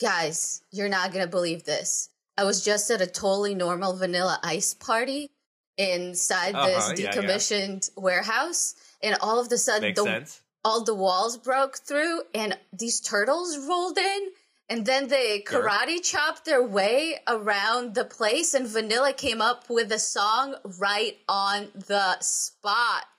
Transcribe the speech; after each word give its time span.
Guys, 0.00 0.62
you're 0.70 0.88
not 0.88 1.12
gonna 1.12 1.26
believe 1.26 1.64
this. 1.64 2.10
I 2.36 2.44
was 2.44 2.62
just 2.64 2.90
at 2.90 3.00
a 3.00 3.06
totally 3.06 3.54
normal 3.54 3.96
vanilla 3.96 4.38
ice 4.42 4.74
party 4.74 5.30
inside 5.78 6.54
this 6.54 6.84
Uh-huh, 6.84 6.94
yeah, 6.96 7.04
yeah. 7.04 7.12
decommissioned 7.12 7.90
warehouse, 7.96 8.74
and 9.02 9.16
all 9.20 9.38
of 9.40 9.50
a 9.50 9.58
sudden 9.58 9.94
the 9.94 10.02
all 10.64 10.82
the 10.84 10.94
walls 10.94 11.36
broke 11.38 11.78
through 11.78 12.22
and 12.34 12.58
these 12.72 13.00
turtles 13.00 13.56
rolled 13.56 13.96
in 13.98 14.32
and 14.68 14.84
then 14.84 15.06
they 15.06 15.44
Sure. 15.48 15.62
karate 15.62 16.02
chopped 16.02 16.44
their 16.44 16.62
way 16.62 17.22
around 17.28 17.94
the 17.94 18.04
place 18.04 18.52
and 18.52 18.66
vanilla 18.66 19.12
came 19.12 19.40
up 19.40 19.70
with 19.70 19.92
a 19.92 19.98
song 20.00 20.56
right 20.64 21.18
on 21.28 21.70
the 21.74 22.18
spot 22.20 23.15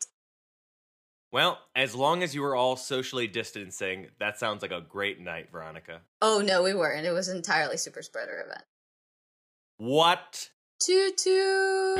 Well, 1.31 1.59
as 1.75 1.93
long 1.93 2.23
as 2.23 2.33
you 2.33 2.41
were 2.41 2.55
all 2.55 2.77
socially 2.77 3.27
distancing, 3.27 4.07
that 4.19 4.39
sounds 4.39 4.61
like 4.61 4.71
a 4.71 4.79
great 4.81 5.19
night, 5.19 5.49
Veronica. 5.51 6.01
oh 6.21 6.41
no 6.45 6.63
we 6.63 6.73
weren't 6.73 7.05
it 7.05 7.11
was 7.11 7.27
an 7.27 7.37
entirely 7.37 7.77
super 7.77 8.01
spreader 8.01 8.43
event 8.45 8.63
What? 9.77 10.49
toot 10.79 11.17
toot 11.17 11.97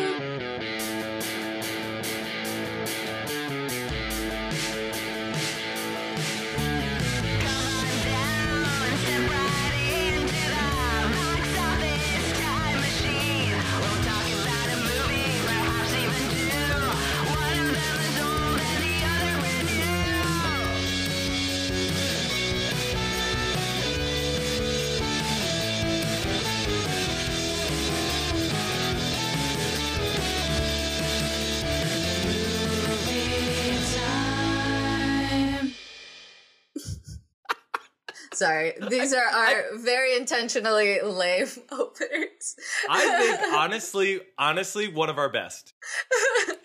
sorry 38.37 38.73
these 38.89 39.13
are 39.13 39.25
our 39.25 39.63
very 39.77 40.15
intentionally 40.15 40.99
lame 41.01 41.47
openers 41.71 42.55
I 42.89 43.01
think 43.19 43.53
honestly, 43.57 44.21
honestly, 44.37 44.87
one 44.87 45.09
of 45.09 45.17
our 45.17 45.29
best. 45.29 45.73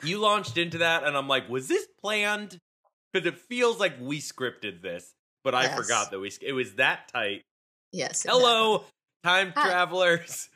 You 0.03 0.19
launched 0.19 0.59
into 0.59 0.79
that, 0.79 1.05
and 1.05 1.17
I'm 1.17 1.29
like, 1.29 1.49
was 1.49 1.69
this 1.69 1.87
planned? 2.01 2.59
Because 3.13 3.27
it 3.27 3.39
feels 3.39 3.79
like 3.81 3.95
we 4.01 4.21
scripted 4.21 4.83
this, 4.83 5.13
but 5.45 5.55
I 5.55 5.65
Yes. 5.65 5.77
forgot 5.77 6.11
that 6.11 6.21
we. 6.21 6.31
It 6.43 6.53
was 6.53 6.75
that 6.75 7.09
tight. 7.13 7.43
yes 7.93 8.23
Hello, 8.23 8.85
time 9.25 9.53
Hi. 9.57 9.63
travelers. 9.69 10.49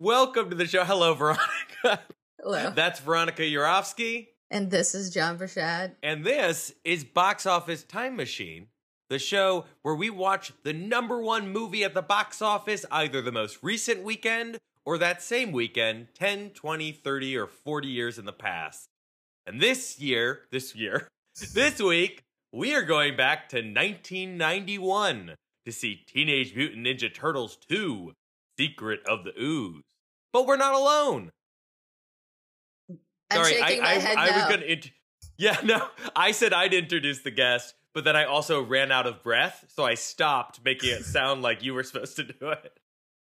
Welcome 0.00 0.50
to 0.50 0.56
the 0.56 0.66
show. 0.66 0.84
Hello, 0.84 1.14
Veronica. 1.14 2.00
hello 2.42 2.70
That's 2.74 3.00
Veronica 3.00 3.42
Yurovsky. 3.42 4.28
and 4.50 4.70
this 4.70 4.94
is 4.94 5.10
john 5.10 5.38
Brashad. 5.38 5.94
And 6.02 6.24
this 6.24 6.72
is 6.84 7.04
Box 7.04 7.46
Office 7.46 7.82
Time 7.84 8.16
Machine, 8.16 8.66
the 9.08 9.18
show 9.18 9.64
where 9.82 9.94
we 9.94 10.10
watch 10.10 10.52
the 10.62 10.72
number 10.72 11.20
one 11.20 11.50
movie 11.50 11.84
at 11.84 11.94
the 11.94 12.02
box 12.02 12.42
office 12.42 12.84
either 12.90 13.22
the 13.22 13.32
most 13.32 13.58
recent 13.62 14.02
weekend 14.02 14.58
or 14.84 14.98
that 14.98 15.22
same 15.22 15.52
weekend 15.52 16.08
10, 16.14 16.50
20, 16.50 16.92
30, 16.92 17.36
or 17.36 17.46
40 17.46 17.88
years 17.88 18.18
in 18.18 18.24
the 18.24 18.32
past. 18.32 18.88
And 19.46 19.60
this 19.60 19.98
year, 19.98 20.40
this 20.50 20.74
year, 20.74 21.08
this 21.54 21.80
week, 21.80 22.22
we 22.52 22.74
are 22.74 22.82
going 22.82 23.16
back 23.16 23.48
to 23.50 23.56
1991 23.56 25.34
to 25.66 25.72
see 25.72 26.04
Teenage 26.06 26.54
Mutant 26.54 26.86
Ninja 26.86 27.12
Turtles 27.12 27.58
2 27.68 28.12
Secret 28.58 29.00
of 29.06 29.24
the 29.24 29.32
Ooze. 29.40 29.82
But 30.32 30.46
we're 30.46 30.56
not 30.56 30.74
alone. 30.74 31.30
i'm 32.90 32.98
Sorry, 33.32 33.60
I, 33.60 33.78
I, 33.82 34.14
I 34.16 34.30
was 34.30 34.56
gonna. 34.56 34.66
Int- 34.66 34.90
yeah, 35.38 35.58
no, 35.64 35.86
I 36.16 36.32
said 36.32 36.52
I'd 36.52 36.74
introduce 36.74 37.20
the 37.20 37.30
guest, 37.30 37.74
but 37.98 38.04
then 38.04 38.14
I 38.14 38.26
also 38.26 38.62
ran 38.62 38.92
out 38.92 39.08
of 39.08 39.24
breath, 39.24 39.64
so 39.74 39.84
I 39.84 39.94
stopped, 39.94 40.60
making 40.64 40.90
it 40.90 41.04
sound 41.04 41.42
like 41.42 41.64
you 41.64 41.74
were 41.74 41.82
supposed 41.82 42.14
to 42.14 42.22
do 42.22 42.50
it. 42.50 42.78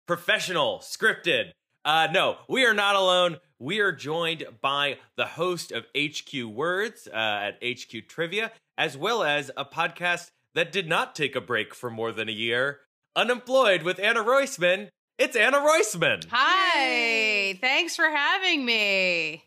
Professional, 0.06 0.78
scripted. 0.78 1.50
Uh, 1.84 2.08
no, 2.10 2.38
we 2.48 2.64
are 2.64 2.72
not 2.72 2.96
alone. 2.96 3.36
We 3.58 3.80
are 3.80 3.92
joined 3.92 4.44
by 4.62 4.96
the 5.16 5.26
host 5.26 5.70
of 5.70 5.84
HQ 5.94 6.44
Words 6.44 7.06
uh, 7.12 7.14
at 7.52 7.58
HQ 7.62 8.08
Trivia, 8.08 8.52
as 8.78 8.96
well 8.96 9.22
as 9.22 9.50
a 9.54 9.66
podcast 9.66 10.30
that 10.54 10.72
did 10.72 10.88
not 10.88 11.14
take 11.14 11.36
a 11.36 11.42
break 11.42 11.74
for 11.74 11.90
more 11.90 12.10
than 12.10 12.30
a 12.30 12.32
year. 12.32 12.80
Unemployed 13.14 13.82
with 13.82 13.98
Anna 13.98 14.24
Roisman. 14.24 14.88
It's 15.18 15.36
Anna 15.36 15.58
Roisman. 15.58 16.24
Hi, 16.30 17.58
thanks 17.60 17.96
for 17.96 18.08
having 18.08 18.64
me. 18.64 19.44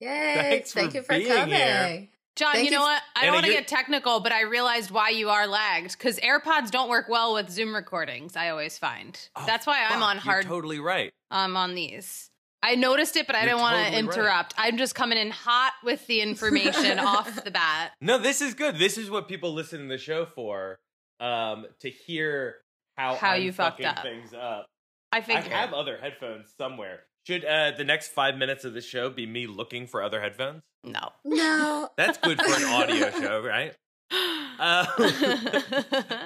Yay! 0.00 0.34
Thanks 0.34 0.72
Thank 0.74 0.90
for 0.90 0.96
you 0.98 1.02
for 1.04 1.14
being 1.14 1.26
coming. 1.26 1.54
here. 1.54 2.08
John, 2.38 2.52
Thank 2.54 2.66
you 2.66 2.70
you 2.72 2.78
know 2.78 2.84
f- 2.84 2.92
what? 2.94 3.02
I 3.16 3.20
Anna, 3.20 3.26
don't 3.26 3.34
want 3.34 3.46
to 3.46 3.52
get 3.52 3.66
technical, 3.68 4.20
but 4.20 4.30
I 4.32 4.42
realized 4.42 4.90
why 4.92 5.10
you 5.10 5.28
are 5.28 5.46
lagged 5.46 5.98
because 5.98 6.18
AirPods 6.20 6.70
don't 6.70 6.88
work 6.88 7.08
well 7.08 7.34
with 7.34 7.50
Zoom 7.50 7.74
recordings. 7.74 8.36
I 8.36 8.50
always 8.50 8.78
find 8.78 9.18
Oh, 9.36 9.44
that's 9.46 9.66
why 9.66 9.82
I'm 9.82 9.98
fuck, 9.98 10.02
on 10.02 10.16
you're 10.16 10.22
hard. 10.22 10.46
totally 10.46 10.78
right. 10.80 11.10
I'm 11.30 11.56
on 11.56 11.74
these. 11.74 12.30
I 12.62 12.74
noticed 12.76 13.16
it, 13.16 13.26
but 13.26 13.36
I 13.36 13.40
You're 13.40 13.50
didn't 13.50 13.60
want 13.60 13.76
to 13.76 13.84
totally 13.90 14.02
right. 14.08 14.16
interrupt. 14.16 14.54
I'm 14.56 14.78
just 14.78 14.94
coming 14.94 15.18
in 15.18 15.30
hot 15.30 15.72
with 15.84 16.06
the 16.06 16.20
information 16.20 16.98
off 17.00 17.44
the 17.44 17.50
bat. 17.50 17.92
No, 18.00 18.18
this 18.18 18.40
is 18.40 18.54
good. 18.54 18.78
This 18.78 18.98
is 18.98 19.10
what 19.10 19.28
people 19.28 19.52
listen 19.52 19.80
to 19.82 19.86
the 19.88 19.98
show 19.98 20.24
for. 20.26 20.78
Um, 21.20 21.66
to 21.80 21.90
hear 21.90 22.56
how 22.96 23.14
How 23.16 23.30
I'm 23.32 23.42
you 23.42 23.52
fucked 23.52 23.84
up. 23.84 24.02
things 24.02 24.32
up. 24.32 24.66
I 25.10 25.20
think 25.20 25.40
I 25.40 25.42
have 25.56 25.72
other 25.72 25.98
headphones 26.00 26.52
somewhere. 26.56 27.00
Should 27.28 27.44
uh, 27.44 27.72
the 27.76 27.84
next 27.84 28.08
five 28.08 28.38
minutes 28.38 28.64
of 28.64 28.72
the 28.72 28.80
show 28.80 29.10
be 29.10 29.26
me 29.26 29.46
looking 29.46 29.86
for 29.86 30.02
other 30.02 30.18
headphones? 30.18 30.62
no. 30.82 31.10
No. 31.26 31.90
That's 31.98 32.16
good 32.16 32.40
for 32.40 32.54
an 32.56 32.64
audio 32.64 33.10
show, 33.20 33.42
right? 33.42 33.74
Uh, 34.60 34.86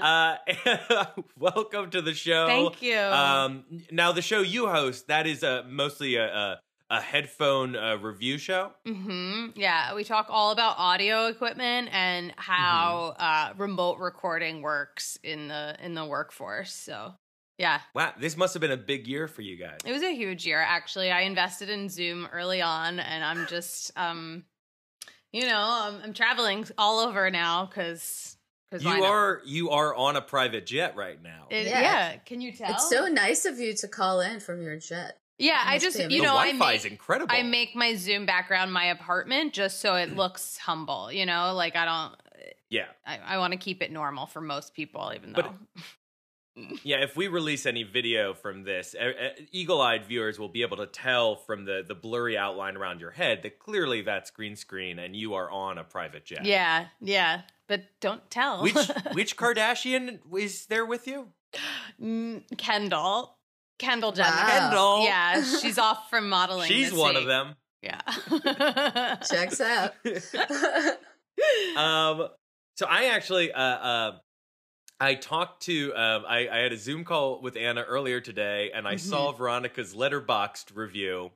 uh, 0.03 0.37
welcome 1.39 1.91
to 1.91 2.01
the 2.01 2.15
show. 2.15 2.47
Thank 2.47 2.81
you. 2.81 2.97
Um, 2.99 3.65
now 3.91 4.13
the 4.13 4.23
show 4.23 4.41
you 4.41 4.69
host 4.69 5.09
that 5.09 5.27
is 5.27 5.43
uh, 5.45 5.65
mostly 5.69 6.15
a 6.15 6.27
a, 6.35 6.61
a 6.89 7.01
headphone 7.03 7.77
uh, 7.77 7.97
review 7.97 8.39
show. 8.39 8.71
hmm 8.87 9.49
Yeah, 9.55 9.95
we 9.95 10.03
talk 10.05 10.29
all 10.31 10.51
about 10.53 10.77
audio 10.79 11.27
equipment 11.27 11.91
and 11.93 12.33
how 12.37 13.15
Mm-hmm. 13.19 13.23
uh, 13.23 13.63
remote 13.63 13.99
recording 13.99 14.63
works 14.63 15.19
in 15.23 15.49
the 15.49 15.77
in 15.85 15.93
the 15.95 16.07
workforce. 16.07 16.73
So, 16.73 17.13
yeah, 17.59 17.81
Wow, 17.95 18.13
this 18.19 18.37
must 18.37 18.55
have 18.55 18.61
been 18.61 18.71
a 18.73 18.77
big 18.77 19.07
year 19.07 19.29
for 19.29 19.43
you 19.43 19.57
guys. 19.57 19.79
it 19.85 19.93
was 19.93 20.03
a 20.03 20.15
huge 20.15 20.47
year. 20.47 20.61
Actually, 20.61 21.11
I 21.11 21.21
invested 21.23 21.69
in 21.69 21.89
Zoom 21.89 22.27
early 22.33 22.61
on, 22.63 22.99
and 22.99 23.25
I'm 23.25 23.47
just, 23.47 23.93
um, 23.97 24.45
you 25.33 25.47
know, 25.47 25.61
I'm, 25.61 26.01
I'm 26.03 26.13
traveling 26.13 26.67
all 26.79 27.01
over 27.01 27.31
now 27.31 27.67
because 27.67 28.37
because 28.71 28.85
You 28.85 29.05
are 29.05 29.41
you 29.45 29.71
are 29.71 29.95
on 29.95 30.17
a 30.17 30.23
private 30.23 30.65
jet 30.67 30.97
right 30.97 31.23
now. 31.23 31.47
yeah. 31.51 31.65
Yeah. 31.81 32.17
Can 32.25 32.41
you 32.41 32.53
tell? 32.53 32.71
It's 32.73 32.89
so 32.89 33.07
nice 33.07 33.45
of 33.45 33.59
you 33.59 33.75
to 33.75 33.89
call 33.89 34.21
in 34.21 34.41
from 34.41 34.63
your 34.63 34.79
jet. 34.79 35.19
yeah. 35.39 35.63
I 35.65 35.79
just 35.79 35.99
you 36.11 36.23
know 36.23 36.35
I 36.37 36.53
Wi-Fi 36.53 36.73
is 36.73 36.85
make 36.85 36.93
incredible. 36.93 37.35
I 37.35 37.43
make 37.43 37.77
my 37.77 37.95
Zoom 37.97 38.25
background 38.27 38.73
my 38.73 38.87
apartment 38.87 39.53
just 39.53 39.81
so 39.81 39.95
it 39.97 40.17
looks 40.17 40.57
humble. 40.57 41.13
You 41.13 41.27
know, 41.27 41.53
like 41.55 41.77
I 41.77 41.85
don't. 41.85 42.15
yeah, 42.71 42.87
I, 43.07 43.19
I 43.35 43.39
want 43.39 43.53
to 43.53 43.59
keep 43.59 43.83
it 43.83 43.93
normal 43.93 44.25
for 44.27 44.41
most 44.41 44.75
people, 44.75 45.13
even 45.15 45.33
though. 45.35 45.43
But- 45.43 45.55
yeah. 46.83 47.03
If 47.03 47.17
we 47.17 47.29
release 47.29 47.67
any 47.67 47.83
video 47.83 48.35
from 48.35 48.65
this, 48.65 48.95
uh, 48.99 49.05
uh, 49.05 49.29
eagle-eyed 49.51 50.07
viewers 50.07 50.39
will 50.39 50.49
be 50.49 50.63
able 50.63 50.77
to 50.79 50.87
tell 50.87 51.37
from 51.37 51.65
the 51.65 51.85
the 51.87 51.95
blurry 51.95 52.37
outline 52.37 52.77
around 52.77 53.01
your 53.01 53.11
head 53.11 53.43
that 53.43 53.59
clearly 53.59 54.03
that's 54.03 54.31
green 54.31 54.57
screen 54.57 54.99
and 54.99 55.17
you 55.17 55.35
are 55.35 55.51
on 55.51 55.79
a 55.79 55.85
private 55.85 56.25
jet. 56.25 56.45
Yeah, 56.45 56.87
yeah, 57.01 57.43
but 57.69 57.85
don't 58.01 58.29
tell. 58.31 58.63
Which 58.63 58.75
which 59.13 59.37
Kardashian 59.37 60.19
is 60.37 60.67
there 60.67 60.87
with 60.87 61.07
you? 61.07 61.29
Mm, 62.01 62.45
Kendall, 62.57 63.37
Kendall 63.79 64.13
Jenner. 64.13 64.31
Wow. 64.31 64.59
Kendall. 64.59 65.05
Yeah, 65.05 65.43
she's 65.43 65.79
off 65.79 66.09
from 66.11 66.29
modeling. 66.29 66.69
She's 66.69 66.91
this 66.91 66.99
one 66.99 67.17
of 67.17 67.27
them. 67.27 67.55
Yeah. 67.83 68.01
Checks 69.29 69.61
out. 69.61 69.95
um 71.77 72.29
so 72.77 72.87
i 72.89 73.07
actually 73.07 73.53
uh 73.53 73.61
uh 73.61 74.13
i 75.03 75.15
talked 75.15 75.63
to 75.63 75.93
um 75.95 76.25
i 76.29 76.49
i 76.49 76.59
had 76.59 76.73
a 76.73 76.77
zoom 76.77 77.05
call 77.05 77.41
with 77.43 77.57
anna 77.57 77.83
earlier 77.83 78.21
today 78.21 78.71
and 78.75 78.87
i 78.87 78.97
saw 78.97 79.33
veronica's 79.33 79.95
Letterboxd 79.95 80.75
review. 80.75 81.31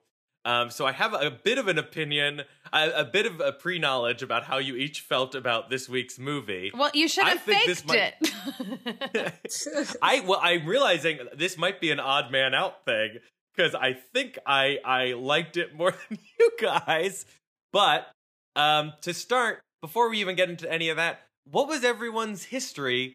Um 0.44 0.70
so 0.70 0.86
i 0.86 0.92
have 0.92 1.12
a 1.14 1.30
bit 1.30 1.58
of 1.58 1.66
an 1.66 1.78
opinion 1.78 2.42
a, 2.72 2.90
a 3.02 3.04
bit 3.04 3.26
of 3.26 3.40
a 3.40 3.52
pre-knowledge 3.52 4.22
about 4.22 4.44
how 4.44 4.58
you 4.58 4.76
each 4.76 5.00
felt 5.00 5.34
about 5.34 5.70
this 5.70 5.88
week's 5.88 6.18
movie. 6.18 6.70
Well, 6.72 6.90
you 6.94 7.08
should 7.08 7.24
I 7.24 7.30
have 7.30 7.42
think 7.42 7.66
this 7.66 7.80
faked 7.80 7.88
might- 7.88 8.94
it. 9.04 9.96
i 10.02 10.20
well 10.20 10.40
i'm 10.42 10.64
realizing 10.66 11.18
this 11.36 11.58
might 11.58 11.80
be 11.80 11.90
an 11.90 11.98
odd 12.00 12.30
man 12.30 12.54
out 12.54 12.84
thing 12.84 13.18
because 13.54 13.74
i 13.74 13.92
think 14.14 14.38
i 14.46 14.78
i 14.84 15.12
liked 15.14 15.56
it 15.56 15.74
more 15.74 15.92
than 16.08 16.18
you 16.38 16.50
guys. 16.60 17.26
But 17.72 18.06
um 18.54 18.92
to 19.02 19.12
start 19.12 19.60
before 19.82 20.08
we 20.08 20.20
even 20.20 20.36
get 20.36 20.48
into 20.48 20.70
any 20.72 20.88
of 20.88 20.96
that 20.96 21.20
what 21.50 21.66
was 21.68 21.82
everyone's 21.84 22.44
history 22.44 23.14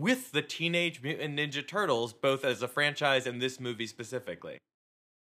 with 0.00 0.32
the 0.32 0.42
Teenage 0.42 1.02
Mutant 1.02 1.38
Ninja 1.38 1.66
Turtles, 1.66 2.12
both 2.12 2.44
as 2.44 2.62
a 2.62 2.68
franchise 2.68 3.26
and 3.26 3.40
this 3.40 3.60
movie 3.60 3.86
specifically? 3.86 4.58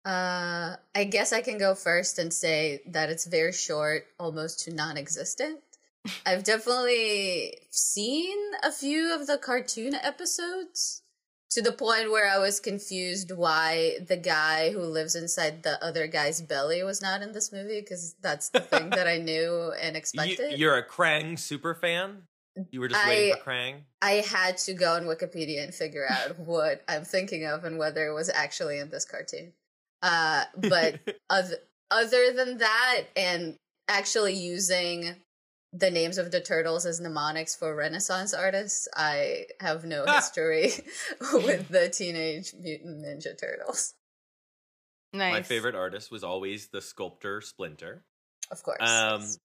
Uh, 0.04 0.76
I 0.94 1.04
guess 1.06 1.32
I 1.34 1.42
can 1.42 1.58
go 1.58 1.74
first 1.76 2.20
and 2.20 2.34
say 2.34 2.82
that 2.88 3.10
it's 3.10 3.26
very 3.26 3.54
short, 3.54 4.06
almost 4.20 4.60
to 4.66 4.74
non 4.74 4.98
existent. 4.98 5.62
I've 6.26 6.44
definitely 6.44 7.58
seen 7.70 8.38
a 8.64 8.72
few 8.72 9.14
of 9.14 9.28
the 9.28 9.38
cartoon 9.38 9.96
episodes 9.96 11.02
to 11.52 11.62
the 11.62 11.72
point 11.72 12.12
where 12.12 12.30
I 12.30 12.38
was 12.38 12.60
confused 12.60 13.32
why 13.32 13.98
the 14.06 14.18
guy 14.18 14.72
who 14.72 14.82
lives 14.82 15.16
inside 15.16 15.64
the 15.64 15.84
other 15.84 16.06
guy's 16.06 16.42
belly 16.42 16.84
was 16.84 17.02
not 17.02 17.22
in 17.22 17.32
this 17.32 17.52
movie 17.52 17.80
because 17.82 18.16
that's 18.22 18.50
the 18.50 18.60
thing 18.60 18.90
that 18.90 19.08
I 19.08 19.18
knew 19.30 19.74
and 19.82 19.96
expected. 19.96 20.60
You, 20.60 20.70
are 20.70 20.78
a 20.78 20.88
Krang 20.88 21.40
super 21.40 21.74
fan? 21.74 22.24
You 22.72 22.80
were 22.80 22.88
just 22.88 23.06
I- 23.06 23.10
waiting 23.10 23.36
for 23.36 23.50
Krang? 23.50 23.75
I 24.02 24.24
had 24.28 24.57
to 24.60 24.74
go 24.74 24.94
on 24.94 25.04
Wikipedia 25.04 25.63
and 25.63 25.74
figure 25.74 26.06
out 26.10 26.40
what 26.40 26.84
I'm 26.88 27.04
thinking 27.04 27.46
of 27.46 27.63
and 27.63 27.78
whether 27.78 28.06
it 28.06 28.13
was 28.13 28.30
actually 28.30 28.80
in 28.80 28.90
this 28.90 29.06
cartoon. 29.06 29.54
Uh, 30.02 30.44
but 30.57 31.00
other, 31.30 31.57
other 31.92 32.31
than 32.34 32.60
that, 32.60 33.04
and 33.16 33.57
actually 33.88 34.36
using 34.36 35.16
the 35.74 35.92
names 35.92 36.18
of 36.18 36.31
the 36.31 36.40
turtles 36.40 36.86
as 36.86 37.02
mnemonics 37.02 37.56
for 37.56 37.75
Renaissance 37.75 38.34
artists, 38.34 38.88
I 38.96 39.46
have 39.60 39.84
no 39.84 40.06
history 40.06 40.72
with 41.34 41.68
the 41.69 41.90
Teenage 41.90 42.54
Mutant 42.60 43.04
Ninja 43.06 43.38
Turtles. 43.40 43.94
Nice. 45.13 45.34
My 45.34 45.42
favorite 45.42 45.75
artist 45.75 46.12
was 46.12 46.24
always 46.24 46.68
the 46.68 46.81
sculptor 46.81 47.42
Splinter. 47.42 48.04
Of 48.51 48.63
course. 48.63 48.78
Um, 48.81 49.22
yes. 49.22 49.40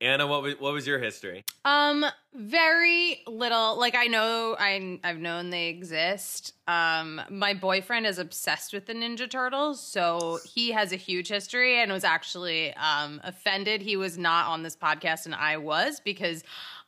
Anna, 0.00 0.26
what 0.26 0.42
was, 0.42 0.54
what 0.58 0.72
was 0.72 0.86
your 0.86 0.98
history? 0.98 1.44
Um, 1.64 2.04
very 2.34 3.22
little. 3.26 3.78
Like 3.78 3.94
I 3.94 4.06
know, 4.06 4.56
I 4.58 4.98
I've 5.04 5.18
known 5.18 5.50
they 5.50 5.68
exist. 5.68 6.52
Um, 6.66 7.20
my 7.30 7.54
boyfriend 7.54 8.06
is 8.06 8.18
obsessed 8.18 8.72
with 8.72 8.86
the 8.86 8.92
Ninja 8.94 9.30
Turtles, 9.30 9.80
so 9.80 10.38
he 10.44 10.72
has 10.72 10.92
a 10.92 10.96
huge 10.96 11.28
history 11.28 11.80
and 11.80 11.92
was 11.92 12.04
actually 12.04 12.74
um 12.74 13.20
offended 13.24 13.80
he 13.82 13.96
was 13.96 14.18
not 14.18 14.48
on 14.48 14.62
this 14.62 14.76
podcast 14.76 15.26
and 15.26 15.34
I 15.34 15.56
was 15.58 16.00
because 16.00 16.42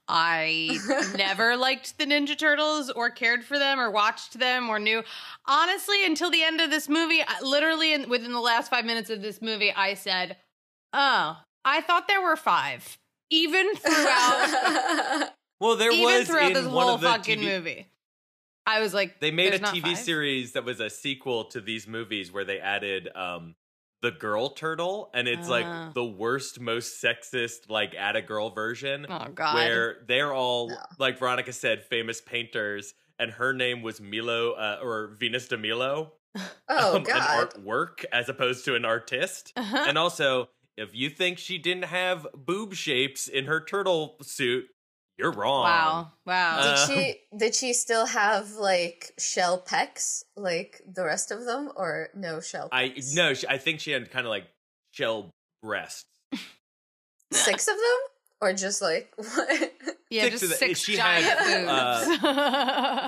I 0.08 0.78
never 1.16 1.56
liked 1.56 1.98
the 1.98 2.06
Ninja 2.06 2.36
Turtles 2.36 2.90
or 2.90 3.10
cared 3.10 3.44
for 3.44 3.58
them 3.58 3.80
or 3.80 3.90
watched 3.90 4.38
them 4.38 4.68
or 4.68 4.78
knew. 4.78 5.02
Honestly, 5.46 6.04
until 6.04 6.30
the 6.30 6.42
end 6.42 6.60
of 6.60 6.70
this 6.70 6.88
movie, 6.88 7.22
I- 7.26 7.40
literally 7.42 7.92
in, 7.92 8.08
within 8.08 8.32
the 8.32 8.40
last 8.40 8.68
five 8.70 8.84
minutes 8.84 9.10
of 9.10 9.22
this 9.22 9.40
movie, 9.42 9.72
I 9.72 9.94
said, 9.94 10.36
"Oh, 10.92 11.38
I 11.66 11.82
thought 11.82 12.08
there 12.08 12.22
were 12.22 12.36
five. 12.36 12.96
Even 13.28 13.74
throughout 13.76 15.30
Well, 15.60 15.76
there 15.76 15.90
even 15.90 16.04
was 16.04 16.26
throughout 16.28 16.48
in 16.48 16.52
this 16.54 16.64
one 16.66 16.84
whole 16.86 16.94
of 16.94 17.00
the 17.00 17.08
fucking 17.08 17.40
TV 17.40 17.44
movie. 17.44 17.86
I 18.66 18.80
was 18.80 18.94
like, 18.94 19.20
They 19.20 19.30
made 19.30 19.52
a 19.54 19.58
not 19.58 19.74
TV 19.74 19.82
five?" 19.82 19.98
series 19.98 20.52
that 20.52 20.64
was 20.64 20.80
a 20.80 20.88
sequel 20.90 21.44
to 21.46 21.60
these 21.60 21.86
movies 21.88 22.32
where 22.32 22.44
they 22.44 22.58
added 22.60 23.08
um 23.14 23.54
the 24.02 24.10
girl 24.12 24.50
turtle 24.50 25.10
and 25.14 25.26
it's 25.26 25.48
Ah. 25.48 25.50
like 25.50 25.94
the 25.94 26.04
worst 26.04 26.60
most 26.60 27.02
sexist 27.02 27.68
like 27.70 27.94
add 27.94 28.14
a 28.14 28.22
girl 28.22 28.50
version 28.50 29.06
Oh 29.08 29.26
god. 29.34 29.54
where 29.54 29.96
they're 30.06 30.32
all 30.34 30.68
No. 30.68 30.76
like 30.98 31.18
Veronica 31.18 31.52
said 31.52 31.82
famous 31.82 32.20
painters 32.20 32.92
and 33.18 33.30
her 33.32 33.52
name 33.54 33.80
was 33.82 34.00
Milo 34.00 34.52
uh, 34.52 34.78
or 34.82 35.08
Venus 35.18 35.48
de 35.48 35.56
Milo 35.56 36.12
oh 36.68 36.96
um, 36.96 37.02
God. 37.02 37.16
an 37.54 37.62
artwork 37.64 38.04
as 38.12 38.28
opposed 38.28 38.66
to 38.66 38.74
an 38.74 38.84
artist 38.84 39.52
Uh-huh. 39.56 39.84
and 39.88 39.96
also 39.96 40.50
if 40.76 40.94
you 40.94 41.08
think 41.10 41.38
she 41.38 41.58
didn't 41.58 41.84
have 41.84 42.26
boob 42.34 42.74
shapes 42.74 43.28
in 43.28 43.46
her 43.46 43.60
turtle 43.60 44.16
suit 44.22 44.66
you're 45.18 45.32
wrong 45.32 45.64
wow. 45.64 46.12
Wow. 46.26 46.56
Did 46.62 46.66
Uh, 46.72 46.86
she 46.86 47.20
did 47.36 47.54
she 47.54 47.72
still 47.72 48.06
have 48.06 48.52
like 48.52 49.12
shell 49.18 49.60
pecs 49.66 50.22
like 50.36 50.82
the 50.86 51.04
rest 51.04 51.30
of 51.30 51.44
them 51.44 51.70
or 51.76 52.08
no 52.14 52.40
shell 52.40 52.68
I 52.72 52.94
no 53.14 53.32
she, 53.34 53.48
I 53.48 53.58
think 53.58 53.80
she 53.80 53.92
had 53.92 54.10
kind 54.10 54.26
of 54.26 54.30
like 54.30 54.46
shell 54.92 55.30
breasts 55.62 56.04
Six 57.32 57.66
of 57.68 57.74
them? 57.74 57.98
Or 58.40 58.52
just 58.52 58.80
like 58.82 59.12
what? 59.16 59.72
yeah, 60.10 60.22
six 60.24 60.32
just 60.32 60.42
of 60.44 60.48
the- 60.50 60.54
six 60.56 60.80
she 60.80 60.96
giant 60.96 61.24
had, 61.24 62.06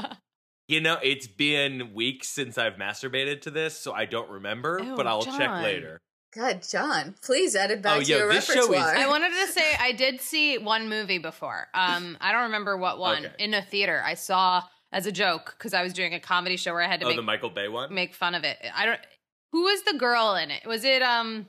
boobs. 0.03 0.17
You 0.69 0.83
know, 0.83 0.99
it's 1.03 1.27
been 1.27 1.95
weeks 1.95 2.29
since 2.29 2.59
I've 2.59 2.75
masturbated 2.75 3.41
to 3.43 3.51
this, 3.51 3.79
so 3.79 3.95
I 3.95 4.05
don't 4.05 4.29
remember, 4.29 4.79
Ew, 4.85 4.97
but 4.97 5.07
I'll 5.07 5.23
check 5.23 5.63
later. 5.63 5.99
God, 6.35 6.63
John, 6.71 7.15
please 7.23 7.57
add 7.57 7.71
it 7.71 7.81
back 7.83 7.97
Oh, 7.99 8.01
to 8.03 8.07
yo, 8.07 8.19
your 8.19 8.33
this 8.33 8.45
show 8.47 8.53
is- 8.65 8.69
repertoire. 8.69 8.95
I 8.97 9.07
wanted 9.09 9.31
to 9.31 9.47
say 9.53 9.75
I 9.81 9.93
did 9.93 10.21
see 10.21 10.59
one 10.59 10.89
movie 10.89 11.19
before. 11.19 11.69
Um, 11.75 12.17
I 12.21 12.33
don't 12.33 12.43
remember 12.45 12.77
what 12.77 12.99
one 12.99 13.25
Okay. 13.27 13.35
in 13.45 13.55
a 13.55 13.63
theater. 13.63 14.03
I 14.05 14.15
saw 14.15 14.63
as 14.93 15.07
a 15.07 15.13
joke 15.13 15.55
because 15.57 15.73
I 15.75 15.83
was 15.83 15.93
doing 15.95 16.15
a 16.15 16.21
comedy 16.21 16.57
show 16.57 16.73
where 16.75 16.83
I 16.83 16.87
had 16.87 17.01
to 17.01 17.07
Oh, 17.07 17.09
make 17.09 17.17
the 17.17 17.23
Michael 17.23 17.51
Bay 17.51 17.69
one? 17.69 17.93
make 17.95 18.15
fun 18.15 18.35
of 18.35 18.45
it. 18.45 18.59
I 18.75 18.85
don't. 18.87 19.01
Who 19.53 19.63
was 19.63 19.83
the 19.85 19.95
girl 19.95 20.35
in 20.35 20.51
it? 20.51 20.67
Was 20.67 20.85
it 20.85 21.01
um? 21.03 21.47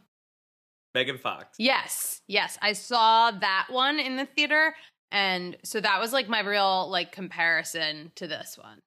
Megan 0.95 1.17
Fox. 1.17 1.55
Yes, 1.59 2.21
yes. 2.27 2.57
I 2.61 2.73
saw 2.73 3.31
that 3.31 3.67
one 3.69 3.99
in 3.99 4.15
the 4.15 4.25
theater, 4.25 4.73
and 5.11 5.55
so 5.63 5.79
that 5.81 5.99
was 5.99 6.13
like 6.13 6.27
my 6.29 6.39
real 6.39 6.89
like 6.89 7.11
comparison 7.11 8.11
to 8.15 8.27
this 8.27 8.57
one. 8.57 8.79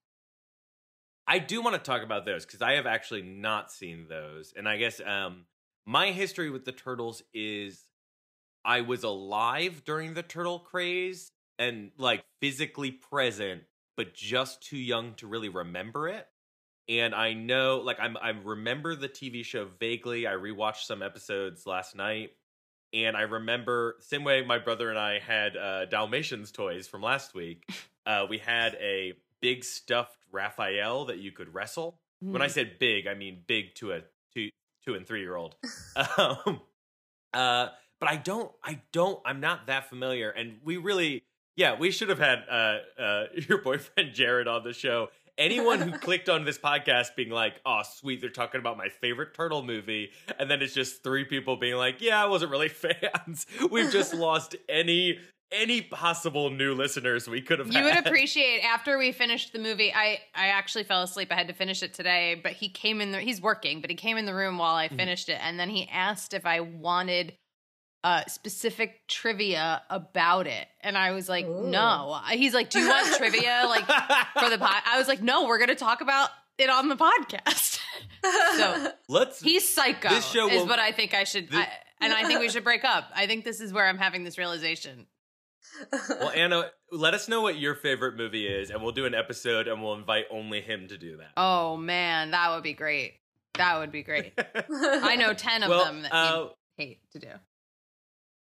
I 1.29 1.39
do 1.39 1.63
want 1.63 1.75
to 1.77 1.81
talk 1.81 2.03
about 2.03 2.25
those 2.25 2.45
because 2.45 2.61
I 2.63 2.73
have 2.73 2.87
actually 2.87 3.23
not 3.23 3.71
seen 3.71 4.07
those. 4.09 4.53
And 4.57 4.69
I 4.69 4.79
guess 4.79 5.01
um 5.07 5.45
my 5.87 6.11
history 6.13 6.51
with 6.51 6.65
the 6.65 6.73
turtles 6.73 7.23
is 7.35 7.85
I 8.65 8.83
was 8.83 9.05
alive 9.05 9.85
during 9.85 10.15
the 10.15 10.23
turtle 10.23 10.61
craze 10.61 11.33
and 11.59 11.93
like 11.99 12.25
physically 12.41 12.93
present, 12.93 13.65
but 13.97 14.15
just 14.15 14.63
too 14.63 14.79
young 14.79 15.15
to 15.17 15.27
really 15.27 15.49
remember 15.49 16.09
it. 16.09 16.29
And 16.89 17.15
I 17.15 17.35
know 17.35 17.79
like 17.81 18.01
I'm 18.01 18.17
I 18.19 18.31
remember 18.31 18.97
the 18.97 19.09
TV 19.09 19.43
show 19.45 19.67
vaguely. 19.67 20.27
I 20.27 20.33
rewatched 20.33 20.85
some 20.87 21.03
episodes 21.03 21.67
last 21.67 21.97
night. 21.97 22.33
And 22.93 23.17
I 23.17 23.23
remember 23.23 23.97
same 24.01 24.25
way 24.25 24.45
my 24.45 24.59
brother 24.59 24.91
and 24.91 24.99
I 24.99 25.19
had 25.19 25.57
uh 25.57 25.87
Dalmatians 25.87 26.53
toys 26.53 26.89
from 26.89 27.03
last 27.03 27.35
week. 27.35 27.67
Uh 28.05 28.27
we 28.29 28.39
had 28.39 28.75
a 28.81 29.13
big 29.41 29.63
stuffed 29.63 30.19
Raphael 30.33 31.05
that 31.05 31.19
you 31.19 31.31
could 31.31 31.55
wrestle. 31.55 32.01
When 32.31 32.43
I 32.43 32.49
Mm. 32.49 32.49
said 32.49 32.81
big, 32.81 33.07
I 33.07 33.15
mean 33.15 33.45
big 33.47 33.77
to 33.77 33.93
a 33.93 34.03
two 34.85 34.95
and 34.95 35.07
three 35.07 35.21
year 35.21 35.37
old. 35.37 35.57
um, 36.19 36.61
uh, 37.33 37.69
but 38.01 38.11
I 38.11 38.17
don't, 38.17 38.51
I 38.65 38.81
don't, 38.93 39.21
I'm 39.25 39.41
not 39.41 39.69
that 39.69 39.89
familiar. 39.89 40.31
And 40.31 40.59
we 40.65 40.77
really, 40.77 41.23
yeah, 41.57 41.79
we 41.79 41.91
should 41.91 42.09
have 42.09 42.19
had 42.19 42.41
uh, 42.51 42.79
uh, 43.01 43.25
your 43.49 43.59
boyfriend 43.59 44.15
Jared 44.15 44.49
on 44.49 44.65
the 44.65 44.73
show. 44.73 45.09
Anyone 45.39 45.81
who 45.81 45.93
clicked 45.99 46.29
on 46.29 46.45
this 46.45 46.59
podcast 46.59 47.15
being 47.17 47.31
like, 47.31 47.55
"Oh, 47.65 47.81
sweet, 47.85 48.21
they're 48.21 48.29
talking 48.29 48.61
about 48.61 48.77
my 48.77 48.89
favorite 48.89 49.35
turtle 49.35 49.63
movie," 49.63 50.11
and 50.39 50.51
then 50.51 50.61
it's 50.61 50.75
just 50.75 51.03
three 51.03 51.25
people 51.25 51.57
being 51.57 51.77
like, 51.77 52.03
"Yeah, 52.03 52.23
I 52.23 52.27
wasn't 52.27 52.51
really 52.51 52.69
fans." 52.69 53.47
We've 53.71 53.91
just 53.91 54.13
lost 54.13 54.57
any 54.69 55.21
any 55.53 55.83
possible 55.83 56.51
new 56.51 56.75
listeners 56.75 57.29
we 57.29 57.41
could 57.43 57.59
have. 57.59 57.73
You 57.73 57.83
would 57.85 57.97
appreciate 57.97 58.61
after 58.63 58.99
we 58.99 59.13
finished 59.13 59.53
the 59.53 59.59
movie. 59.59 59.93
I 59.95 60.19
I 60.35 60.49
actually 60.49 60.85
fell 60.85 61.03
asleep. 61.03 61.29
I 61.31 61.35
had 61.35 61.49
to 61.49 61.55
finish 61.55 61.83
it 61.83 61.95
today, 61.95 62.41
but 62.43 62.53
he 62.53 62.69
came 62.69 63.01
in. 63.01 63.13
The, 63.13 63.21
he's 63.21 63.41
working, 63.41 63.81
but 63.81 63.91
he 63.91 63.97
came 63.97 64.17
in 64.17 64.25
the 64.27 64.35
room 64.35 64.59
while 64.59 64.75
I 64.75 64.89
Mhm. 64.89 64.97
finished 64.97 65.29
it, 65.29 65.39
and 65.43 65.59
then 65.61 65.71
he 65.71 65.89
asked 65.93 66.35
if 66.35 66.47
I 66.47 66.61
wanted 66.61 67.35
uh 68.05 68.25
specific 68.27 69.07
trivia 69.09 69.83
about 69.89 70.47
it, 70.49 70.67
and 70.81 70.99
I 70.99 71.13
was 71.13 71.29
like, 71.29 71.47
Ooh. 71.47 71.69
no. 71.69 72.19
He's 72.31 72.53
like, 72.55 72.69
do 72.71 72.81
you 72.81 72.89
want 72.89 73.17
trivia 73.17 73.65
like 73.69 73.85
for 74.41 74.51
the 74.51 74.59
pod? 74.59 74.83
I 74.87 74.99
was 74.99 75.07
like, 75.09 75.23
no, 75.23 75.47
we're 75.47 75.59
gonna 75.59 75.75
talk 75.77 76.01
about 76.01 76.31
it 76.59 76.69
on 76.71 76.89
the 76.89 76.97
podcast. 76.97 77.79
So- 78.57 78.93
Let's 79.09 79.41
He's 79.41 79.69
psycho. 79.69 80.09
This 80.09 80.25
show 80.27 80.49
is 80.49 80.61
will- 80.61 80.69
what 80.69 80.79
I 80.79 80.93
think 80.93 81.13
I 81.13 81.25
should, 81.25 81.51
Thi- 81.51 81.57
I, 81.57 81.69
and 82.01 82.13
I 82.13 82.25
think 82.25 82.39
we 82.39 82.49
should 82.49 82.63
break 82.63 82.85
up. 82.85 83.11
I 83.15 83.27
think 83.27 83.45
this 83.45 83.61
is 83.61 83.73
where 83.73 83.89
I'm 83.89 83.99
having 83.99 84.23
this 84.23 84.39
realization. 84.39 85.07
Well, 86.09 86.31
Anna, 86.35 86.71
let 86.91 87.15
us 87.15 87.29
know 87.29 87.41
what 87.41 87.59
your 87.59 87.75
favorite 87.75 88.17
movie 88.17 88.47
is, 88.47 88.71
and 88.71 88.83
we'll 88.83 88.93
do 88.93 89.07
an 89.07 89.15
episode, 89.15 89.69
and 89.69 89.83
we'll 89.83 89.95
invite 89.95 90.27
only 90.31 90.61
him 90.61 90.89
to 90.89 90.99
do 90.99 91.17
that. 91.17 91.31
Oh 91.37 91.77
man, 91.77 92.33
that 92.33 92.51
would 92.55 92.63
be 92.63 92.75
great. 92.75 93.15
That 93.55 93.79
would 93.79 93.93
be 93.93 94.03
great. 94.03 94.33
I 94.39 95.17
know 95.17 95.35
ten 95.35 95.63
of 95.63 95.71
well, 95.71 95.85
them 95.85 96.03
that 96.03 96.13
uh, 96.13 96.49
he'd 96.77 96.85
hate 96.85 97.11
to 97.13 97.19
do. 97.19 97.29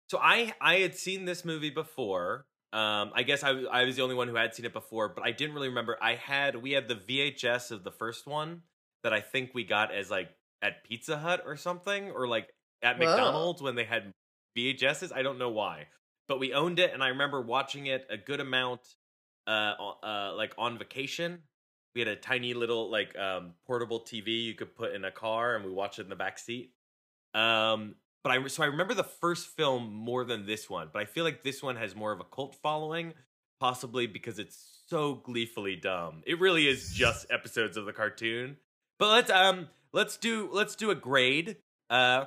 so 0.10 0.20
I 0.20 0.54
I 0.62 0.76
had 0.78 0.96
seen 0.96 1.26
this 1.26 1.46
movie 1.46 1.70
before. 1.70 2.46
Um, 2.72 3.12
I 3.14 3.24
guess 3.24 3.44
I 3.44 3.52
I 3.52 3.84
was 3.86 3.96
the 3.96 4.02
only 4.02 4.16
one 4.16 4.28
who 4.28 4.36
had 4.36 4.56
seen 4.56 4.66
it 4.66 4.74
before, 4.74 5.10
but 5.10 5.24
I 5.24 5.32
didn't 5.32 5.54
really 5.54 5.70
remember. 5.70 5.98
I 6.02 6.16
had 6.16 6.56
we 6.56 6.72
had 6.72 6.88
the 6.88 6.96
VHS 6.96 7.72
of 7.72 7.84
the 7.84 7.92
first 7.92 8.26
one 8.26 8.64
that 9.04 9.14
I 9.14 9.22
think 9.22 9.52
we 9.54 9.64
got 9.64 9.94
as 9.94 10.10
like 10.10 10.30
at 10.62 10.84
Pizza 10.84 11.18
Hut 11.18 11.44
or 11.46 11.56
something, 11.58 12.12
or 12.12 12.28
like 12.28 12.50
at 12.82 13.00
Whoa. 13.00 13.06
McDonald's 13.06 13.62
when 13.62 13.76
they 13.76 13.84
had 13.84 14.12
VHSs. 14.58 15.12
I 15.14 15.22
don't 15.22 15.38
know 15.38 15.50
why, 15.50 15.88
but 16.28 16.40
we 16.40 16.54
owned 16.54 16.80
it, 16.80 16.94
and 16.94 17.04
I 17.04 17.10
remember 17.10 17.42
watching 17.42 17.88
it 17.88 18.06
a 18.10 18.18
good 18.18 18.40
amount, 18.40 18.82
uh, 19.48 19.74
uh, 20.04 20.34
like 20.36 20.54
on 20.58 20.78
vacation. 20.78 21.40
We 21.96 22.02
had 22.02 22.08
a 22.08 22.16
tiny 22.16 22.54
little 22.54 22.90
like 22.90 23.18
um 23.18 23.54
portable 23.68 24.00
TV 24.00 24.44
you 24.46 24.56
could 24.56 24.76
put 24.76 24.94
in 24.94 25.06
a 25.06 25.12
car, 25.12 25.56
and 25.56 25.64
we 25.66 25.72
watched 25.72 26.00
it 26.00 26.04
in 26.04 26.10
the 26.10 26.16
back 26.16 26.40
seat. 26.40 26.72
Um, 27.34 27.96
but 28.24 28.32
I 28.32 28.48
so 28.48 28.64
I 28.64 28.68
remember 28.68 28.94
the 28.94 29.04
first 29.04 29.48
film 29.48 29.94
more 29.94 30.24
than 30.24 30.46
this 30.46 30.70
one, 30.70 30.90
but 30.92 31.02
I 31.02 31.06
feel 31.06 31.24
like 31.24 31.44
this 31.44 31.62
one 31.62 31.76
has 31.76 31.96
more 31.96 32.12
of 32.12 32.20
a 32.20 32.24
cult 32.24 32.56
following, 32.56 33.14
possibly 33.60 34.08
because 34.08 34.40
it's 34.40 34.82
so 34.88 35.16
gleefully 35.16 35.76
dumb. 35.76 36.22
It 36.26 36.40
really 36.40 36.68
is 36.68 36.94
just 36.94 37.26
episodes 37.30 37.78
of 37.78 37.86
the 37.86 37.94
cartoon. 37.94 38.58
But 38.98 39.10
let's 39.10 39.32
um 39.32 39.68
let's 39.92 40.18
do 40.18 40.50
let's 40.52 40.76
do 40.76 40.90
a 40.92 40.96
grade. 40.96 41.58
Uh 41.90 42.26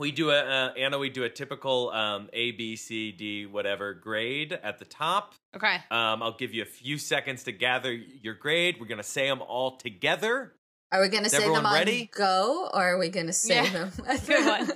we 0.00 0.10
do 0.10 0.30
a 0.30 0.40
uh, 0.40 0.72
Anna. 0.76 0.98
We 0.98 1.10
do 1.10 1.24
a 1.24 1.28
typical 1.28 1.90
um, 1.90 2.28
A, 2.32 2.52
B, 2.52 2.74
C, 2.74 3.12
D, 3.12 3.46
whatever 3.46 3.94
grade 3.94 4.52
at 4.52 4.78
the 4.78 4.84
top. 4.84 5.34
Okay. 5.54 5.76
Um, 5.90 6.22
I'll 6.22 6.36
give 6.36 6.52
you 6.52 6.62
a 6.62 6.66
few 6.66 6.98
seconds 6.98 7.44
to 7.44 7.52
gather 7.52 7.92
your 7.92 8.34
grade. 8.34 8.76
We're 8.80 8.86
gonna 8.86 9.02
say 9.02 9.28
them 9.28 9.42
all 9.42 9.76
together. 9.76 10.54
Are 10.92 11.00
we 11.00 11.08
going 11.08 11.22
to 11.22 11.26
Is 11.26 11.32
say 11.32 11.38
them 11.38 11.44
everyone 11.44 11.66
on 11.66 11.72
ready? 11.72 12.10
go, 12.12 12.68
or 12.74 12.94
are 12.94 12.98
we 12.98 13.10
going 13.10 13.28
to 13.28 13.32
say 13.32 13.62
Yeah. 13.62 13.70
them? 13.70 13.92
Good 14.26 14.44
one. 14.44 14.66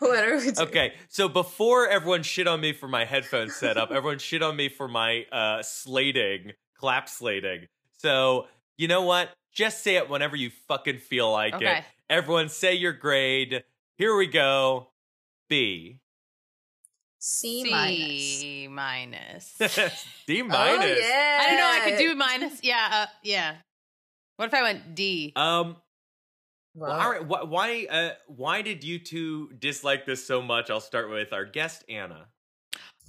what 0.00 0.24
are 0.24 0.36
we 0.36 0.42
doing? 0.52 0.58
Okay, 0.58 0.92
so 1.08 1.26
before 1.26 1.88
everyone 1.88 2.22
shit 2.22 2.46
on 2.46 2.60
me 2.60 2.74
for 2.74 2.86
my 2.86 3.06
headphone 3.06 3.48
setup, 3.48 3.90
everyone 3.90 4.18
shit 4.18 4.42
on 4.42 4.56
me 4.56 4.68
for 4.68 4.88
my 4.88 5.24
uh, 5.32 5.62
slating, 5.62 6.52
clap 6.76 7.08
slating. 7.08 7.66
So 7.96 8.48
you 8.76 8.88
know 8.88 9.02
what? 9.02 9.30
Just 9.54 9.82
say 9.82 9.96
it 9.96 10.10
whenever 10.10 10.36
you 10.36 10.50
fucking 10.68 10.98
feel 10.98 11.32
like 11.32 11.54
Okay. 11.54 11.78
it. 11.78 11.84
Everyone, 12.10 12.48
say 12.48 12.74
your 12.74 12.92
grade. 12.92 13.64
Here 13.96 14.16
we 14.16 14.26
go. 14.26 14.88
B. 15.48 16.00
C, 17.20 17.68
minus. 17.70 18.00
C 18.38 18.68
minus. 18.70 19.56
D 20.26 20.42
Oh, 20.42 20.46
minus. 20.46 20.98
yeah. 21.00 21.38
I 21.42 21.46
don't 21.48 21.56
know 21.56 21.70
I 21.70 21.90
could 21.90 21.98
do 21.98 22.14
minus. 22.14 22.60
Yeah, 22.62 22.88
uh, 22.92 23.06
yeah. 23.22 23.56
What 24.36 24.46
if 24.46 24.54
I 24.54 24.62
went 24.62 24.94
D? 24.94 25.32
Um. 25.36 25.76
Wow. 26.74 26.88
Well, 26.88 26.92
all 26.92 27.10
right. 27.10 27.22
Wh- 27.22 27.50
why? 27.50 27.86
Uh, 27.90 28.10
why 28.28 28.62
did 28.62 28.84
you 28.84 29.00
two 29.00 29.50
dislike 29.58 30.06
this 30.06 30.24
so 30.24 30.40
much? 30.40 30.70
I'll 30.70 30.80
start 30.80 31.10
with 31.10 31.32
our 31.32 31.44
guest 31.44 31.84
Anna. 31.88 32.26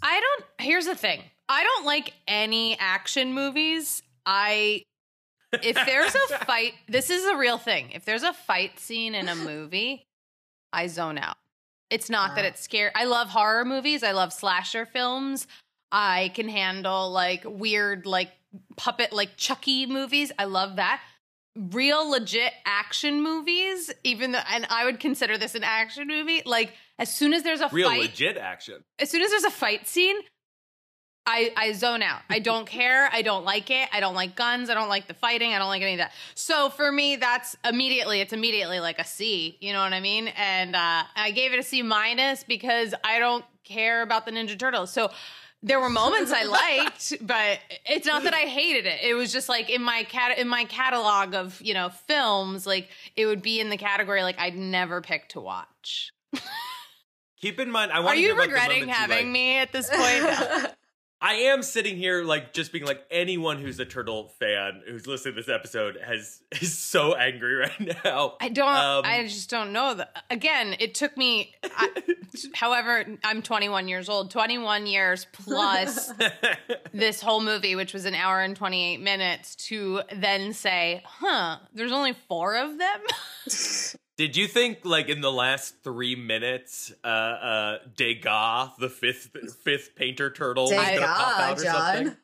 I 0.02 0.20
don't. 0.20 0.46
Here's 0.68 0.86
the 0.86 0.96
thing. 0.96 1.22
I 1.48 1.64
don't 1.64 1.86
like 1.86 2.14
any 2.28 2.78
action 2.80 3.34
movies. 3.34 4.02
I 4.26 4.84
if 5.54 5.76
there's 5.86 6.16
a 6.16 6.38
fight, 6.46 6.74
this 6.88 7.10
is 7.10 7.26
a 7.26 7.38
real 7.38 7.58
thing. 7.58 7.92
If 7.92 8.06
there's 8.06 8.24
a 8.24 8.34
fight 8.34 8.80
scene 8.80 9.16
in 9.16 9.28
a 9.28 9.36
movie, 9.36 10.06
I 10.72 10.88
zone 10.88 11.18
out. 11.18 11.38
It's 11.90 12.10
not 12.10 12.36
that 12.36 12.46
ah. 12.46 12.50
it's 12.50 12.62
scary. 12.62 12.92
I 12.94 13.06
love 13.06 13.30
horror 13.30 13.66
movies. 13.66 14.04
I 14.04 14.12
love 14.12 14.32
slasher 14.32 14.86
films. 14.86 15.48
I 15.92 16.32
can 16.36 16.48
handle 16.48 17.12
like 17.12 17.44
weird, 17.46 18.06
like 18.06 18.32
puppet, 18.78 19.12
like 19.12 19.38
Chucky 19.38 19.86
movies. 19.88 20.32
I 20.38 20.46
love 20.46 20.76
that. 20.76 21.02
Real 21.56 22.08
legit 22.10 22.54
action 22.66 23.24
movies, 23.24 23.92
even 24.04 24.32
though, 24.32 24.42
and 24.52 24.68
I 24.70 24.86
would 24.86 25.00
consider 25.00 25.38
this 25.38 25.56
an 25.56 25.64
action 25.64 26.08
movie. 26.08 26.44
Like 26.46 26.74
as 27.00 27.14
soon 27.14 27.34
as 27.34 27.42
there's 27.44 27.62
a 27.62 27.70
Real 27.72 27.90
fight, 27.90 28.02
legit 28.02 28.38
action. 28.38 28.84
as 29.00 29.10
soon 29.10 29.22
as 29.24 29.32
there's 29.32 29.44
a 29.44 29.52
fight 29.52 29.88
scene, 29.88 30.18
I 31.30 31.52
I 31.56 31.72
zone 31.74 32.02
out. 32.02 32.22
I 32.30 32.40
don't 32.40 32.66
care. 32.80 33.10
I 33.12 33.22
don't 33.22 33.46
like 33.46 33.70
it. 33.70 33.88
I 33.94 34.00
don't 34.00 34.16
like 34.16 34.36
guns. 34.36 34.70
I 34.70 34.74
don't 34.74 34.90
like 34.90 35.08
the 35.08 35.14
fighting. 35.14 35.54
I 35.54 35.60
don't 35.60 35.68
like 35.70 35.82
any 35.82 35.94
of 35.94 36.00
that. 36.00 36.12
So 36.36 36.70
for 36.70 36.92
me, 36.92 37.16
that's 37.16 37.56
immediately. 37.64 38.20
It's 38.22 38.34
immediately 38.34 38.80
like 38.80 39.00
a 39.00 39.06
C. 39.06 39.58
You 39.62 39.74
know 39.74 39.82
what 39.82 39.94
I 39.94 40.00
mean? 40.00 40.30
And 40.30 40.76
uh, 40.76 41.04
I 41.16 41.32
gave 41.32 41.54
it 41.54 41.60
a 41.60 41.64
C 41.64 41.82
minus 41.84 42.44
because 42.44 42.94
I 43.04 43.20
don't 43.20 43.46
care 43.64 44.02
about 44.02 44.26
the 44.26 44.32
Ninja 44.32 44.58
Turtles. 44.58 44.92
So. 44.92 45.12
There 45.62 45.82
were 45.82 45.90
moments 45.90 46.32
I 46.32 46.44
liked, 46.44 47.16
but 47.28 47.60
it's 47.86 48.08
not 48.08 48.24
that 48.24 48.34
I 48.34 48.48
hated 48.48 48.86
it. 48.86 49.00
It 49.04 49.14
was 49.14 49.34
just 49.34 49.50
like 49.50 49.70
in 49.70 49.84
my 49.84 50.06
cat 50.06 50.38
in 50.38 50.48
my 50.48 50.64
catalog 50.64 51.36
of 51.36 51.62
you 51.62 51.74
know 51.74 51.90
films, 51.90 52.66
like 52.66 52.88
it 53.18 53.26
would 53.26 53.42
be 53.42 53.60
in 53.60 53.70
the 53.70 53.76
category 53.76 54.24
like 54.24 54.40
I'd 54.40 54.56
never 54.56 55.02
pick 55.02 55.28
to 55.30 55.42
watch. 55.42 56.14
Keep 57.42 57.60
in 57.60 57.70
mind, 57.72 57.92
I 57.92 58.00
want 58.00 58.16
Are 58.16 58.20
you 58.20 58.28
hear 58.28 58.36
about 58.36 58.44
the 58.44 58.48
regretting 58.54 58.80
moments 58.86 59.00
you 59.00 59.02
having 59.02 59.26
like. 59.28 59.34
me 59.34 59.58
at 59.58 59.72
this 59.74 59.90
point? 59.90 60.74
I 61.22 61.34
am 61.34 61.64
sitting 61.64 61.98
here 61.98 62.24
like 62.24 62.54
just 62.54 62.72
being 62.72 62.86
like 62.86 63.04
anyone 63.12 63.60
who's 63.60 63.80
a 63.80 63.86
turtle 63.86 64.30
fan 64.40 64.82
who's 64.88 65.06
listening 65.06 65.36
to 65.36 65.42
this 65.42 65.50
episode 65.50 65.98
has 66.04 66.42
is 66.62 66.78
so 66.78 67.14
angry 67.14 67.56
right 67.56 68.04
now. 68.06 68.36
I 68.40 68.50
don't. 68.50 68.68
Um, 68.68 69.04
I 69.06 69.24
just 69.24 69.50
don't 69.50 69.74
know. 69.74 69.96
That 69.96 70.24
again, 70.30 70.76
it 70.80 70.96
took 70.96 71.18
me. 71.18 71.56
I, 71.64 71.90
however, 72.54 73.06
I'm 73.24 73.42
21 73.42 73.88
years 73.90 74.08
old. 74.08 74.32
21 74.32 74.88
years 74.88 75.28
plus 75.34 76.14
this 76.94 77.22
whole 77.22 77.42
movie, 77.42 77.76
which 77.76 77.94
was 77.94 78.06
an 78.06 78.16
hour 78.16 78.40
and 78.42 78.56
28 78.56 79.02
minutes, 79.02 79.56
to 79.68 80.02
then 80.16 80.54
say, 80.54 81.04
"Huh, 81.06 81.58
there's 81.74 81.92
only 81.92 82.14
four 82.30 82.56
of 82.56 82.78
them." 82.78 83.02
Did 84.20 84.36
you 84.36 84.48
think 84.48 84.80
like 84.84 85.08
in 85.08 85.22
the 85.22 85.32
last 85.32 85.82
three 85.82 86.14
minutes, 86.14 86.92
uh, 87.06 87.08
uh, 87.08 87.78
Degas, 87.96 88.72
the 88.78 88.90
fifth 88.90 89.30
fifth 89.64 89.96
painter 89.96 90.30
turtle, 90.30 90.66
was 90.66 90.74
gonna 90.74 91.00
pop 91.00 91.38
Degas, 91.38 91.40
out 91.40 91.52
or 91.54 91.80
something? 91.96 92.08
John. 92.10 92.18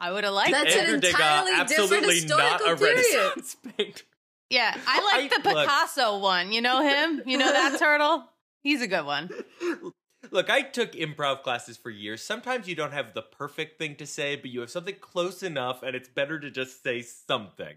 I 0.00 0.12
would 0.12 0.24
have 0.24 0.32
liked 0.32 0.52
That's 0.52 0.74
it. 0.74 0.78
an 0.78 0.94
Edgar 0.94 0.96
Degas, 1.00 1.14
entirely 1.20 1.50
different 1.50 1.70
absolutely 1.92 2.24
not 2.26 2.40
a 2.40 2.52
historical 2.54 2.76
period. 2.86 2.96
Renaissance 3.12 3.56
painter. 3.76 4.04
Yeah, 4.48 4.78
I 4.86 5.18
like 5.20 5.30
I- 5.30 5.36
the 5.42 5.48
look. 5.50 5.66
Picasso 5.68 6.18
one. 6.20 6.52
You 6.52 6.62
know 6.62 6.80
him? 6.80 7.20
You 7.26 7.36
know 7.36 7.52
that 7.52 7.76
turtle? 7.78 8.24
He's 8.62 8.80
a 8.80 8.86
good 8.86 9.04
one. 9.04 9.28
Look, 10.30 10.48
I 10.48 10.62
took 10.62 10.92
improv 10.92 11.42
classes 11.42 11.76
for 11.76 11.90
years. 11.90 12.22
Sometimes 12.22 12.66
you 12.66 12.74
don't 12.74 12.94
have 12.94 13.12
the 13.12 13.20
perfect 13.20 13.76
thing 13.78 13.96
to 13.96 14.06
say, 14.06 14.36
but 14.36 14.48
you 14.48 14.60
have 14.60 14.70
something 14.70 14.96
close 15.02 15.42
enough, 15.42 15.82
and 15.82 15.94
it's 15.94 16.08
better 16.08 16.40
to 16.40 16.50
just 16.50 16.82
say 16.82 17.02
something. 17.02 17.74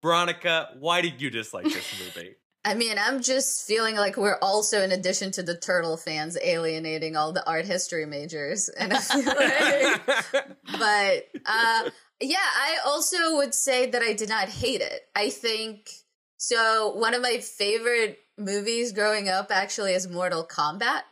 Veronica, 0.00 0.70
why 0.80 1.02
did 1.02 1.20
you 1.20 1.28
dislike 1.28 1.64
this 1.66 2.00
movie? 2.16 2.36
I 2.64 2.74
mean, 2.74 2.96
I'm 2.98 3.20
just 3.22 3.66
feeling 3.66 3.96
like 3.96 4.16
we're 4.16 4.38
also, 4.40 4.82
in 4.82 4.92
addition 4.92 5.32
to 5.32 5.42
the 5.42 5.56
turtle 5.56 5.96
fans, 5.96 6.38
alienating 6.40 7.16
all 7.16 7.32
the 7.32 7.44
art 7.46 7.64
history 7.64 8.06
majors. 8.06 8.68
And 8.68 8.92
I 8.92 8.98
feel 8.98 9.24
like, 10.32 10.46
but 10.78 11.24
uh, 11.44 11.90
yeah, 12.20 12.36
I 12.38 12.78
also 12.86 13.36
would 13.38 13.52
say 13.54 13.86
that 13.90 14.02
I 14.02 14.12
did 14.12 14.28
not 14.28 14.48
hate 14.48 14.80
it. 14.80 15.00
I 15.16 15.30
think 15.30 15.90
so. 16.36 16.92
One 16.94 17.14
of 17.14 17.22
my 17.22 17.38
favorite 17.38 18.18
movies 18.38 18.92
growing 18.92 19.28
up 19.28 19.50
actually 19.50 19.94
is 19.94 20.08
Mortal 20.08 20.44
Kombat, 20.46 21.02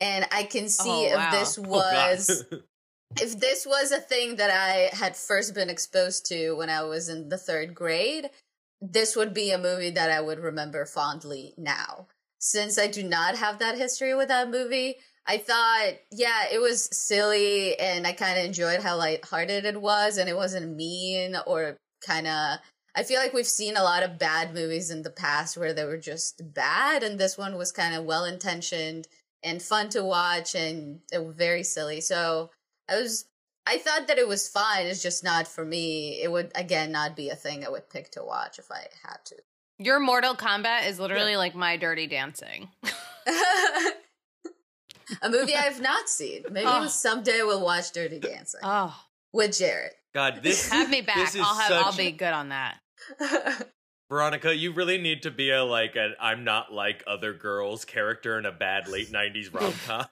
and 0.00 0.26
I 0.30 0.44
can 0.44 0.68
see 0.68 1.08
Oh, 1.12 1.16
wow. 1.16 1.26
if 1.26 1.32
this 1.32 1.58
Oh, 1.58 1.62
was 1.62 2.44
if 3.20 3.38
this 3.40 3.66
was 3.66 3.90
a 3.90 4.00
thing 4.00 4.36
that 4.36 4.50
I 4.50 4.94
had 4.96 5.16
first 5.16 5.54
been 5.54 5.70
exposed 5.70 6.26
to 6.26 6.52
when 6.52 6.70
I 6.70 6.82
was 6.82 7.08
in 7.08 7.28
the 7.28 7.38
third 7.38 7.74
grade, 7.74 8.30
this 8.80 9.16
would 9.16 9.32
be 9.32 9.50
a 9.50 9.58
movie 9.58 9.90
that 9.90 10.10
I 10.10 10.20
would 10.20 10.38
remember 10.38 10.86
fondly 10.86 11.54
now. 11.56 12.08
Since 12.38 12.78
I 12.78 12.86
do 12.86 13.02
not 13.02 13.36
have 13.36 13.58
that 13.58 13.78
history 13.78 14.14
with 14.14 14.28
that 14.28 14.50
movie, 14.50 14.96
I 15.26 15.38
thought, 15.38 15.94
yeah, 16.12 16.44
it 16.52 16.60
was 16.60 16.88
silly 16.92 17.78
and 17.78 18.06
I 18.06 18.12
kind 18.12 18.38
of 18.38 18.44
enjoyed 18.44 18.80
how 18.80 18.98
lighthearted 18.98 19.64
it 19.64 19.80
was 19.80 20.18
and 20.18 20.28
it 20.28 20.36
wasn't 20.36 20.76
mean 20.76 21.36
or 21.46 21.78
kind 22.06 22.26
of. 22.26 22.58
I 22.96 23.02
feel 23.02 23.18
like 23.18 23.32
we've 23.32 23.46
seen 23.46 23.76
a 23.76 23.82
lot 23.82 24.02
of 24.02 24.18
bad 24.18 24.54
movies 24.54 24.90
in 24.90 25.02
the 25.02 25.10
past 25.10 25.56
where 25.56 25.72
they 25.72 25.84
were 25.84 25.98
just 25.98 26.40
bad, 26.54 27.02
and 27.02 27.18
this 27.18 27.36
one 27.36 27.56
was 27.56 27.72
kind 27.72 27.92
of 27.92 28.04
well 28.04 28.24
intentioned 28.24 29.08
and 29.42 29.60
fun 29.60 29.88
to 29.90 30.04
watch 30.04 30.54
and 30.54 31.00
very 31.12 31.64
silly. 31.64 32.00
So 32.00 32.50
I 32.88 33.00
was 33.00 33.24
I 33.66 33.78
thought 33.78 34.08
that 34.08 34.18
it 34.18 34.28
was 34.28 34.48
fine. 34.48 34.86
It's 34.86 35.02
just 35.02 35.24
not 35.24 35.48
for 35.48 35.64
me. 35.64 36.20
It 36.22 36.30
would 36.30 36.52
again 36.54 36.92
not 36.92 37.16
be 37.16 37.30
a 37.30 37.34
thing 37.36 37.64
I 37.64 37.68
would 37.70 37.88
pick 37.88 38.10
to 38.12 38.22
watch 38.22 38.58
if 38.58 38.70
I 38.70 38.86
had 39.02 39.18
to. 39.26 39.36
Your 39.78 39.98
Mortal 40.00 40.34
Kombat 40.34 40.86
is 40.88 41.00
literally 41.00 41.36
like 41.36 41.54
my 41.54 41.76
Dirty 41.76 42.06
Dancing. 42.06 42.68
a 45.22 45.28
movie 45.28 45.54
I've 45.54 45.80
not 45.80 46.08
seen. 46.08 46.42
Maybe 46.50 46.66
Oh. 46.68 46.86
someday 46.86 47.42
we'll 47.42 47.64
watch 47.64 47.90
Dirty 47.92 48.18
Dancing 48.18 48.60
Oh, 48.62 48.94
with 49.32 49.58
Jared. 49.58 49.92
God, 50.14 50.40
this 50.42 50.68
have 50.72 50.90
me 50.90 51.00
back. 51.02 51.16
This 51.16 51.34
is 51.34 51.40
I'll 51.44 51.54
have. 51.54 51.72
I'll 51.86 51.96
be 51.96 52.12
good 52.12 52.32
on 52.32 52.50
that. 52.50 52.78
Veronica, 54.10 54.54
you 54.54 54.72
really 54.72 54.98
need 54.98 55.22
to 55.22 55.30
be 55.30 55.50
a 55.50 55.64
like 55.64 55.96
a 55.96 56.10
I'm 56.20 56.44
not 56.44 56.72
like 56.72 57.02
other 57.06 57.32
girls 57.32 57.84
character 57.84 58.38
in 58.38 58.46
a 58.46 58.52
bad 58.52 58.86
late 58.88 59.10
'90s 59.10 59.52
rom 59.52 59.72
com. 59.86 60.06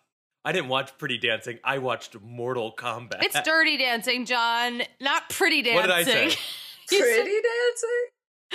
I 0.44 0.52
didn't 0.52 0.68
watch 0.68 0.96
Pretty 0.98 1.18
Dancing. 1.18 1.58
I 1.62 1.78
watched 1.78 2.20
Mortal 2.20 2.74
Kombat. 2.76 3.22
It's 3.22 3.40
Dirty 3.42 3.76
Dancing, 3.76 4.26
John, 4.26 4.82
not 5.00 5.28
Pretty 5.30 5.62
Dancing. 5.62 5.76
What 5.76 5.82
did 5.86 5.90
I 5.92 6.02
say? 6.04 6.36
You 6.90 6.98
said- 6.98 7.22
Pretty 7.24 7.40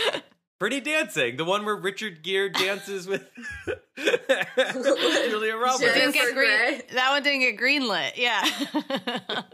Dancing? 0.03 0.21
Pretty 0.59 0.81
Dancing, 0.81 1.37
the 1.37 1.45
one 1.45 1.65
where 1.65 1.75
Richard 1.75 2.23
Gere 2.23 2.49
dances 2.49 3.07
with 3.07 3.27
Julia 3.97 5.55
Roberts. 5.55 5.79
Didn't 5.79 6.11
get 6.13 6.33
green. 6.35 6.81
That 6.93 7.11
one 7.11 7.23
didn't 7.23 7.39
get 7.41 7.57
greenlit. 7.57 8.11
Yeah. 8.17 8.43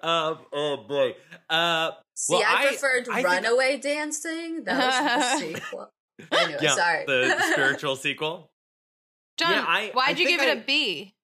Um, 0.00 0.38
oh 0.52 0.84
boy. 0.88 1.16
Uh, 1.50 1.90
See, 2.14 2.34
Well, 2.34 2.44
I 2.46 2.62
I- 2.62 2.66
preferred 2.68 3.08
I 3.08 3.14
think- 3.16 3.26
Runaway 3.26 3.78
Dancing. 3.78 4.62
That 4.62 4.78
was 4.78 5.40
the 5.40 5.54
sequel. 5.54 5.90
Anyway, 6.30 6.58
yeah, 6.62 6.74
sorry. 6.76 7.04
the, 7.04 7.34
the 7.36 7.52
spiritual 7.52 7.96
sequel. 7.96 8.52
John, 9.38 9.50
Yeah, 9.52 9.64
I- 9.66 9.90
why'd 9.92 10.06
I 10.06 10.10
you 10.10 10.16
think 10.26 10.28
give 10.40 10.40
it 10.48 10.56
I- 10.56 10.60
a 10.60 10.64
B? 10.64 11.14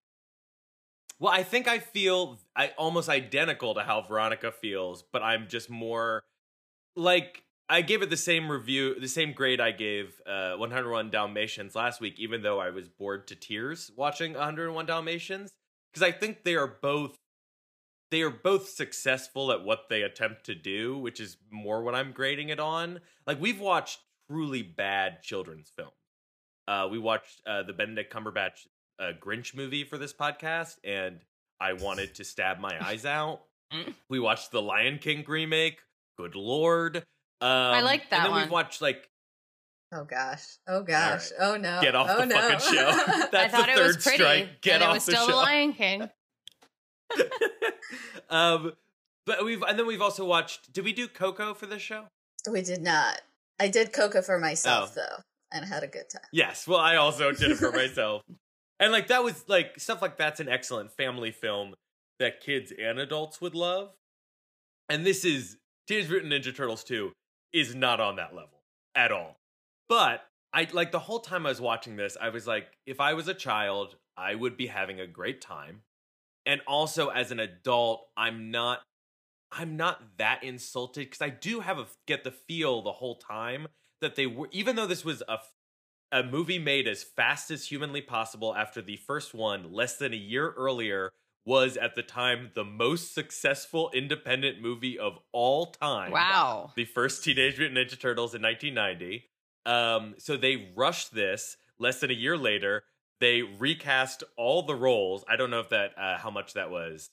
Well, 1.21 1.33
I 1.33 1.43
think 1.43 1.67
I 1.67 1.81
feel 1.81 2.39
I 2.55 2.73
almost 2.79 3.09
identical 3.09 3.75
to 3.75 3.81
how 3.81 4.03
Veronica 4.03 4.53
feels, 4.53 5.03
but 5.03 5.23
I'm 5.23 5.49
just 5.49 5.69
more 5.69 6.23
like 6.95 7.43
I 7.69 7.83
gave 7.83 8.03
it 8.03 8.11
the 8.11 8.17
same 8.17 8.51
review, 8.51 8.99
the 8.99 9.09
same 9.09 9.33
grade 9.33 9.61
I 9.61 9.73
gave 9.73 10.21
uh, 10.27 10.55
101 10.57 11.11
Dalmatians 11.11 11.75
last 11.75 12.01
week, 12.01 12.15
even 12.19 12.43
though 12.43 12.61
I 12.61 12.71
was 12.71 12.89
bored 12.89 13.27
to 13.29 13.35
tears 13.35 13.91
watching 13.97 14.35
101 14.35 14.87
Dalmatians, 14.87 15.51
because 15.93 16.07
I 16.07 16.13
think 16.13 16.45
they 16.45 16.55
are 16.55 16.79
both 16.81 17.17
they 18.11 18.23
are 18.23 18.31
both 18.31 18.69
successful 18.69 19.53
at 19.53 19.65
what 19.65 19.91
they 19.91 20.03
attempt 20.03 20.47
to 20.47 20.55
do, 20.55 20.97
which 20.97 21.21
is 21.21 21.37
more 21.51 21.83
what 21.83 21.95
I'm 21.95 22.13
grading 22.13 22.49
it 22.49 22.61
on. 22.61 23.01
Like 23.27 23.41
we've 23.41 23.61
watched 23.61 23.99
truly 24.31 24.63
bad 24.63 25.23
children's 25.23 25.71
films. 25.77 25.93
Uh, 26.67 26.89
we 26.91 26.99
watched 26.99 27.43
uh, 27.47 27.65
the 27.65 27.73
Benedict 27.73 28.13
Cumberbatch 28.13 28.67
uh, 28.99 29.13
Grinch 29.21 29.55
movie 29.55 29.85
for 29.85 29.99
this 29.99 30.13
podcast, 30.13 30.77
and 30.85 31.21
I 31.61 31.73
wanted 31.75 32.15
to 32.17 32.25
stab 32.25 32.59
my 32.61 32.77
eyes 32.85 33.05
out. 33.05 33.43
Mm. 33.73 33.93
we 34.09 34.19
watched 34.19 34.51
the 34.51 34.63
Lion 34.63 34.99
King 34.99 35.25
remake. 35.29 35.81
Good 36.17 36.35
lord, 36.35 36.97
um, 36.97 37.05
I 37.43 37.83
like 37.83 38.09
that 38.11 38.17
And 38.17 38.25
then 38.27 38.31
one. 38.33 38.43
we've 38.43 38.51
watched 38.51 38.81
like 38.83 39.09
Oh 39.93 40.05
gosh. 40.05 40.45
Oh 40.67 40.83
gosh. 40.83 41.29
Oh 41.39 41.57
no. 41.57 41.81
get 41.81 41.95
off 41.95 42.09
oh, 42.11 42.21
the 42.21 42.27
no. 42.27 42.35
fucking 42.41 42.59
show. 42.75 42.91
That's 43.33 43.35
I 43.35 43.49
thought 43.49 43.67
the 43.67 43.73
it 43.73 43.77
third 43.77 43.87
was 43.87 43.97
pretty, 43.99 44.19
strike. 44.19 44.61
Get 44.63 44.75
and 44.77 44.83
off 44.85 44.91
it 44.91 44.95
was 44.95 45.07
the 45.07 45.13
still 45.13 45.27
show. 45.27 45.33
the 45.33 45.37
Lion 45.37 45.73
King. 45.75 46.11
um, 48.31 48.73
but 49.27 49.45
we've 49.45 49.63
and 49.63 49.79
then 49.79 49.87
we've 49.87 50.03
also 50.03 50.25
watched. 50.25 50.73
Did 50.73 50.85
we 50.85 50.93
do 50.93 51.09
Coco 51.09 51.55
for 51.55 51.67
this 51.67 51.83
show? 51.83 52.05
we 52.51 52.63
did 52.63 52.83
not. 52.83 53.21
I 53.61 53.69
did 53.69 53.93
Coca 53.93 54.23
for 54.23 54.39
myself 54.39 54.93
Oh. 54.97 55.01
though, 55.01 55.23
and 55.53 55.65
had 55.67 55.83
a 55.83 55.89
good 55.89 56.09
time. 56.13 56.23
Yes. 56.33 56.67
Well, 56.67 56.79
I 56.79 56.97
also 56.97 57.33
did 57.33 57.51
it 57.51 57.57
for 57.59 57.73
myself, 57.77 58.23
and 58.81 58.93
like 58.93 59.09
that 59.09 59.25
was 59.25 59.45
like 59.49 59.79
stuff 59.79 60.03
like 60.03 60.17
that's 60.17 60.41
an 60.41 60.49
excellent 60.49 60.93
family 60.93 61.33
film 61.33 61.75
that 62.19 62.41
kids 62.41 62.73
and 62.73 62.99
adults 62.99 63.41
would 63.41 63.55
love. 63.55 63.91
And 64.89 65.05
this 65.05 65.25
is 65.25 65.57
Teenage 65.87 66.09
Mutant 66.09 66.33
Ninja 66.33 66.55
Turtles 66.55 66.85
two 66.85 67.13
is 67.53 67.75
not 67.75 68.01
on 68.01 68.17
that 68.17 68.35
level 68.35 68.63
at 68.95 69.13
all. 69.13 69.37
But 69.89 70.23
I 70.53 70.69
like 70.73 70.93
the 70.93 70.99
whole 70.99 71.21
time 71.21 71.47
I 71.47 71.51
was 71.51 71.61
watching 71.61 71.97
this, 71.97 72.17
I 72.21 72.29
was 72.31 72.47
like, 72.47 72.67
if 72.87 73.01
I 73.01 73.15
was 73.15 73.29
a 73.29 73.35
child, 73.35 73.97
I 74.17 74.35
would 74.35 74.57
be 74.57 74.67
having 74.67 75.01
a 75.01 75.07
great 75.07 75.41
time. 75.41 75.83
And 76.47 76.61
also 76.67 77.09
as 77.09 77.31
an 77.31 77.41
adult, 77.41 78.07
I'm 78.17 78.51
not 78.51 78.81
I'm 79.51 79.77
not 79.77 80.03
that 80.19 80.45
insulted 80.45 81.07
because 81.07 81.23
I 81.23 81.31
do 81.31 81.61
have 81.61 81.79
a 81.79 81.87
get 82.07 82.25
the 82.25 82.31
feel 82.31 82.83
the 82.83 82.93
whole 82.93 83.17
time 83.17 83.69
that 84.01 84.15
they 84.15 84.27
were 84.27 84.49
even 84.53 84.77
though 84.77 84.87
this 84.87 85.05
was 85.05 85.23
a 85.29 85.39
a 86.13 86.23
movie 86.23 86.59
made 86.59 86.87
as 86.89 87.03
fast 87.03 87.51
as 87.51 87.67
humanly 87.67 88.01
possible 88.01 88.55
after 88.55 88.81
the 88.83 88.97
first 88.97 89.35
one 89.35 89.73
less 89.73 89.97
than 89.97 90.13
a 90.13 90.17
year 90.17 90.51
earlier 90.57 91.13
was 91.45 91.77
at 91.77 91.95
the 91.95 92.03
time 92.03 92.51
the 92.55 92.65
most 92.65 93.15
successful 93.15 93.91
independent 93.95 94.61
movie 94.61 94.99
of 94.99 95.19
all 95.33 95.67
time 95.67 96.11
Wow. 96.11 96.73
the 96.77 96.85
first 96.85 97.25
Teenage 97.25 97.59
Mutant 97.59 97.79
Ninja 97.79 97.99
Turtles 97.99 98.35
in 98.35 98.43
1990. 98.43 99.25
Um, 99.67 100.15
so 100.19 100.37
they 100.37 100.71
rushed 100.77 101.15
this. 101.15 101.57
Less 101.79 102.01
than 102.01 102.11
a 102.11 102.15
year 102.15 102.37
later, 102.37 102.83
they 103.21 103.43
recast 103.43 104.25
all 104.37 104.63
the 104.63 104.75
roles. 104.75 105.25
I 105.29 105.37
don't 105.37 105.51
know 105.51 105.61
if 105.61 105.69
that 105.71 105.93
uh, 105.99 106.19
how 106.19 106.31
much 106.31 106.55
that 106.55 106.71
was. 106.71 107.11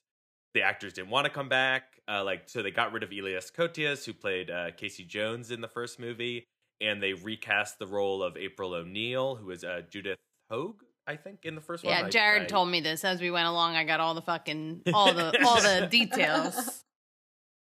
The 0.54 0.62
actors 0.64 0.94
didn't 0.94 1.10
want 1.12 1.26
to 1.26 1.32
come 1.32 1.50
back. 1.50 1.84
Uh, 2.08 2.24
like 2.24 2.48
so, 2.50 2.62
they 2.64 2.72
got 2.72 2.92
rid 2.94 3.04
of 3.04 3.12
Elias 3.12 3.52
Koteas, 3.56 4.06
who 4.06 4.14
played 4.14 4.50
uh, 4.50 4.72
Casey 4.72 5.04
Jones 5.04 5.52
in 5.52 5.62
the 5.62 5.68
first 5.68 6.00
movie, 6.00 6.48
and 6.82 7.02
they 7.02 7.14
recast 7.14 7.80
the 7.80 7.88
role 7.88 8.22
of 8.24 8.38
April 8.38 8.74
O'Neil, 8.74 9.36
who 9.36 9.52
is 9.52 9.64
uh, 9.64 9.82
Judith 9.90 10.18
Hoag, 10.50 10.76
I 11.08 11.16
think, 11.16 11.40
in 11.44 11.56
the 11.56 11.62
first 11.62 11.84
one. 11.84 11.94
Yeah, 11.94 12.10
Jared 12.10 12.44
I- 12.44 12.46
told 12.48 12.70
me 12.70 12.82
this 12.82 13.04
as 13.04 13.22
we 13.22 13.32
went 13.32 13.48
along. 13.48 13.76
I 13.76 13.84
got 13.84 14.00
all 14.00 14.14
the 14.14 14.22
fucking 14.22 14.84
all 14.94 15.14
the 15.14 15.46
all 15.46 15.62
the 15.62 15.88
details. 15.92 16.84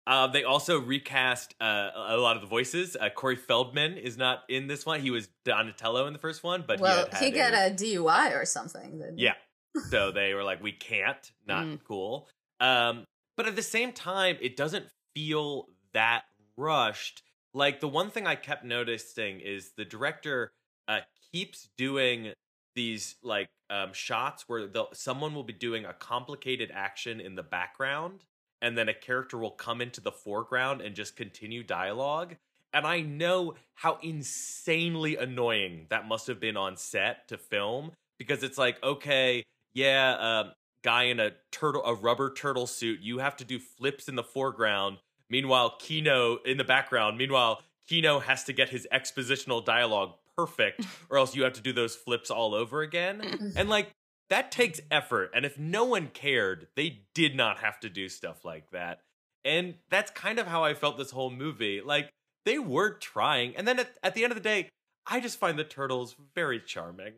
Uh, 0.05 0.27
they 0.27 0.43
also 0.43 0.81
recast 0.81 1.55
uh, 1.61 1.89
a 1.95 2.17
lot 2.17 2.35
of 2.35 2.41
the 2.41 2.47
voices. 2.47 2.97
Uh, 2.99 3.09
Corey 3.09 3.37
Feldman 3.37 3.97
is 3.97 4.17
not 4.17 4.39
in 4.49 4.67
this 4.67 4.85
one. 4.85 4.99
He 4.99 5.11
was 5.11 5.29
Donatello 5.45 6.07
in 6.07 6.13
the 6.13 6.19
first 6.19 6.43
one, 6.43 6.65
but 6.67 6.81
well, 6.81 7.07
he, 7.19 7.31
he, 7.31 7.37
had 7.37 7.53
got 7.53 7.53
a, 7.53 7.67
a 7.67 7.69
DUI 7.71 8.35
or 8.35 8.43
something. 8.45 8.99
didn't 8.99 9.17
yeah. 9.17 9.35
so 9.89 10.11
they 10.11 10.33
were 10.33 10.43
like, 10.43 10.61
we 10.61 10.73
can't, 10.73 11.31
not 11.47 11.63
Mm. 11.63 11.79
cool. 11.87 12.27
Um, 12.59 13.05
but 13.37 13.47
at 13.47 13.55
the 13.55 13.61
same 13.63 13.93
time, 13.93 14.37
it 14.41 14.57
doesn't 14.57 14.85
feel 15.15 15.67
that 15.93 16.23
rushed. 16.57 17.23
Like 17.53 17.79
the 17.79 17.87
one 17.87 18.09
thing 18.09 18.25
I 18.25 18.35
kept 18.35 18.63
noticing 18.63 19.39
is 19.39 19.71
the 19.77 19.85
director 19.85 20.51
uh, 20.87 20.99
keeps 21.31 21.69
doing 21.77 22.33
these 22.75 23.15
like 23.21 23.49
um, 23.69 23.93
shots 23.93 24.45
where 24.47 24.67
someone 24.93 25.35
will 25.35 25.43
be 25.43 25.53
doing 25.53 25.85
a 25.85 25.93
complicated 25.93 26.71
action 26.73 27.19
in 27.19 27.35
the 27.35 27.43
background, 27.43 28.23
and 28.61 28.77
then 28.77 28.89
a 28.89 28.93
character 28.93 29.37
will 29.37 29.51
come 29.51 29.81
into 29.81 30.01
the 30.01 30.11
foreground 30.11 30.81
and 30.81 30.95
just 30.95 31.15
continue 31.15 31.63
dialogue. 31.63 32.35
And 32.73 32.87
I 32.87 33.01
know 33.01 33.53
how 33.75 33.99
insanely 34.01 35.15
annoying 35.15 35.85
that 35.89 36.07
must 36.07 36.25
have 36.27 36.39
been 36.39 36.57
on 36.57 36.75
set 36.75 37.27
to 37.27 37.37
film 37.37 37.91
because 38.17 38.41
it's 38.41 38.57
like, 38.57 38.83
okay, 38.83 39.43
yeah, 39.73 40.13
uh, 40.13 40.51
guy 40.83 41.03
in 41.03 41.19
a 41.19 41.31
turtle, 41.51 41.85
a 41.85 41.93
rubber 41.93 42.33
turtle 42.33 42.65
suit, 42.65 42.99
you 43.01 43.19
have 43.19 43.35
to 43.37 43.45
do 43.45 43.59
flips 43.59 44.07
in 44.07 44.15
the 44.15 44.23
foreground. 44.23 44.97
Meanwhile, 45.33 45.77
Keno 45.79 46.37
in 46.45 46.57
the 46.57 46.63
background. 46.63 47.17
Meanwhile, 47.17 47.63
Keno 47.89 48.19
has 48.19 48.43
to 48.43 48.53
get 48.53 48.69
his 48.69 48.87
expositional 48.93 49.65
dialogue 49.65 50.13
perfect, 50.37 50.85
or 51.09 51.17
else 51.17 51.35
you 51.35 51.41
have 51.41 51.53
to 51.53 51.61
do 51.61 51.73
those 51.73 51.95
flips 51.95 52.29
all 52.29 52.53
over 52.53 52.83
again. 52.83 53.53
And 53.55 53.67
like 53.67 53.89
that 54.29 54.51
takes 54.51 54.79
effort. 54.91 55.31
And 55.33 55.43
if 55.43 55.57
no 55.57 55.85
one 55.85 56.09
cared, 56.13 56.67
they 56.75 57.01
did 57.15 57.35
not 57.35 57.57
have 57.59 57.79
to 57.79 57.89
do 57.89 58.09
stuff 58.09 58.45
like 58.45 58.69
that. 58.73 58.99
And 59.43 59.73
that's 59.89 60.11
kind 60.11 60.37
of 60.37 60.45
how 60.45 60.63
I 60.63 60.75
felt 60.75 60.99
this 60.99 61.09
whole 61.09 61.31
movie. 61.31 61.81
Like 61.83 62.11
they 62.45 62.59
were 62.59 62.91
trying. 62.91 63.55
And 63.55 63.67
then 63.67 63.79
at, 63.79 63.97
at 64.03 64.13
the 64.13 64.23
end 64.23 64.33
of 64.33 64.37
the 64.37 64.47
day, 64.47 64.69
I 65.07 65.19
just 65.19 65.39
find 65.39 65.57
the 65.57 65.63
turtles 65.63 66.15
very 66.35 66.59
charming. 66.59 67.13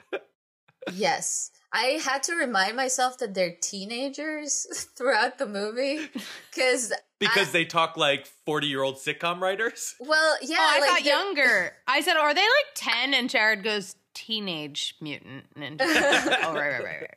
Yes. 0.93 1.51
I 1.73 1.99
had 2.03 2.23
to 2.23 2.35
remind 2.35 2.75
myself 2.75 3.17
that 3.17 3.33
they're 3.33 3.55
teenagers 3.61 4.87
throughout 4.97 5.37
the 5.37 5.45
movie 5.45 6.09
because 6.53 6.93
Because 7.33 7.51
they 7.51 7.65
talk 7.65 7.97
like 7.97 8.27
40 8.45 8.67
year 8.67 8.83
old 8.83 8.95
sitcom 8.95 9.39
writers. 9.39 9.95
well, 9.99 10.37
oh, 10.41 10.45
yeah, 10.45 10.57
oh, 10.59 10.73
I 10.75 10.79
like 10.79 10.89
thought 10.89 11.05
younger. 11.05 11.73
I 11.87 12.01
said, 12.01 12.17
are 12.17 12.33
they 12.33 12.41
like 12.41 12.49
ten? 12.75 13.13
And 13.13 13.29
Jared 13.29 13.63
goes, 13.63 13.95
teenage 14.13 14.95
mutant 15.01 15.45
ninja. 15.55 15.81
oh, 15.81 16.53
right, 16.53 16.83
right, 16.83 16.83
right, 16.83 17.15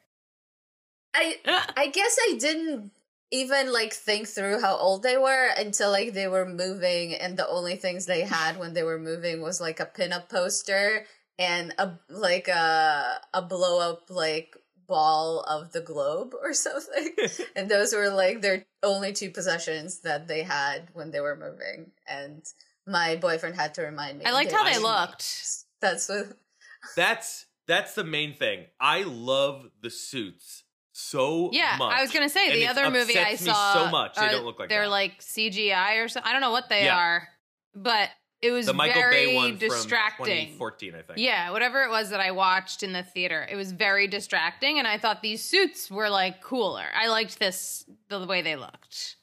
I 1.14 1.36
right. 1.46 1.72
I 1.76 1.86
guess 1.88 2.18
I 2.20 2.36
didn't 2.38 2.90
even 3.30 3.72
like 3.72 3.92
think 3.92 4.26
through 4.26 4.60
how 4.60 4.76
old 4.76 5.02
they 5.02 5.16
were 5.16 5.48
until 5.56 5.90
like 5.90 6.12
they 6.14 6.28
were 6.28 6.46
moving 6.46 7.14
and 7.14 7.36
the 7.36 7.48
only 7.48 7.76
things 7.76 8.06
they 8.06 8.22
had 8.22 8.58
when 8.58 8.72
they 8.72 8.82
were 8.82 8.98
moving 8.98 9.42
was 9.42 9.60
like 9.60 9.80
a 9.80 9.86
pinup 9.86 10.28
poster 10.28 11.04
and 11.38 11.74
a 11.78 11.92
like 12.08 12.48
a 12.48 13.20
a 13.34 13.42
blow 13.42 13.80
up 13.80 14.08
like 14.08 14.56
ball 14.88 15.40
of 15.40 15.72
the 15.72 15.80
globe 15.80 16.34
or 16.42 16.52
something. 16.66 17.10
and 17.56 17.70
those 17.70 17.94
were 17.94 18.08
like 18.10 18.40
their 18.40 18.64
only 18.82 19.12
two 19.12 19.30
possessions 19.30 20.00
that 20.00 20.26
they 20.28 20.42
had 20.42 20.88
when 20.94 21.10
they 21.10 21.20
were 21.20 21.36
moving 21.36 21.92
and 22.08 22.42
my 22.86 23.16
boyfriend 23.16 23.54
had 23.54 23.74
to 23.74 23.82
remind 23.82 24.18
me. 24.18 24.24
I 24.24 24.32
liked 24.32 24.50
they're 24.50 24.58
how 24.58 24.64
they 24.64 24.72
teenagers. 24.78 25.00
looked. 25.00 25.64
That's 25.80 26.08
what 26.08 26.26
That's 26.96 27.46
that's 27.66 27.94
the 27.94 28.02
main 28.04 28.34
thing. 28.34 28.64
I 28.80 29.02
love 29.02 29.66
the 29.82 29.90
suits 29.90 30.64
so 30.92 31.50
Yeah, 31.52 31.76
much. 31.78 31.92
I 31.94 32.00
was 32.00 32.10
gonna 32.10 32.28
say 32.30 32.50
And 32.50 32.54
the 32.62 32.66
other 32.66 32.90
movie 32.90 33.18
I 33.18 33.34
saw 33.36 33.74
so 33.74 33.90
much. 33.90 34.16
They 34.16 34.22
are- 34.22 34.30
don't 34.30 34.44
look 34.46 34.58
like 34.58 34.68
they're 34.70 34.84
that. 34.84 34.90
like 34.90 35.20
CGI 35.20 36.02
or 36.02 36.08
something. 36.08 36.28
I 36.28 36.32
don't 36.32 36.40
know 36.40 36.50
what 36.50 36.68
they 36.70 36.84
Yeah. 36.86 36.96
are, 36.96 37.28
but 37.74 38.08
it 38.40 38.50
was 38.50 38.66
the 38.66 38.72
Michael 38.72 39.02
very 39.02 39.26
Bay 39.26 39.34
one 39.34 39.58
distracting. 39.58 40.16
from 40.16 40.26
2014, 40.26 40.94
I 40.94 41.02
think. 41.02 41.18
Yeah, 41.18 41.50
whatever 41.50 41.82
it 41.82 41.90
was 41.90 42.10
that 42.10 42.20
I 42.20 42.30
watched 42.30 42.82
in 42.82 42.92
the 42.92 43.02
theater, 43.02 43.46
it 43.50 43.56
was 43.56 43.72
very 43.72 44.06
distracting, 44.06 44.78
and 44.78 44.86
I 44.86 44.98
thought 44.98 45.22
these 45.22 45.44
suits 45.44 45.90
were 45.90 46.08
like 46.08 46.40
cooler. 46.40 46.86
I 46.94 47.08
liked 47.08 47.38
this 47.38 47.84
the 48.08 48.24
way 48.26 48.42
they 48.42 48.56
looked. 48.56 49.16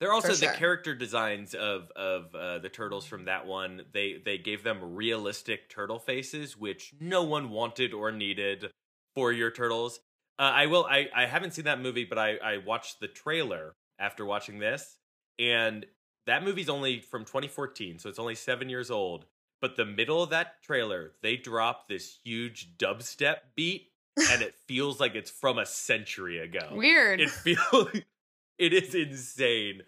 They're 0.00 0.12
also 0.12 0.32
For 0.32 0.46
the 0.46 0.52
character 0.54 0.94
designs 0.94 1.54
of 1.54 1.90
of 1.94 2.34
uh, 2.34 2.58
the 2.58 2.70
turtles 2.70 3.04
from 3.04 3.26
that 3.26 3.46
one. 3.46 3.82
They 3.92 4.16
they 4.24 4.38
gave 4.38 4.64
them 4.64 4.94
realistic 4.96 5.68
turtle 5.68 5.98
faces, 5.98 6.56
which 6.56 6.94
no 6.98 7.22
one 7.22 7.50
wanted 7.50 7.92
or 7.92 8.10
needed 8.10 8.70
for 9.14 9.30
your 9.30 9.50
turtles. 9.50 10.00
Uh, 10.38 10.52
I 10.54 10.66
will. 10.66 10.86
I 10.86 11.08
I 11.14 11.26
haven't 11.26 11.52
seen 11.52 11.66
that 11.66 11.80
movie, 11.80 12.06
but 12.06 12.18
I 12.18 12.36
I 12.36 12.56
watched 12.58 13.00
the 13.00 13.08
trailer 13.08 13.74
after 13.98 14.24
watching 14.24 14.58
this, 14.58 14.96
and 15.38 15.84
that 16.26 16.44
movie's 16.44 16.68
only 16.68 17.00
from 17.00 17.24
2014, 17.24 17.98
so 17.98 18.08
it's 18.08 18.18
only 18.18 18.34
seven 18.34 18.68
years 18.68 18.90
old. 18.90 19.26
But 19.60 19.76
the 19.76 19.84
middle 19.84 20.22
of 20.22 20.30
that 20.30 20.62
trailer, 20.62 21.12
they 21.22 21.36
drop 21.36 21.86
this 21.88 22.18
huge 22.24 22.76
dubstep 22.78 23.36
beat, 23.56 23.88
and 24.30 24.42
it 24.42 24.54
feels 24.66 24.98
like 25.00 25.14
it's 25.14 25.30
from 25.30 25.58
a 25.58 25.66
century 25.66 26.38
ago. 26.38 26.68
Weird. 26.72 27.20
It 27.20 27.30
feels. 27.30 27.88
it 28.58 28.72
is 28.72 28.94
insane. 28.94 29.82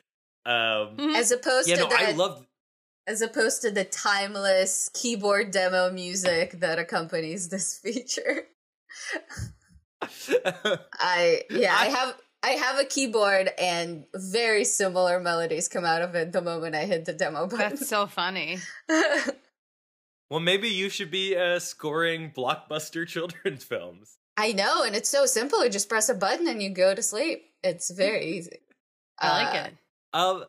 Um, 0.44 0.96
Mhm. 0.96 1.14
as 1.16 1.30
opposed 1.30 1.68
yeah, 1.68 1.76
to 1.76 1.82
no, 1.82 1.88
that 1.88 2.00
I 2.00 2.10
love. 2.12 2.46
as 3.06 3.22
opposed 3.22 3.62
to 3.62 3.70
the 3.70 3.84
timeless 3.84 4.90
keyboard 4.92 5.50
demo 5.52 5.90
music 5.92 6.58
that 6.60 6.78
accompanies 6.78 7.48
this 7.48 7.78
feature. 7.82 8.48
I 10.02 11.42
yeah, 11.50 11.74
I, 11.76 11.86
I- 11.86 11.88
have 11.90 12.16
I 12.42 12.50
have 12.50 12.78
a 12.78 12.84
keyboard 12.84 13.50
and 13.58 14.04
very 14.14 14.64
similar 14.64 15.20
melodies 15.20 15.68
come 15.68 15.84
out 15.84 16.02
of 16.02 16.14
it 16.14 16.32
the 16.32 16.42
moment 16.42 16.74
I 16.74 16.86
hit 16.86 17.04
the 17.04 17.12
demo 17.12 17.46
button. 17.46 17.70
That's 17.70 17.88
so 17.88 18.06
funny. 18.06 18.58
well, 20.30 20.40
maybe 20.40 20.68
you 20.68 20.88
should 20.88 21.10
be 21.10 21.36
uh, 21.36 21.58
scoring 21.58 22.32
blockbuster 22.36 23.06
children's 23.06 23.64
films. 23.64 24.16
I 24.36 24.52
know, 24.52 24.82
and 24.82 24.96
it's 24.96 25.08
so 25.08 25.26
simple. 25.26 25.62
You 25.62 25.70
just 25.70 25.88
press 25.88 26.08
a 26.08 26.14
button 26.14 26.48
and 26.48 26.62
you 26.62 26.70
go 26.70 26.94
to 26.94 27.02
sleep. 27.02 27.44
It's 27.62 27.90
very 27.90 28.24
easy. 28.36 28.58
I 29.20 29.44
like 29.44 29.54
Uh, 29.54 29.66
it. 29.68 29.74
Um, 30.14 30.44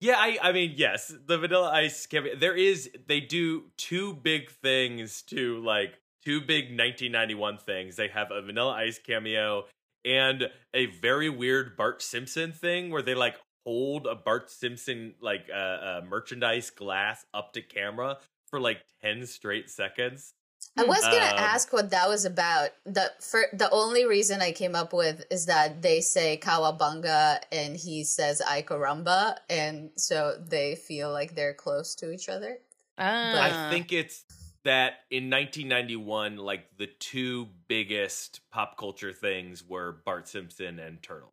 yeah, 0.00 0.16
I, 0.18 0.38
I 0.42 0.52
mean, 0.52 0.74
yes, 0.76 1.12
the 1.26 1.38
Vanilla 1.38 1.70
Ice 1.72 2.06
cameo. 2.06 2.36
There 2.36 2.54
is, 2.54 2.90
they 3.08 3.20
do 3.20 3.64
two 3.76 4.14
big 4.14 4.50
things 4.50 5.22
to 5.22 5.58
like 5.64 5.98
two 6.24 6.40
big 6.40 6.66
1991 6.66 7.58
things. 7.58 7.96
They 7.96 8.08
have 8.08 8.30
a 8.30 8.42
Vanilla 8.42 8.72
Ice 8.74 8.98
cameo 8.98 9.64
and 10.06 10.48
a 10.72 10.86
very 10.86 11.28
weird 11.28 11.76
Bart 11.76 12.00
Simpson 12.00 12.52
thing 12.52 12.90
where 12.90 13.02
they 13.02 13.14
like 13.14 13.36
hold 13.64 14.06
a 14.06 14.14
Bart 14.14 14.50
Simpson 14.50 15.14
like 15.20 15.46
uh, 15.52 15.58
uh 15.58 16.00
merchandise 16.08 16.70
glass 16.70 17.26
up 17.34 17.52
to 17.54 17.62
camera 17.62 18.18
for 18.48 18.60
like 18.60 18.78
10 19.02 19.26
straight 19.26 19.68
seconds. 19.68 20.32
I 20.78 20.84
was 20.84 21.00
gonna 21.00 21.16
Um, 21.16 21.38
ask 21.38 21.72
what 21.72 21.90
that 21.90 22.08
was 22.08 22.24
about. 22.24 22.70
The 22.84 23.10
for 23.20 23.46
the 23.52 23.70
only 23.70 24.04
reason 24.04 24.42
I 24.42 24.52
came 24.52 24.74
up 24.74 24.92
with 24.92 25.24
is 25.30 25.46
that 25.46 25.80
they 25.80 26.00
say 26.00 26.38
Cowabunga 26.38 27.40
and 27.50 27.76
he 27.76 28.04
says 28.04 28.42
Ay 28.46 28.62
Caramba, 28.62 29.36
and 29.48 29.90
so 29.96 30.36
they 30.38 30.74
feel 30.74 31.12
like 31.12 31.34
they're 31.34 31.54
close 31.54 31.94
to 31.96 32.12
each 32.12 32.28
other. 32.28 32.58
Ah. 32.98 33.68
I 33.68 33.70
think 33.70 33.92
it's 33.92 34.24
that 34.66 34.94
in 35.10 35.30
1991, 35.30 36.36
like 36.36 36.76
the 36.78 36.86
two 36.86 37.48
biggest 37.68 38.40
pop 38.52 38.76
culture 38.78 39.12
things 39.12 39.64
were 39.66 39.92
Bart 40.04 40.28
Simpson 40.28 40.78
and 40.78 41.02
Turtle. 41.02 41.32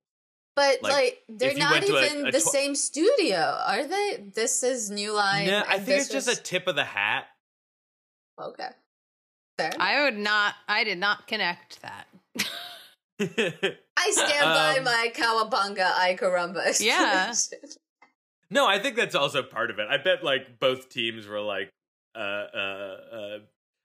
But 0.55 0.81
Like, 0.83 0.91
like, 0.93 1.23
they're 1.29 1.53
not 1.55 1.71
went 1.71 1.85
to 1.87 1.95
a- 1.97 2.05
even 2.05 2.27
a 2.27 2.31
the 2.31 2.39
tw- 2.39 2.43
same 2.43 2.75
studio, 2.75 3.59
are 3.67 3.85
they? 3.85 4.23
This 4.33 4.63
is 4.63 4.89
New 4.91 5.11
Line. 5.13 5.47
No, 5.47 5.63
I 5.67 5.75
think 5.77 5.85
this 5.85 6.03
it's 6.13 6.25
just 6.27 6.39
a 6.39 6.41
tip 6.41 6.67
of 6.67 6.75
the 6.75 6.83
hat. 6.83 7.25
okay. 8.39 8.69
Fair. 9.57 9.71
I 9.79 10.03
would 10.05 10.17
not. 10.17 10.55
I 10.67 10.83
did 10.83 10.97
not 10.97 11.27
connect 11.27 11.79
that. 11.83 12.07
I 13.19 14.11
stand 14.11 14.41
by 14.41 14.75
Um, 14.79 14.83
my 14.83 15.11
Cowabunga 15.13 15.91
Ay 15.97 16.17
Caramba. 16.19 16.79
Yeah. 16.81 17.33
no, 18.49 18.67
I 18.67 18.79
think 18.79 18.95
that's 18.95 19.13
also 19.15 19.43
part 19.43 19.69
of 19.69 19.79
it. 19.79 19.87
I 19.89 19.97
bet 19.97 20.23
like 20.23 20.59
both 20.59 20.89
teams 20.89 21.27
were 21.27 21.39
like, 21.41 21.69
uh, 22.15 22.19
uh, 22.19 22.97
uh, 23.15 23.37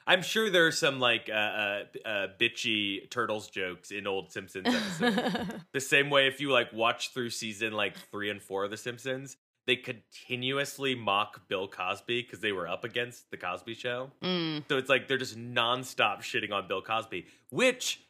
I'm 0.07 0.23
sure 0.23 0.49
there's 0.49 0.79
some 0.79 1.01
like 1.01 1.29
uh, 1.31 1.33
uh, 1.33 1.85
uh, 2.05 2.27
bitchy 2.41 3.09
turtles 3.11 3.49
jokes 3.49 3.91
in 3.91 4.07
old 4.07 4.33
Simpsons 4.33 4.67
episodes. 4.67 5.53
the 5.73 5.81
same 5.81 6.09
way 6.09 6.27
if 6.27 6.41
you 6.41 6.51
like 6.51 6.73
watch 6.73 7.12
through 7.12 7.31
season 7.31 7.75
like 7.75 7.97
three 8.11 8.31
and 8.31 8.41
four 8.41 8.64
of 8.64 8.71
The 8.71 8.79
Simpsons, 8.79 9.37
they 9.67 9.77
continuously 9.77 10.95
mock 10.95 11.47
Bill 11.49 11.69
Cosby 11.69 12.23
because 12.23 12.41
they 12.41 12.53
were 12.53 12.67
up 12.67 12.85
against 12.85 13.31
the 13.31 13.37
Cosby 13.37 13.75
Show. 13.75 14.11
Mm. 14.23 14.64
So 14.71 14.79
it's 14.79 14.88
like 14.88 15.09
they're 15.09 15.19
just 15.19 15.38
nonstop 15.38 16.21
shitting 16.21 16.53
on 16.53 16.67
Bill 16.69 16.81
Cosby, 16.81 17.27
which 17.51 18.01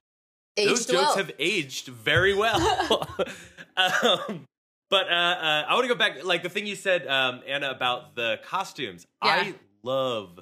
Aged 0.57 0.71
those 0.71 0.87
jokes 0.87 1.03
well. 1.03 1.17
have 1.17 1.33
aged 1.41 1.89
very 1.89 2.33
well. 2.33 3.09
um, 3.77 4.47
but 4.89 5.07
uh, 5.09 5.15
uh, 5.15 5.65
I 5.69 5.75
want 5.75 5.83
to 5.83 5.89
go 5.89 5.99
back, 5.99 6.25
like 6.25 6.43
the 6.45 6.49
thing 6.49 6.67
you 6.67 6.77
said, 6.77 7.07
um, 7.07 7.43
Anna, 7.47 7.71
about 7.71 8.15
the 8.15 8.39
costumes. 8.45 9.07
Yeah. 9.25 9.31
I 9.31 9.55
love 9.83 10.41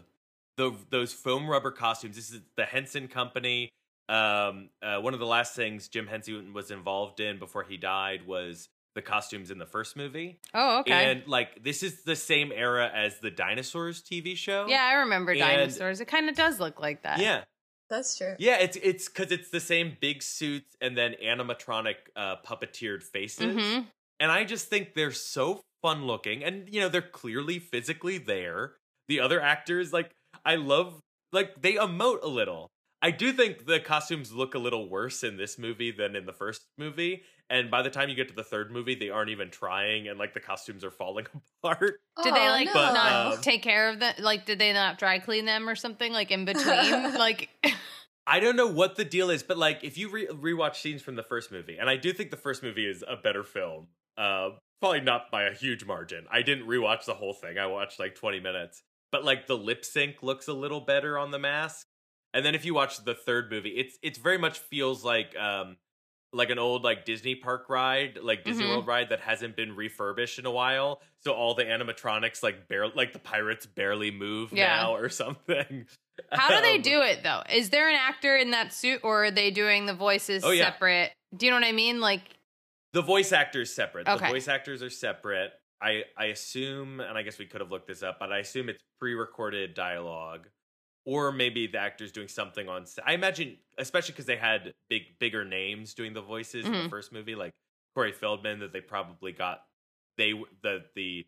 the 0.57 0.72
those 0.90 1.12
foam 1.12 1.49
rubber 1.49 1.70
costumes. 1.70 2.16
This 2.16 2.31
is 2.31 2.40
the 2.57 2.64
Henson 2.64 3.09
Company. 3.09 3.68
Um, 4.09 4.70
uh, 4.83 4.99
one 5.01 5.14
of 5.14 5.20
the 5.20 5.27
last 5.27 5.55
things 5.57 5.88
Jim 5.88 6.07
Henson 6.07 6.53
was 6.53 6.70
involved 6.70 7.20
in 7.20 7.38
before 7.38 7.64
he 7.64 7.77
died 7.77 8.27
was 8.27 8.68
the 8.94 9.03
costumes 9.03 9.51
in 9.51 9.59
the 9.59 9.66
first 9.66 9.96
movie. 9.96 10.38
Oh, 10.55 10.79
okay. 10.81 11.11
And 11.11 11.27
like 11.27 11.62
this 11.62 11.83
is 11.83 12.03
the 12.05 12.16
same 12.16 12.53
era 12.53 12.90
as 12.94 13.18
the 13.20 13.31
Dinosaurs 13.31 14.03
TV 14.03 14.37
show. 14.37 14.66
yeah, 14.68 14.85
I 14.85 14.94
remember 14.94 15.33
and- 15.33 15.40
dinosaurs. 15.40 16.01
It 16.01 16.07
kind 16.07 16.29
of 16.31 16.37
does 16.37 16.61
look 16.61 16.81
like 16.81 17.03
that. 17.03 17.18
Yeah. 17.18 17.42
That's 17.88 18.16
true. 18.16 18.35
Yeah, 18.40 18.57
it's 18.59 18.77
it's 18.83 19.09
because 19.09 19.31
it's 19.31 19.51
the 19.51 19.61
same 19.61 19.96
big 20.01 20.20
suits 20.22 20.75
and 20.81 20.96
then 20.99 21.14
animatronic 21.25 21.94
uh, 22.16 22.37
puppeteered 22.44 23.03
faces, 23.05 23.55
hmm 23.55 23.81
and 24.18 24.33
I 24.33 24.44
just 24.44 24.68
think 24.68 24.94
they're 24.94 25.12
so 25.12 25.61
fun 25.83 26.05
looking, 26.07 26.42
and 26.42 26.68
you 26.72 26.81
know 26.81 26.88
they're 26.88 27.01
clearly 27.03 27.59
physically 27.61 28.18
there. 28.18 28.72
The 29.09 29.21
other 29.21 29.40
actors, 29.40 29.92
like 29.92 30.11
I 30.45 30.57
love, 30.57 31.01
like 31.33 31.61
they 31.62 31.75
emote 31.75 32.23
a 32.23 32.29
little. 32.29 32.71
I 33.03 33.11
do 33.11 33.33
think 33.33 33.66
the 33.66 33.79
costumes 33.79 34.33
look 34.33 34.55
a 34.55 34.59
little 34.59 34.88
worse 34.88 35.23
in 35.23 35.37
this 35.37 35.59
movie 35.59 35.92
than 35.92 36.16
in 36.16 36.25
the 36.27 36.33
first 36.33 36.62
movie, 36.79 37.23
and 37.49 37.71
by 37.71 37.83
the 37.83 37.90
time 37.90 38.09
you 38.09 38.16
get 38.16 38.29
to 38.29 38.35
the 38.35 38.42
third 38.42 38.73
movie, 38.73 38.95
they 38.95 39.11
aren't 39.11 39.31
even 39.31 39.51
trying, 39.51 40.09
and 40.09 40.19
like 40.19 40.35
the 40.35 40.40
costumes 40.40 40.83
are 40.83 40.90
falling 40.90 41.27
apart. 41.62 42.01
Did 42.23 42.35
they 42.35 42.49
Oh, 42.49 42.51
like 42.51 42.66
no. 42.66 42.73
But, 42.73 42.92
not 42.95 43.35
um, 43.35 43.40
take 43.42 43.62
care 43.62 43.90
of 43.90 44.01
them? 44.01 44.14
Like, 44.19 44.47
did 44.47 44.59
they 44.59 44.73
not 44.73 44.99
dry 44.99 45.19
clean 45.19 45.45
them 45.45 45.69
or 45.69 45.77
something? 45.77 46.12
Like 46.12 46.31
in 46.31 46.45
between? 46.47 47.14
like, 47.14 47.51
I 48.27 48.40
don't 48.40 48.57
know 48.57 48.66
what 48.66 48.97
the 48.97 49.05
deal 49.05 49.31
is, 49.31 49.42
but 49.42 49.59
like 49.59 49.85
if 49.85 49.97
you 49.99 50.09
re- 50.09 50.27
rewatch 50.29 50.77
scenes 50.77 51.03
from 51.03 51.14
the 51.16 51.23
first 51.23 51.53
movie, 51.53 51.77
and 51.79 51.88
I 51.88 51.97
do 51.97 52.12
think 52.12 52.31
the 52.31 52.37
first 52.37 52.62
movie 52.62 52.87
is 52.88 53.05
a 53.07 53.16
better 53.16 53.45
film, 53.45 53.88
uh, 54.19 54.51
probably 54.81 55.03
not 55.03 55.31
by 55.31 55.45
a 55.45 55.55
huge 55.55 55.85
margin. 55.85 56.25
I 56.33 56.42
didn't 56.42 56.66
rewatch 56.66 57.05
the 57.05 57.14
whole 57.14 57.35
thing; 57.35 57.59
I 57.59 57.66
watched 57.66 58.01
like 58.01 58.16
twenty 58.16 58.40
minutes, 58.40 58.83
but 59.12 59.25
like 59.25 59.47
the 59.47 59.57
lip 59.57 59.85
sync 59.85 60.23
looks 60.23 60.49
a 60.49 60.53
little 60.53 60.81
better 60.81 61.19
on 61.19 61.31
the 61.31 61.38
mask. 61.38 61.87
And 62.35 62.45
then 62.45 62.55
if 62.55 62.64
you 62.64 62.75
watch 62.75 63.05
the 63.05 63.14
third 63.14 63.51
movie, 63.51 63.71
it's 63.71 63.97
it's 64.03 64.19
very 64.19 64.38
much 64.38 64.59
feels 64.59 65.05
like 65.05 65.37
um 65.37 65.77
like 66.33 66.51
an 66.51 66.59
old 66.59 66.83
like 66.85 67.05
Disney 67.07 67.35
park 67.35 67.71
ride, 67.71 68.19
like 68.21 68.45
Disney 68.45 68.64
Mhm. 68.64 68.69
World 68.71 68.87
ride 68.87 69.09
that 69.09 69.21
hasn't 69.21 69.57
been 69.57 69.75
refurbished 69.75 70.38
in 70.38 70.45
a 70.45 70.51
while. 70.51 71.01
So 71.21 71.33
all 71.33 71.55
the 71.55 71.64
animatronics 71.64 72.42
like 72.42 72.69
bare 72.69 72.88
like 72.88 73.12
the 73.14 73.19
pirates 73.19 73.64
barely 73.64 74.11
move 74.11 74.53
Yeah. 74.53 74.77
now 74.77 74.95
or 74.97 75.09
something. 75.23 75.87
how 76.33 76.49
do 76.57 76.61
they 76.62 76.77
Um, 76.77 76.83
do 76.83 77.01
it 77.03 77.23
though? 77.23 77.42
Is 77.51 77.71
there 77.71 77.88
an 77.88 77.95
actor 77.95 78.37
in 78.37 78.51
that 78.51 78.73
suit, 78.75 79.01
or 79.03 79.27
are 79.27 79.31
they 79.31 79.51
doing 79.51 79.87
the 79.87 79.95
voices 79.95 80.45
Oh, 80.45 80.51
yeah. 80.51 80.64
separate? 80.73 81.12
Do 81.35 81.47
you 81.47 81.53
know 81.53 81.57
what 81.59 81.66
I 81.66 81.73
mean? 81.73 82.01
Like, 82.01 82.23
The 82.92 83.03
voice 83.03 83.33
actors 83.33 83.73
separate. 83.75 84.09
Okay. 84.09 84.27
The 84.27 84.33
voice 84.33 84.49
actors 84.49 84.83
are 84.83 84.90
separate. 84.90 85.53
I 85.81 86.05
I 86.17 86.27
assume, 86.27 87.01
and 87.01 87.17
I 87.19 87.23
guess 87.23 87.39
we 87.39 87.47
could 87.47 87.61
have 87.61 87.71
looked 87.71 87.89
this 87.89 88.03
up, 88.03 88.19
but 88.19 88.33
I 88.33 88.39
assume 88.39 88.69
it's 88.69 88.83
pre-recorded 88.99 89.75
dialogue, 89.75 90.49
or 91.05 91.33
maybe 91.33 91.67
the 91.67 91.79
actors 91.79 92.12
doing 92.12 92.29
something 92.29 92.69
on. 92.69 92.87
set. 92.87 93.07
I 93.07 93.12
imagine, 93.15 93.59
especially 93.79 94.12
because 94.12 94.27
they 94.27 94.37
had 94.37 94.73
big 94.89 95.19
bigger 95.19 95.45
names 95.45 95.95
doing 95.95 96.12
the 96.15 96.23
voices 96.23 96.69
in 96.71 96.73
Mhm. 96.73 96.83
the 96.85 96.89
first 96.89 97.12
movie, 97.12 97.35
like 97.35 97.53
Corey 97.95 98.12
Feldman, 98.12 98.61
that 98.61 98.73
they 98.73 98.81
probably 98.81 99.33
got. 99.33 99.65
They 100.17 100.33
the 100.62 100.87
the 100.95 101.27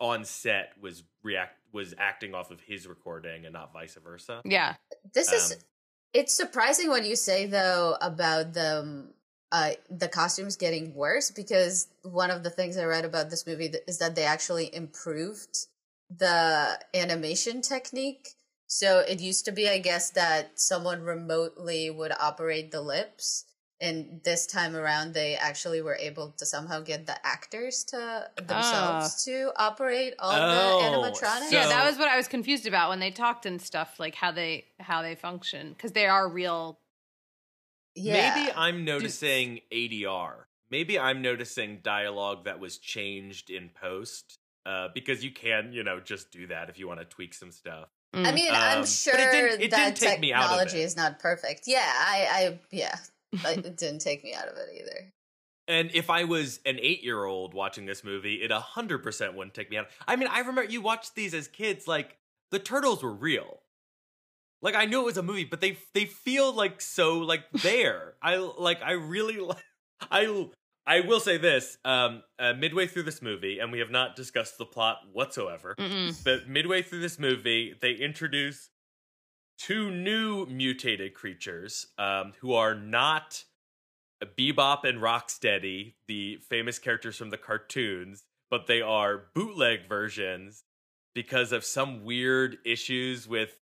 on 0.00 0.24
set 0.24 0.78
was 0.80 1.04
react 1.22 1.60
was 1.72 1.94
acting 1.98 2.34
off 2.34 2.50
of 2.50 2.60
his 2.60 2.86
recording 2.86 3.44
and 3.46 3.52
not 3.52 3.72
vice 3.72 3.94
versa. 3.96 4.44
yeah, 4.44 4.76
This 5.12 5.32
is 5.32 5.54
Um, 5.54 5.64
it's 6.12 6.32
surprising 6.32 6.90
when 6.90 7.04
you 7.04 7.16
say 7.16 7.46
though 7.46 7.96
about 8.00 8.52
the 8.52 9.13
uh 9.54 9.70
the 10.02 10.08
costumes 10.08 10.56
getting 10.56 10.86
worse 11.04 11.28
because 11.30 11.86
one 12.02 12.30
of 12.36 12.42
the 12.42 12.50
things 12.58 12.76
I 12.76 12.84
read 12.94 13.04
about 13.04 13.30
this 13.30 13.46
movie 13.46 13.70
is 13.86 13.98
that 13.98 14.14
they 14.16 14.24
actually 14.24 14.66
improved 14.82 15.54
the 16.24 16.78
animation 16.92 17.62
technique. 17.62 18.24
So 18.66 18.88
it 19.12 19.20
used 19.20 19.44
to 19.44 19.52
be, 19.52 19.68
I 19.68 19.78
guess, 19.78 20.10
that 20.10 20.58
someone 20.58 21.02
remotely 21.02 21.90
would 21.90 22.12
operate 22.28 22.70
the 22.72 22.80
lips. 22.80 23.44
And 23.80 24.20
this 24.24 24.46
time 24.46 24.74
around, 24.74 25.12
they 25.14 25.36
actually 25.36 25.82
were 25.82 25.96
able 25.96 26.30
to 26.38 26.46
somehow 26.46 26.80
get 26.80 27.06
the 27.06 27.16
actors 27.24 27.84
to 27.92 28.28
themselves 28.36 29.24
to 29.24 29.52
operate 29.56 30.14
all 30.18 30.32
Oh, 30.32 30.78
the 30.80 30.84
animatronics. 30.86 31.52
yeah. 31.52 31.66
That 31.68 31.84
was 31.84 31.98
what 31.98 32.08
I 32.08 32.16
was 32.16 32.28
confused 32.28 32.66
about 32.66 32.88
when 32.90 33.00
they 33.00 33.10
talked 33.10 33.46
and 33.46 33.60
stuff, 33.60 34.00
like 34.00 34.14
how 34.14 34.32
they 34.32 34.64
how 34.80 35.02
they 35.02 35.14
function 35.14 35.72
because 35.74 35.92
they 35.92 36.06
are 36.06 36.28
real. 36.28 36.78
Yeah. 37.94 38.34
Maybe 38.36 38.52
I'm 38.56 38.84
noticing 38.84 39.60
ADR. 39.72 40.44
Maybe 40.70 40.98
I'm 40.98 41.22
noticing 41.22 41.80
dialogue 41.82 42.44
that 42.44 42.58
was 42.60 42.78
changed 42.78 43.50
in 43.50 43.70
post. 43.70 44.38
Uh, 44.66 44.88
because 44.94 45.22
you 45.22 45.30
can, 45.30 45.74
you 45.74 45.84
know, 45.84 46.00
just 46.00 46.30
do 46.32 46.46
that 46.46 46.70
if 46.70 46.78
you 46.78 46.88
want 46.88 46.98
to 46.98 47.04
tweak 47.04 47.34
some 47.34 47.52
stuff. 47.52 47.86
Mm. 48.14 48.26
I 48.26 48.32
mean, 48.32 48.48
Um, 48.48 48.56
I'm 48.56 48.78
but 48.80 48.88
it 48.88 48.92
sure 48.92 49.14
didn't- 49.14 49.60
it 49.60 49.70
that 49.72 49.94
didn't 49.94 49.96
take 49.98 50.20
me 50.20 50.32
out 50.32 50.44
of 50.44 50.48
technology 50.52 50.80
it. 50.80 50.84
is 50.84 50.96
not 50.96 51.18
perfect. 51.18 51.64
Yeah, 51.66 51.84
I, 51.86 52.26
I 52.30 52.58
yeah, 52.70 52.96
but 53.42 53.58
it 53.66 53.76
didn't 53.76 53.98
take 53.98 54.24
me 54.24 54.32
out 54.32 54.48
of 54.48 54.56
it 54.56 54.70
either. 54.80 55.12
And 55.68 55.90
if 55.92 56.08
I 56.08 56.24
was 56.24 56.60
an 56.64 56.78
eight 56.80 57.04
year 57.04 57.24
old 57.24 57.52
watching 57.52 57.84
this 57.84 58.02
movie, 58.04 58.36
it 58.36 58.50
100% 58.50 59.34
wouldn't 59.34 59.52
take 59.52 59.70
me 59.70 59.76
out. 59.76 59.88
I 60.08 60.16
mean, 60.16 60.28
I 60.30 60.38
remember 60.38 60.64
you 60.64 60.80
watched 60.80 61.14
these 61.14 61.34
as 61.34 61.46
kids, 61.46 61.86
like, 61.86 62.16
the 62.50 62.58
turtles 62.58 63.02
were 63.02 63.12
real. 63.12 63.60
Like, 64.64 64.74
I 64.74 64.86
knew 64.86 65.02
it 65.02 65.04
was 65.04 65.18
a 65.18 65.22
movie, 65.22 65.44
but 65.44 65.60
they 65.60 65.78
they 65.92 66.06
feel 66.06 66.52
like 66.52 66.80
so, 66.80 67.18
like, 67.18 67.44
there. 67.62 68.14
I, 68.22 68.36
like, 68.36 68.82
I 68.82 68.92
really, 68.92 69.36
li- 69.36 69.54
I, 70.10 70.48
I 70.86 71.00
will 71.00 71.20
say 71.20 71.36
this, 71.36 71.76
um, 71.84 72.22
uh, 72.38 72.54
midway 72.54 72.86
through 72.86 73.02
this 73.04 73.20
movie, 73.20 73.58
and 73.58 73.70
we 73.70 73.78
have 73.80 73.90
not 73.90 74.16
discussed 74.16 74.56
the 74.56 74.64
plot 74.64 75.00
whatsoever, 75.12 75.74
Mm-mm. 75.78 76.24
but 76.24 76.48
midway 76.48 76.80
through 76.80 77.00
this 77.00 77.18
movie, 77.18 77.74
they 77.80 77.92
introduce 77.92 78.70
two 79.58 79.90
new 79.90 80.46
mutated 80.46 81.12
creatures 81.14 81.86
um, 81.98 82.32
who 82.40 82.54
are 82.54 82.74
not 82.74 83.44
Bebop 84.38 84.84
and 84.84 84.98
Rocksteady, 84.98 85.94
the 86.08 86.38
famous 86.48 86.78
characters 86.78 87.16
from 87.16 87.28
the 87.30 87.36
cartoons, 87.38 88.24
but 88.50 88.66
they 88.66 88.80
are 88.80 89.26
bootleg 89.34 89.88
versions 89.88 90.64
because 91.14 91.52
of 91.52 91.64
some 91.64 92.02
weird 92.04 92.56
issues 92.64 93.28
with. 93.28 93.58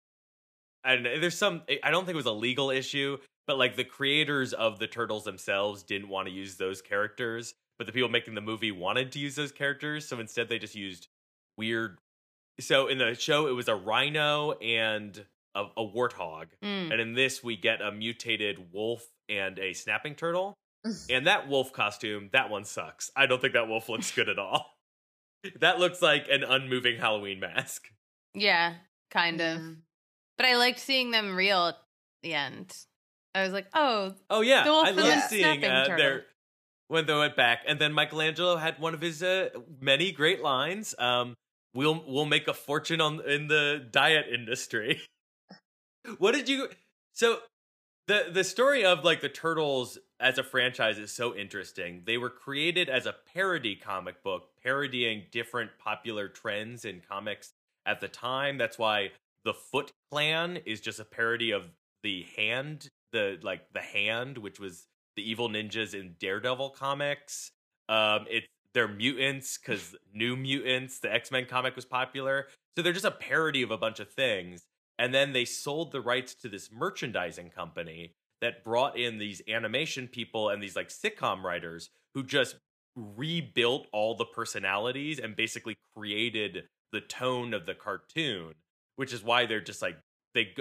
And 0.89 1.05
there's 1.05 1.37
some. 1.39 1.63
I 1.85 1.91
don't 1.91 2.05
think 2.05 2.15
it 2.15 2.17
was 2.17 2.27
a 2.27 2.33
legal 2.33 2.71
issue, 2.71 3.19
but 3.47 3.59
like 3.59 3.77
the 3.77 3.85
creators 3.85 4.53
of 4.53 4.79
the 4.79 4.87
turtles 4.87 5.25
themselves 5.25 5.83
didn't 5.83 6.09
want 6.09 6.27
to 6.29 6.33
use 6.35 6.57
those 6.57 6.81
characters, 6.83 7.55
but 7.79 7.87
the 7.87 7.93
people 7.93 8.09
making 8.09 8.35
the 8.35 8.41
movie 8.41 8.73
wanted 8.73 9.13
to 9.13 9.19
use 9.19 9.35
those 9.37 9.53
characters, 9.53 10.09
so 10.09 10.19
instead 10.19 10.49
they 10.49 10.59
just 10.59 10.75
used 10.75 11.09
weird. 11.57 11.99
So 12.61 12.89
in 12.89 12.99
the 12.99 13.15
show, 13.15 13.47
it 13.47 13.53
was 13.53 13.69
a 13.69 13.75
rhino 13.77 14.53
and 14.53 15.25
a, 15.55 15.65
a 15.77 15.85
warthog, 15.85 16.47
Mm. 16.65 16.91
and 16.93 17.01
in 17.01 17.13
this 17.15 17.43
we 17.45 17.57
get 17.57 17.81
a 17.81 17.93
mutated 17.93 18.73
wolf 18.73 19.07
and 19.29 19.59
a 19.59 19.75
snapping 19.75 20.15
turtle. 20.15 20.55
and 21.11 21.27
that 21.27 21.49
wolf 21.49 21.73
costume, 21.73 22.31
that 22.33 22.49
one 22.51 22.65
sucks. 22.65 23.11
I 23.17 23.27
don't 23.27 23.41
think 23.41 23.53
that 23.55 23.69
wolf 23.69 23.89
looks 23.89 24.11
good 24.13 24.29
at 24.29 24.39
all. 24.39 24.75
That 25.61 25.79
looks 25.79 26.03
like 26.03 26.27
an 26.29 26.43
unmoving 26.43 26.99
Halloween 26.99 27.39
mask. 27.39 27.89
Yeah, 28.35 28.75
kind 29.13 29.41
of. 29.41 29.59
Yeah. 29.61 29.69
But 30.39 30.47
I 30.47 30.57
liked 30.57 30.79
seeing 30.79 31.11
them 31.11 31.37
real 31.37 31.67
at 31.67 31.79
the 32.23 32.33
end. 32.33 32.75
I 33.35 33.43
was 33.43 33.53
like, 33.53 33.67
oh, 33.75 34.15
Oh 34.31 34.41
yeah, 34.41 34.65
The 34.65 34.71
I 34.71 34.91
love 34.91 35.23
seeing 35.29 35.65
uh, 35.65 35.97
their 35.97 36.25
when 36.87 37.05
they 37.05 37.15
went 37.15 37.37
back, 37.37 37.61
and 37.67 37.79
then 37.79 37.93
Michelangelo 37.93 38.57
had 38.57 38.79
one 38.79 38.95
of 38.95 39.01
his 39.01 39.23
uh, 39.23 39.51
many 39.81 40.11
great 40.11 40.43
lines. 40.43 40.95
Um, 40.99 41.35
we'll 41.75 42.03
we'll 42.07 42.25
make 42.25 42.49
a 42.49 42.55
fortune 42.55 43.01
on 43.01 43.21
in 43.29 43.49
the 43.49 43.87
diet 43.91 44.27
industry. 44.33 45.03
what 46.19 46.35
did 46.35 46.49
you? 46.49 46.69
So 47.13 47.41
the 48.07 48.27
the 48.33 48.45
story 48.45 48.85
of 48.85 49.05
like 49.05 49.21
the 49.21 49.29
turtles 49.29 49.99
as 50.19 50.39
a 50.39 50.43
franchise 50.43 50.99
is 50.99 51.13
so 51.13 51.37
interesting. 51.37 52.03
They 52.07 52.17
were 52.17 52.31
created 52.31 52.89
as 52.89 53.07
a 53.07 53.15
parody 53.35 53.77
comic 53.77 54.23
book, 54.23 54.49
parodying 54.63 55.25
different 55.31 55.73
popular 55.79 56.29
trends 56.29 56.85
in 56.85 57.03
comics 57.07 57.53
at 57.85 58.01
the 58.01 58.09
time. 58.09 58.57
That's 58.57 58.79
why 58.79 59.11
the 59.49 59.55
Foot 59.55 59.93
Clan 60.11 60.59
is 60.67 60.79
just 60.79 61.01
a 61.01 61.07
parody 61.07 61.53
of 61.53 61.63
the 62.03 62.27
Hand, 62.37 62.91
the 63.13 63.39
like 63.43 63.73
the 63.73 63.81
Hand, 63.81 64.37
which 64.37 64.61
was 64.61 64.87
the 65.17 65.23
evil 65.23 65.49
ninjas 65.49 65.95
in 65.95 66.17
Daredevil 66.21 66.71
comics. 66.79 67.53
Um, 67.89 68.27
it's 68.29 68.47
they're 68.75 68.87
mutants 68.87 69.57
because 69.57 69.97
New 70.13 70.37
Mutants, 70.37 70.99
the 70.99 71.11
X 71.11 71.31
Men 71.31 71.47
comic, 71.47 71.77
was 71.77 71.87
popular. 71.87 72.49
So 72.77 72.83
they're 72.83 72.93
just 72.93 73.07
a 73.07 73.11
parody 73.11 73.63
of 73.63 73.71
a 73.71 73.79
bunch 73.79 74.01
of 74.01 74.11
things. 74.11 74.67
And 74.99 75.15
then 75.15 75.33
they 75.33 75.47
sold 75.47 75.93
the 75.93 76.03
rights 76.03 76.35
to 76.43 76.51
this 76.51 76.71
merchandising 76.71 77.49
company 77.49 78.13
that 78.43 78.63
brought 78.63 78.99
in 78.99 79.17
these 79.17 79.41
animation 79.49 80.09
people 80.09 80.51
and 80.51 80.63
these 80.63 80.77
like 80.77 80.91
sitcom 80.91 81.43
writers 81.43 81.89
who 82.13 82.23
just 82.23 82.57
rebuilt 82.95 83.87
all 83.95 84.15
the 84.15 84.27
personalities 84.27 85.19
and 85.19 85.35
basically 85.35 85.79
created 85.97 86.65
the 86.93 87.01
tone 87.01 87.55
of 87.55 87.65
the 87.65 87.75
cartoon, 87.75 88.55
which 88.99 89.13
is 89.13 89.23
why 89.23 89.47
they're 89.47 89.61
just 89.61 89.81
like 89.81 89.97
they 90.35 90.53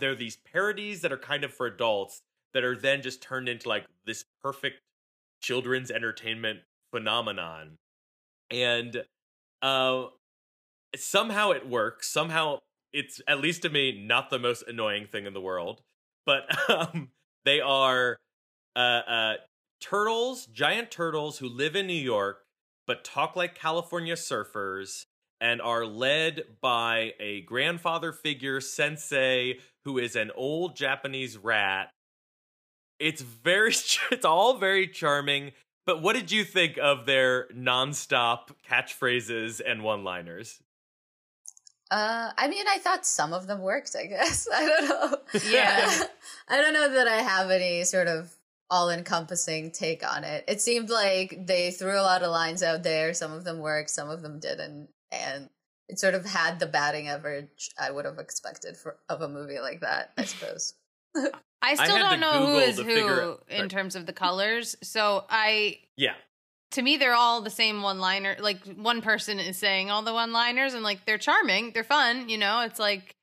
they're 0.00 0.14
these 0.14 0.36
parodies 0.50 1.02
that 1.02 1.12
are 1.12 1.18
kind 1.18 1.44
of 1.44 1.52
for 1.52 1.66
adults 1.66 2.22
that 2.54 2.64
are 2.64 2.74
then 2.74 3.02
just 3.02 3.22
turned 3.22 3.50
into 3.50 3.68
like 3.68 3.84
this 4.06 4.24
perfect 4.42 4.80
children's 5.42 5.90
entertainment 5.90 6.60
phenomenon. 6.90 7.76
And 8.50 9.04
uh 9.60 10.06
somehow 10.96 11.50
it 11.50 11.68
works. 11.68 12.08
Somehow 12.10 12.60
it's 12.94 13.20
at 13.28 13.40
least 13.40 13.60
to 13.62 13.68
me 13.68 13.92
not 13.92 14.30
the 14.30 14.38
most 14.38 14.64
annoying 14.66 15.06
thing 15.06 15.26
in 15.26 15.34
the 15.34 15.40
world. 15.40 15.82
But 16.24 16.44
um 16.70 17.10
they 17.44 17.60
are 17.60 18.16
uh 18.74 18.78
uh 18.78 19.34
turtles, 19.82 20.46
giant 20.46 20.90
turtles 20.90 21.38
who 21.38 21.48
live 21.48 21.76
in 21.76 21.86
New 21.86 21.92
York 21.92 22.38
but 22.86 23.04
talk 23.04 23.34
like 23.36 23.54
California 23.54 24.14
surfers 24.14 25.06
and 25.44 25.60
are 25.60 25.84
led 25.84 26.42
by 26.62 27.12
a 27.20 27.42
grandfather 27.42 28.12
figure 28.12 28.62
sensei 28.62 29.58
who 29.84 29.98
is 29.98 30.16
an 30.16 30.30
old 30.34 30.74
Japanese 30.74 31.36
rat. 31.36 31.90
It's 32.98 33.20
very 33.20 33.74
it's 34.10 34.24
all 34.24 34.56
very 34.56 34.88
charming. 34.88 35.52
But 35.84 36.00
what 36.00 36.14
did 36.14 36.32
you 36.32 36.44
think 36.44 36.78
of 36.78 37.04
their 37.04 37.46
nonstop 37.48 38.52
catchphrases 38.66 39.60
and 39.64 39.82
one-liners? 39.82 40.60
Uh, 41.90 42.30
I 42.38 42.48
mean, 42.48 42.64
I 42.66 42.78
thought 42.78 43.04
some 43.04 43.34
of 43.34 43.46
them 43.46 43.60
worked. 43.60 43.94
I 43.94 44.06
guess 44.06 44.48
I 44.54 44.64
don't 44.64 44.88
know. 44.88 45.18
Yeah. 45.46 46.04
I 46.48 46.56
don't 46.56 46.72
know 46.72 46.88
that 46.88 47.06
I 47.06 47.16
have 47.16 47.50
any 47.50 47.84
sort 47.84 48.08
of 48.08 48.34
all-encompassing 48.70 49.72
take 49.72 50.10
on 50.10 50.24
it. 50.24 50.44
It 50.48 50.62
seemed 50.62 50.88
like 50.88 51.46
they 51.46 51.70
threw 51.70 52.00
a 52.00 52.00
lot 52.00 52.22
of 52.22 52.30
lines 52.30 52.62
out 52.62 52.82
there. 52.82 53.12
Some 53.12 53.32
of 53.32 53.44
them 53.44 53.58
worked, 53.58 53.90
some 53.90 54.08
of 54.08 54.22
them 54.22 54.40
didn't, 54.40 54.88
and 55.22 55.48
it 55.88 55.98
sort 55.98 56.14
of 56.14 56.24
had 56.24 56.58
the 56.60 56.66
batting 56.66 57.08
average 57.08 57.70
I 57.78 57.90
would 57.90 58.04
have 58.04 58.18
expected 58.18 58.76
for 58.76 58.96
of 59.08 59.20
a 59.22 59.28
movie 59.28 59.58
like 59.60 59.80
that. 59.80 60.12
I 60.16 60.24
suppose. 60.24 60.74
I 61.62 61.74
still 61.76 61.96
had 61.96 62.10
don't 62.10 62.20
know 62.20 62.32
who 62.40 62.46
Google 62.46 62.58
is 62.60 62.76
to 62.76 62.84
who 62.84 63.08
out- 63.08 63.42
in 63.48 63.56
Sorry. 63.56 63.68
terms 63.68 63.96
of 63.96 64.06
the 64.06 64.12
colors. 64.12 64.76
So 64.82 65.24
I, 65.30 65.78
Yeah. 65.96 66.14
to 66.72 66.82
me, 66.82 66.96
they're 66.96 67.14
all 67.14 67.40
the 67.40 67.50
same 67.50 67.82
one 67.82 68.00
liner. 68.00 68.36
Like 68.38 68.64
one 68.76 69.00
person 69.02 69.38
is 69.38 69.56
saying 69.58 69.90
all 69.90 70.02
the 70.02 70.12
one 70.12 70.32
liners, 70.32 70.74
and 70.74 70.82
like 70.82 71.04
they're 71.06 71.18
charming, 71.18 71.70
they're 71.72 71.84
fun. 71.84 72.28
You 72.28 72.38
know, 72.38 72.60
it's 72.62 72.78
like 72.78 73.14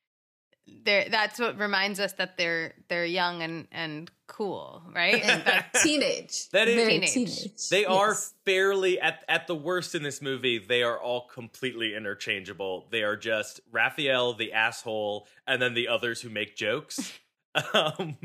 they're 0.83 1.07
that's 1.09 1.39
what 1.39 1.57
reminds 1.59 1.99
us 1.99 2.13
that 2.13 2.37
they're 2.37 2.73
they're 2.87 3.05
young 3.05 3.41
and 3.41 3.67
and 3.71 4.09
cool, 4.27 4.81
right? 4.95 5.21
And 5.23 5.43
That- 5.45 5.73
teenage. 5.83 6.49
That 6.49 6.67
is- 6.67 6.75
Very 6.75 6.99
Teenage. 6.99 7.13
teenage. 7.13 7.69
They 7.69 7.85
are 7.85 8.15
fairly 8.45 8.99
at 8.99 9.23
at 9.27 9.47
the 9.47 9.55
worst 9.55 9.93
in 9.95 10.03
this 10.03 10.21
movie. 10.21 10.57
They 10.59 10.83
are 10.83 10.99
all 10.99 11.27
completely 11.27 11.95
interchangeable. 11.95 12.87
They 12.91 13.03
are 13.03 13.15
just 13.17 13.59
Raphael, 13.71 14.33
the 14.33 14.53
asshole, 14.53 15.27
and 15.47 15.61
then 15.61 15.73
the 15.73 15.87
others 15.87 16.21
who 16.21 16.29
make 16.29 16.55
jokes. 16.55 17.19
um, 17.73 18.17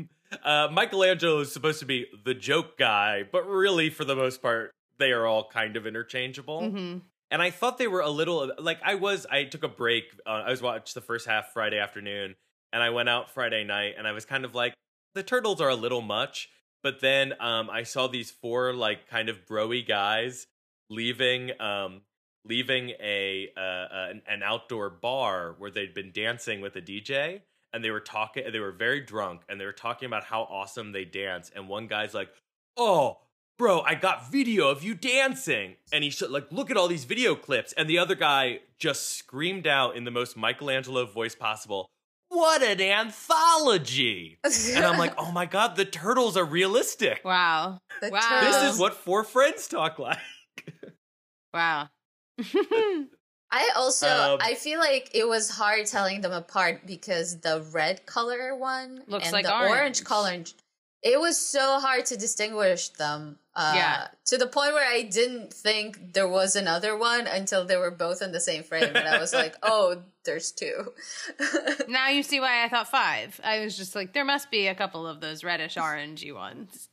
uh, 0.43 0.67
Michelangelo 0.71 1.39
is 1.39 1.51
supposed 1.51 1.79
to 1.79 1.85
be 1.85 2.05
the 2.25 2.33
joke 2.33 2.77
guy, 2.77 3.23
but 3.29 3.47
really, 3.47 3.89
for 3.89 4.05
the 4.05 4.15
most 4.15 4.41
part, 4.41 4.71
they 4.99 5.11
are 5.11 5.25
all 5.25 5.47
kind 5.49 5.75
of 5.77 5.85
interchangeable. 5.85 6.61
Mhm. 6.61 7.01
And 7.29 7.41
I 7.41 7.49
thought 7.51 7.77
they 7.77 7.87
were 7.87 8.01
a 8.01 8.09
little 8.09 8.51
like 8.57 8.79
I 8.83 8.95
was. 8.95 9.25
I 9.29 9.43
took 9.43 9.63
a 9.63 9.67
break. 9.67 10.05
Uh, 10.25 10.43
I 10.45 10.49
was 10.49 10.61
watched 10.61 10.93
the 10.93 11.01
first 11.01 11.27
half 11.27 11.51
Friday 11.51 11.77
afternoon, 11.77 12.35
and 12.71 12.81
I 12.81 12.89
went 12.89 13.09
out 13.09 13.29
Friday 13.31 13.63
night, 13.63 13.95
and 13.97 14.07
I 14.07 14.13
was 14.13 14.25
kind 14.25 14.45
of 14.45 14.55
like, 14.55 14.73
the 15.13 15.23
turtles 15.23 15.59
are 15.59 15.69
a 15.69 15.75
little 15.75 16.01
much. 16.01 16.49
But 16.83 17.01
then 17.01 17.33
um, 17.41 17.69
I 17.69 17.83
saw 17.83 18.07
these 18.07 18.31
four 18.31 18.73
like 18.73 19.09
kind 19.09 19.29
of 19.29 19.45
broy 19.45 19.85
guys 19.85 20.47
leaving 20.89 21.59
um, 21.59 22.01
leaving 22.45 22.91
a 23.01 23.49
uh, 23.57 23.59
uh, 23.59 24.07
an, 24.11 24.21
an 24.27 24.43
outdoor 24.43 24.89
bar 24.89 25.55
where 25.57 25.71
they'd 25.71 25.93
been 25.93 26.11
dancing 26.11 26.61
with 26.61 26.75
a 26.75 26.81
DJ, 26.81 27.41
and 27.73 27.83
they 27.83 27.91
were 27.91 27.99
talking. 27.99 28.43
They 28.51 28.59
were 28.59 28.71
very 28.71 29.01
drunk, 29.01 29.41
and 29.49 29.59
they 29.59 29.65
were 29.65 29.73
talking 29.73 30.05
about 30.05 30.23
how 30.23 30.43
awesome 30.43 30.91
they 30.91 31.05
dance. 31.05 31.51
And 31.53 31.67
one 31.67 31.87
guy's 31.87 32.13
like, 32.13 32.29
"Oh." 32.77 33.17
Bro, 33.57 33.81
I 33.81 33.95
got 33.95 34.31
video 34.31 34.69
of 34.69 34.83
you 34.83 34.93
dancing. 34.93 35.75
And 35.91 36.03
he 36.03 36.09
should 36.09 36.29
like 36.29 36.51
look 36.51 36.69
at 36.69 36.77
all 36.77 36.87
these 36.87 37.05
video 37.05 37.35
clips. 37.35 37.73
And 37.73 37.89
the 37.89 37.97
other 37.97 38.15
guy 38.15 38.59
just 38.77 39.17
screamed 39.17 39.65
out 39.65 39.95
in 39.95 40.03
the 40.03 40.11
most 40.11 40.37
Michelangelo 40.37 41.05
voice 41.05 41.33
possible, 41.33 41.89
What 42.29 42.61
an 42.61 42.79
anthology! 42.79 44.37
And 44.43 44.85
I'm 44.85 44.99
like, 44.99 45.13
oh 45.17 45.31
my 45.31 45.45
god, 45.45 45.75
the 45.75 45.85
turtles 45.85 46.37
are 46.37 46.45
realistic. 46.45 47.21
Wow, 47.25 47.79
The 48.01 48.09
Wow. 48.09 48.39
This 48.41 48.73
is 48.73 48.79
what 48.79 48.93
four 48.93 49.23
friends 49.23 49.67
talk 49.67 49.97
like. 49.97 50.17
wow. 51.53 51.89
I 53.49 53.71
also 53.75 54.07
Um, 54.33 54.39
I 54.41 54.55
feel 54.55 54.77
like 54.79 55.09
it 55.13 55.27
was 55.27 55.49
hard 55.49 55.85
telling 55.85 56.21
them 56.21 56.33
apart 56.33 56.81
because 56.85 57.39
the 57.39 57.65
red 57.71 58.05
color 58.05 58.55
one 58.55 59.01
Looks 59.07 59.25
and 59.27 59.33
like 59.33 59.45
the 59.45 59.55
orange. 59.55 59.71
orange 59.71 60.03
color 60.03 60.43
it 61.03 61.19
was 61.19 61.37
so 61.39 61.79
hard 61.79 62.05
to 62.07 62.17
distinguish 62.17 62.89
them. 62.89 63.37
Uh, 63.55 63.73
Yeah. 63.75 64.07
To 64.27 64.37
the 64.37 64.47
point 64.47 64.73
where 64.73 64.87
I 64.87 65.03
didn't 65.03 65.53
think 65.53 66.13
there 66.13 66.27
was 66.27 66.55
another 66.55 66.97
one 66.97 67.27
until 67.27 67.65
they 67.65 67.77
were 67.77 67.91
both 67.91 68.21
in 68.21 68.31
the 68.31 68.39
same 68.39 68.63
frame, 68.63 68.95
and 68.95 69.07
I 69.07 69.19
was 69.19 69.33
like, 69.33 69.55
"Oh, 69.63 70.03
there's 70.25 70.51
two. 70.51 70.93
now 71.87 72.09
you 72.09 72.23
see 72.23 72.39
why 72.39 72.63
I 72.63 72.69
thought 72.69 72.89
five. 72.91 73.39
I 73.43 73.59
was 73.61 73.77
just 73.77 73.95
like, 73.95 74.13
there 74.13 74.25
must 74.25 74.51
be 74.51 74.67
a 74.67 74.75
couple 74.75 75.07
of 75.07 75.21
those 75.21 75.43
reddish 75.43 75.75
orangey 75.77 76.33
ones. 76.33 76.89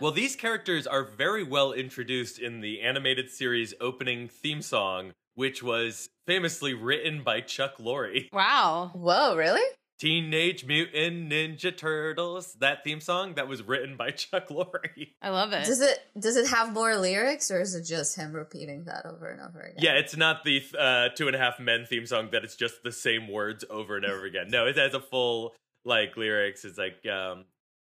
Well, 0.00 0.12
these 0.12 0.36
characters 0.36 0.86
are 0.86 1.02
very 1.02 1.42
well 1.42 1.72
introduced 1.72 2.38
in 2.38 2.60
the 2.60 2.80
animated 2.82 3.30
series 3.30 3.74
opening 3.80 4.28
theme 4.28 4.62
song, 4.62 5.12
which 5.34 5.60
was 5.60 6.08
famously 6.24 6.72
written 6.72 7.24
by 7.24 7.40
Chuck 7.40 7.78
Lorre. 7.78 8.28
Wow. 8.32 8.92
Whoa, 8.94 9.34
really? 9.36 9.66
Teenage 10.00 10.64
Mutant 10.64 11.30
Ninja 11.30 11.76
Turtles, 11.76 12.54
that 12.54 12.82
theme 12.82 13.00
song 13.02 13.34
that 13.34 13.46
was 13.46 13.62
written 13.62 13.98
by 13.98 14.10
Chuck 14.10 14.48
Lorre. 14.48 15.08
I 15.20 15.28
love 15.28 15.52
it. 15.52 15.66
Does 15.66 15.82
it 15.82 15.98
does 16.18 16.36
it 16.36 16.48
have 16.48 16.72
more 16.72 16.96
lyrics, 16.96 17.50
or 17.50 17.60
is 17.60 17.74
it 17.74 17.82
just 17.84 18.16
him 18.16 18.32
repeating 18.32 18.84
that 18.84 19.04
over 19.04 19.28
and 19.28 19.42
over 19.42 19.60
again? 19.60 19.76
Yeah, 19.78 19.92
it's 19.98 20.16
not 20.16 20.42
the 20.42 20.62
uh, 20.78 21.10
Two 21.14 21.26
and 21.26 21.36
a 21.36 21.38
Half 21.38 21.60
Men 21.60 21.84
theme 21.84 22.06
song 22.06 22.30
that 22.32 22.44
it's 22.44 22.56
just 22.56 22.82
the 22.82 22.92
same 22.92 23.28
words 23.28 23.62
over 23.68 23.96
and 23.96 24.06
over 24.06 24.24
again. 24.24 24.46
No, 24.48 24.66
it 24.66 24.78
has 24.78 24.94
a 24.94 25.00
full 25.00 25.54
like 25.84 26.16
lyrics. 26.16 26.64
It's 26.64 26.78
like 26.78 27.04
um, 27.06 27.44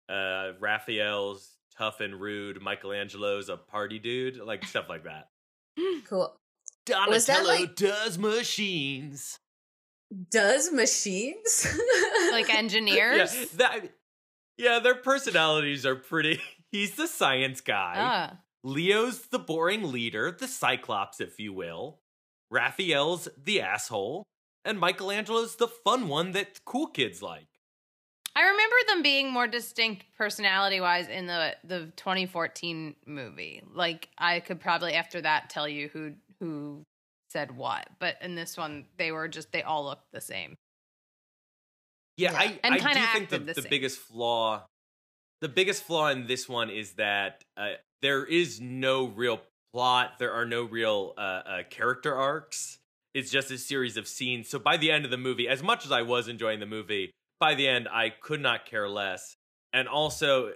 uh, 0.08 0.52
Raphael's 0.58 1.48
tough 1.78 2.00
and 2.00 2.20
rude, 2.20 2.60
Michelangelo's 2.60 3.48
a 3.48 3.56
party 3.56 4.00
dude, 4.00 4.36
like 4.38 4.64
stuff 4.64 4.88
like 4.88 5.04
that. 5.04 5.28
Cool. 6.06 6.34
Donatello 6.86 7.14
Was 7.14 7.26
that, 7.26 7.46
like- 7.46 7.76
does 7.76 8.18
machines. 8.18 9.38
Does 10.30 10.72
machines? 10.72 11.66
like 12.32 12.52
engineers? 12.52 13.34
Yeah, 13.34 13.44
that, 13.56 13.92
Yeah, 14.56 14.78
their 14.80 14.96
personalities 14.96 15.86
are 15.86 15.96
pretty. 15.96 16.40
He's 16.72 16.96
the 16.96 17.06
science 17.06 17.60
guy. 17.60 17.94
Ah. 17.96 18.36
Leo's 18.62 19.22
the 19.28 19.38
boring 19.38 19.90
leader, 19.90 20.30
the 20.30 20.48
Cyclops, 20.48 21.20
if 21.20 21.40
you 21.40 21.52
will. 21.52 22.00
Raphael's 22.50 23.28
the 23.42 23.60
asshole. 23.60 24.24
And 24.64 24.78
Michelangelo's 24.78 25.56
the 25.56 25.68
fun 25.68 26.08
one 26.08 26.32
that 26.32 26.60
cool 26.66 26.86
kids 26.88 27.22
like. 27.22 27.46
I 28.36 28.42
remember 28.42 28.76
them 28.86 29.02
being 29.02 29.32
more 29.32 29.46
distinct 29.46 30.04
personality 30.16 30.80
wise 30.80 31.08
in 31.08 31.26
the 31.26 31.56
the 31.64 31.90
2014 31.96 32.94
movie. 33.06 33.62
Like 33.74 34.08
I 34.18 34.40
could 34.40 34.60
probably 34.60 34.94
after 34.94 35.20
that 35.20 35.50
tell 35.50 35.66
you 35.68 35.88
who 35.88 36.12
who 36.38 36.84
said 37.30 37.56
what, 37.56 37.88
but 37.98 38.16
in 38.20 38.34
this 38.34 38.56
one 38.56 38.86
they 38.96 39.12
were 39.12 39.28
just 39.28 39.52
they 39.52 39.62
all 39.62 39.84
looked 39.84 40.12
the 40.12 40.20
same. 40.20 40.56
Yeah, 42.16 42.32
Yeah. 42.32 42.38
I, 42.38 42.60
And 42.64 42.74
I 42.74 42.78
do 42.78 42.84
kinda 42.84 42.94
think 43.12 43.28
the, 43.28 43.36
acted 43.36 43.46
the 43.46 43.62
the 43.62 43.68
biggest 43.68 43.98
flaw 43.98 44.64
the 45.40 45.48
biggest 45.48 45.84
flaw 45.84 46.08
in 46.08 46.26
this 46.26 46.48
one 46.48 46.70
is 46.70 46.92
that 46.92 47.44
uh, 47.56 47.70
there 48.02 48.24
is 48.24 48.60
no 48.60 49.06
real 49.06 49.40
plot. 49.72 50.18
There 50.18 50.32
are 50.32 50.44
no 50.44 50.64
real 50.64 51.14
uh, 51.16 51.20
uh, 51.20 51.62
character 51.70 52.14
arcs. 52.14 52.78
It's 53.14 53.30
just 53.30 53.50
a 53.50 53.58
series 53.58 53.96
of 53.96 54.06
scenes. 54.06 54.48
So 54.48 54.58
by 54.58 54.76
the 54.76 54.90
end 54.90 55.04
of 55.04 55.10
the 55.10 55.16
movie, 55.16 55.48
as 55.48 55.62
much 55.62 55.84
as 55.84 55.92
I 55.92 56.02
was 56.02 56.28
enjoying 56.28 56.60
the 56.60 56.66
movie, 56.66 57.10
by 57.40 57.54
the 57.54 57.66
end 57.66 57.88
I 57.90 58.10
could 58.10 58.40
not 58.40 58.66
care 58.66 58.88
less. 58.88 59.34
And 59.72 59.88
also, 59.88 60.52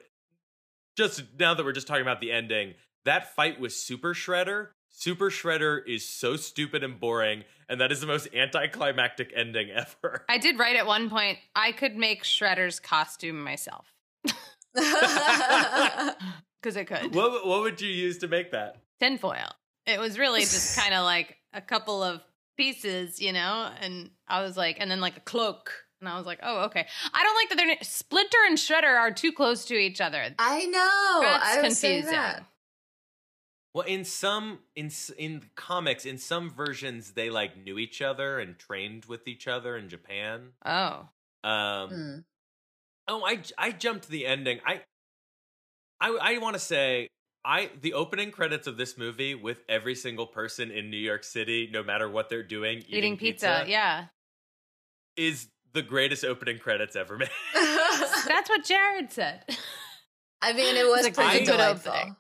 just 0.96 1.24
now 1.38 1.54
that 1.54 1.64
we're 1.64 1.72
just 1.72 1.86
talking 1.86 2.02
about 2.02 2.20
the 2.20 2.30
ending, 2.30 2.74
that 3.04 3.34
fight 3.34 3.58
with 3.58 3.72
Super 3.72 4.14
Shredder. 4.14 4.68
Super 4.96 5.28
Shredder 5.28 5.80
is 5.86 6.08
so 6.08 6.36
stupid 6.36 6.84
and 6.84 7.00
boring, 7.00 7.42
and 7.68 7.80
that 7.80 7.90
is 7.90 8.00
the 8.00 8.06
most 8.06 8.28
anticlimactic 8.32 9.32
ending 9.34 9.70
ever. 9.70 10.24
I 10.28 10.38
did 10.38 10.58
write 10.58 10.76
at 10.76 10.86
one 10.86 11.10
point 11.10 11.38
I 11.54 11.72
could 11.72 11.96
make 11.96 12.22
Shredder's 12.22 12.78
costume 12.78 13.42
myself 13.42 13.92
because 14.74 14.86
I 16.76 16.84
could. 16.86 17.14
what 17.14 17.46
what 17.46 17.62
would 17.62 17.80
you 17.80 17.90
use 17.90 18.18
to 18.18 18.28
make 18.28 18.52
that? 18.52 18.76
tinfoil. 19.00 19.50
It 19.86 19.98
was 19.98 20.18
really 20.18 20.40
just 20.40 20.78
kind 20.78 20.94
of 20.94 21.04
like 21.04 21.36
a 21.52 21.60
couple 21.60 22.02
of 22.02 22.22
pieces, 22.56 23.20
you 23.20 23.32
know, 23.32 23.70
and 23.80 24.10
I 24.28 24.42
was 24.42 24.56
like, 24.56 24.76
and 24.80 24.90
then 24.90 25.00
like 25.00 25.16
a 25.16 25.20
cloak. 25.20 25.72
And 26.00 26.08
I 26.08 26.16
was 26.16 26.26
like, 26.26 26.38
oh, 26.42 26.64
okay. 26.66 26.86
I 27.12 27.22
don't 27.22 27.34
like 27.34 27.48
that 27.50 27.56
they're 27.56 27.76
Splinter 27.82 28.38
and 28.46 28.56
Shredder 28.56 28.98
are 28.98 29.10
too 29.10 29.32
close 29.32 29.64
to 29.66 29.74
each 29.74 30.00
other. 30.00 30.22
I 30.38 30.66
know. 30.66 31.20
That's 31.22 31.56
I 31.56 31.62
was 31.62 31.78
saying 31.78 32.02
confusing. 32.02 32.20
that. 32.20 32.44
Well, 33.74 33.86
in 33.86 34.04
some 34.04 34.60
in 34.76 34.90
in 35.18 35.50
comics, 35.56 36.06
in 36.06 36.16
some 36.18 36.48
versions, 36.50 37.12
they 37.12 37.28
like 37.28 37.56
knew 37.56 37.76
each 37.78 38.00
other 38.00 38.38
and 38.38 38.56
trained 38.56 39.06
with 39.06 39.26
each 39.26 39.48
other 39.48 39.76
in 39.76 39.88
Japan. 39.88 40.50
Oh, 40.64 41.08
Um, 41.42 41.88
Hmm. 41.90 42.18
Oh, 43.08 43.24
I 43.26 43.42
I 43.58 43.72
jumped 43.72 44.04
to 44.04 44.10
the 44.10 44.26
ending. 44.26 44.60
I 44.64 44.82
I 46.00 46.10
I 46.20 46.38
want 46.38 46.54
to 46.54 46.60
say 46.60 47.08
I 47.44 47.70
the 47.80 47.92
opening 47.94 48.30
credits 48.30 48.66
of 48.68 48.76
this 48.76 48.96
movie 48.96 49.34
with 49.34 49.58
every 49.68 49.94
single 49.96 50.26
person 50.26 50.70
in 50.70 50.88
New 50.88 50.96
York 50.96 51.24
City, 51.24 51.68
no 51.72 51.82
matter 51.82 52.08
what 52.08 52.28
they're 52.30 52.42
doing, 52.44 52.78
eating, 52.78 52.94
eating, 52.94 53.16
pizza. 53.18 53.64
Yeah, 53.66 54.06
is 55.16 55.48
the 55.72 55.82
greatest 55.82 56.24
opening 56.24 56.58
credits 56.60 56.94
ever 56.96 57.18
made. 57.18 57.28
that's 57.54 58.48
what 58.48 58.64
Jared 58.64 59.10
said. 59.12 59.42
I 60.40 60.52
mean, 60.52 60.76
it 60.76 60.86
was 60.86 61.04
It's 61.06 61.18
a 61.18 61.20
pretty 61.20 61.40
good 61.44 61.52
delightful. 61.52 61.92
opening. 61.92 62.16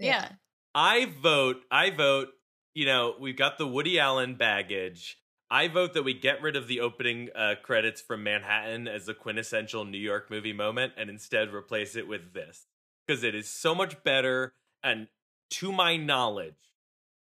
yeah. 0.00 0.28
I 0.76 1.06
vote. 1.06 1.62
I 1.70 1.88
vote. 1.88 2.28
You 2.74 2.84
know, 2.84 3.14
we've 3.18 3.36
got 3.36 3.56
the 3.56 3.66
Woody 3.66 3.98
Allen 3.98 4.34
baggage. 4.34 5.16
I 5.50 5.68
vote 5.68 5.94
that 5.94 6.02
we 6.02 6.12
get 6.12 6.42
rid 6.42 6.54
of 6.54 6.68
the 6.68 6.80
opening 6.80 7.30
uh, 7.34 7.54
credits 7.62 8.02
from 8.02 8.22
Manhattan 8.22 8.86
as 8.86 9.06
the 9.06 9.14
quintessential 9.14 9.86
New 9.86 9.98
York 9.98 10.30
movie 10.30 10.52
moment, 10.52 10.92
and 10.98 11.08
instead 11.08 11.54
replace 11.54 11.96
it 11.96 12.06
with 12.06 12.34
this 12.34 12.66
because 13.06 13.24
it 13.24 13.34
is 13.34 13.48
so 13.48 13.74
much 13.74 14.02
better. 14.04 14.52
And 14.82 15.08
to 15.50 15.72
my 15.72 15.96
knowledge, 15.96 16.54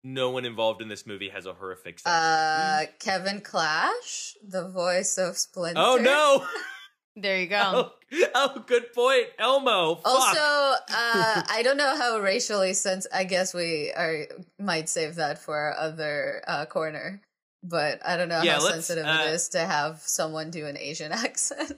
no 0.05 0.29
one 0.29 0.45
involved 0.45 0.83
in 0.83 0.89
this 0.89 1.07
movie 1.07 1.31
has 1.31 1.47
a 1.47 1.55
horrific 1.55 2.01
sense. 2.01 2.15
Uh, 2.15 2.85
Kevin 2.99 3.41
Clash, 3.41 4.37
the 4.47 4.69
voice 4.69 5.17
of 5.17 5.39
Splinter. 5.39 5.81
oh 5.83 5.97
no! 5.97 6.47
There 7.21 7.41
you 7.41 7.47
go. 7.49 7.93
oh, 8.13 8.25
oh, 8.35 8.65
good 8.67 8.93
point, 8.93 9.27
Elmo. 9.39 9.97
Fuck. 9.97 10.07
Also, 10.07 10.41
uh, 10.41 11.43
I 11.51 11.63
don't 11.65 11.77
know 11.77 11.97
how 11.97 12.19
racially 12.21 12.75
sense. 12.75 13.07
I 13.13 13.25
guess 13.25 13.53
we 13.53 13.93
are 13.93 14.27
might 14.59 14.89
save 14.89 15.17
that 15.17 15.39
for 15.39 15.57
our 15.57 15.77
other 15.77 16.43
uh, 16.47 16.67
corner, 16.67 17.21
but 17.63 18.01
I 18.07 18.17
don't 18.17 18.29
know 18.29 18.43
Yeah, 18.43 18.55
how 18.55 18.61
sensitive 18.61 19.05
uh, 19.07 19.25
it 19.27 19.31
is 19.33 19.49
to 19.51 19.61
have 19.61 20.01
someone 20.01 20.51
do 20.51 20.67
an 20.67 20.79
Asian 20.79 21.13
accent. 21.25 21.73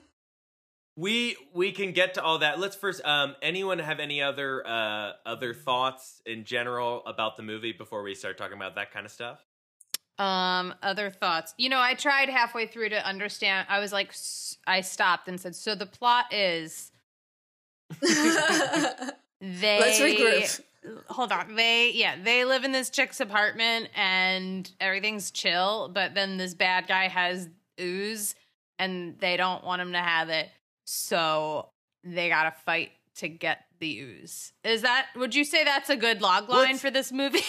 We 0.97 1.37
we 1.53 1.71
can 1.71 1.93
get 1.93 2.15
to 2.15 2.23
all 2.23 2.39
that. 2.39 2.59
Let's 2.59 2.75
first. 2.75 3.03
Um, 3.05 3.35
anyone 3.41 3.79
have 3.79 3.99
any 3.99 4.21
other 4.21 4.65
uh 4.67 5.13
other 5.25 5.53
thoughts 5.53 6.21
in 6.25 6.43
general 6.43 7.03
about 7.05 7.37
the 7.37 7.43
movie 7.43 7.71
before 7.71 8.03
we 8.03 8.13
start 8.13 8.37
talking 8.37 8.57
about 8.57 8.75
that 8.75 8.91
kind 8.91 9.05
of 9.05 9.11
stuff? 9.11 9.39
Um, 10.19 10.75
other 10.83 11.09
thoughts. 11.09 11.53
You 11.57 11.69
know, 11.69 11.79
I 11.79 11.95
tried 11.95 12.29
halfway 12.29 12.67
through 12.67 12.89
to 12.89 13.03
understand. 13.07 13.65
I 13.69 13.79
was 13.79 13.91
like, 13.91 14.13
I 14.67 14.81
stopped 14.81 15.27
and 15.27 15.39
said, 15.39 15.55
so 15.55 15.73
the 15.73 15.87
plot 15.87 16.31
is 16.31 16.91
they 18.01 19.79
Let's 19.79 19.99
regroup. 19.99 20.61
hold 21.09 21.31
on 21.31 21.55
they 21.55 21.91
yeah 21.93 22.15
they 22.23 22.45
live 22.45 22.63
in 22.63 22.71
this 22.71 22.89
chick's 22.89 23.19
apartment 23.19 23.89
and 23.95 24.69
everything's 24.79 25.29
chill 25.31 25.89
but 25.93 26.13
then 26.15 26.37
this 26.37 26.53
bad 26.53 26.87
guy 26.87 27.07
has 27.07 27.49
ooze 27.79 28.33
and 28.79 29.17
they 29.19 29.35
don't 29.37 29.63
want 29.63 29.81
him 29.81 29.91
to 29.91 29.99
have 29.99 30.29
it 30.29 30.47
so 30.85 31.67
they 32.03 32.29
gotta 32.29 32.51
fight 32.65 32.91
to 33.15 33.27
get 33.27 33.65
the 33.79 33.99
ooze 33.99 34.53
is 34.63 34.83
that 34.83 35.07
would 35.15 35.35
you 35.35 35.43
say 35.43 35.63
that's 35.63 35.89
a 35.89 35.97
good 35.97 36.21
log 36.21 36.47
line 36.49 36.67
Let's- 36.69 36.81
for 36.81 36.91
this 36.91 37.11
movie 37.11 37.41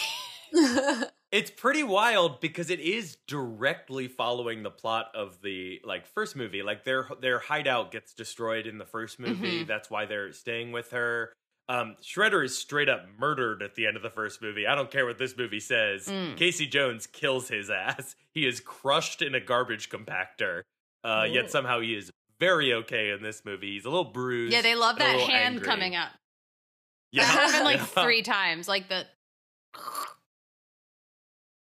It's 1.33 1.49
pretty 1.49 1.81
wild 1.81 2.39
because 2.41 2.69
it 2.69 2.79
is 2.79 3.17
directly 3.27 4.07
following 4.07 4.61
the 4.61 4.69
plot 4.69 5.07
of 5.15 5.41
the 5.41 5.81
like 5.83 6.05
first 6.05 6.35
movie. 6.35 6.61
Like 6.61 6.83
their 6.83 7.07
their 7.21 7.39
hideout 7.39 7.91
gets 7.91 8.13
destroyed 8.13 8.67
in 8.67 8.77
the 8.77 8.85
first 8.85 9.19
movie. 9.19 9.63
Mhm. 9.63 9.67
That's 9.67 9.89
why 9.89 10.05
they're 10.05 10.31
staying 10.31 10.71
with 10.71 10.91
her. 10.91 11.33
Um, 11.67 11.95
Shredder 12.03 12.45
is 12.45 12.55
straight 12.55 12.87
up 12.87 13.05
murdered 13.17 13.63
at 13.63 13.73
the 13.73 13.87
end 13.87 13.97
of 13.97 14.03
the 14.03 14.11
first 14.11 14.43
movie. 14.43 14.67
I 14.67 14.75
don't 14.75 14.91
care 14.91 15.07
what 15.07 15.17
this 15.17 15.35
movie 15.35 15.59
says. 15.61 16.07
Mm. 16.07 16.37
Casey 16.37 16.67
Jones 16.67 17.07
kills 17.07 17.47
his 17.47 17.69
ass. 17.71 18.15
He 18.33 18.45
is 18.45 18.59
crushed 18.59 19.21
in 19.23 19.33
a 19.35 19.39
garbage 19.39 19.89
compactor. 19.89 20.61
Uh, 21.03 21.25
yet 21.29 21.49
somehow 21.51 21.79
he 21.81 21.95
is 21.95 22.11
very 22.39 22.73
okay 22.73 23.09
in 23.11 23.21
this 23.23 23.43
movie. 23.45 23.73
He's 23.73 23.85
a 23.85 23.89
little 23.89 24.11
bruised. 24.11 24.53
yeah 24.53 24.61
they 24.61 24.75
love 24.75 24.97
that 24.99 25.19
hand 25.19 25.55
angry. 25.55 25.65
coming 25.65 25.95
up 25.95 26.11
Yeah, 27.11 27.23
that 27.25 27.31
happened 27.51 27.65
like 27.65 27.77
Yeah. 27.95 28.03
three 28.03 28.21
times 28.21 28.67
like 28.67 28.87
the 28.89 29.05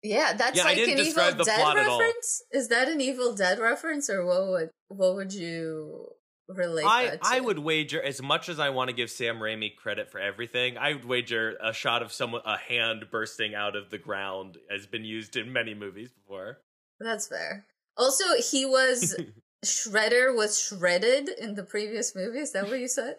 yeah, 0.06 0.34
that's 0.34 0.58
Yeah, 0.58 0.64
I 0.64 0.66
like 0.68 0.76
didn't 0.76 1.00
an 1.00 1.06
Evil 1.06 1.32
the 1.32 1.44
Dead 1.44 1.60
plot 1.60 1.78
at 1.78 1.88
all. 1.88 2.00
reference. 2.00 2.44
Is 2.52 2.68
that 2.70 2.88
an 2.88 3.02
Evil 3.02 3.34
Dead 3.34 3.60
reference, 3.60 4.10
or 4.10 4.26
what 4.26 4.48
would 4.48 4.70
what 4.88 5.16
would 5.16 5.34
you 5.34 6.08
relate 6.48 6.86
I, 6.86 7.06
that 7.06 7.24
to? 7.24 7.30
I 7.30 7.40
would 7.40 7.60
wager 7.60 8.02
as 8.02 8.22
much 8.22 8.50
as 8.50 8.60
I 8.60 8.70
want 8.70 8.90
to 8.90 8.96
give 8.96 9.10
Sam 9.10 9.38
Raimi 9.38 9.76
credit 9.76 10.12
for 10.12 10.20
everything. 10.20 10.78
I 10.78 10.94
would 10.94 11.06
wager 11.06 11.58
a 11.62 11.74
shot 11.74 12.02
of 12.02 12.14
someone 12.14 12.42
a 12.46 12.58
hand 12.58 13.06
bursting 13.12 13.56
out 13.56 13.76
of 13.76 13.90
the 13.90 13.98
ground 13.98 14.58
has 14.70 14.86
been 14.86 15.04
used 15.04 15.36
in 15.36 15.52
many 15.52 15.74
movies 15.74 16.12
before. 16.12 16.60
That's 17.00 17.28
fair. 17.28 17.66
Also, 17.98 18.26
he 18.52 18.66
was 18.66 19.16
Shredder 19.66 20.36
was 20.36 20.60
shredded 20.60 21.30
in 21.30 21.56
the 21.56 21.64
previous 21.64 22.16
movie. 22.16 22.40
Is 22.40 22.52
that 22.52 22.68
what 22.68 22.80
you 22.80 22.88
said? 22.88 23.16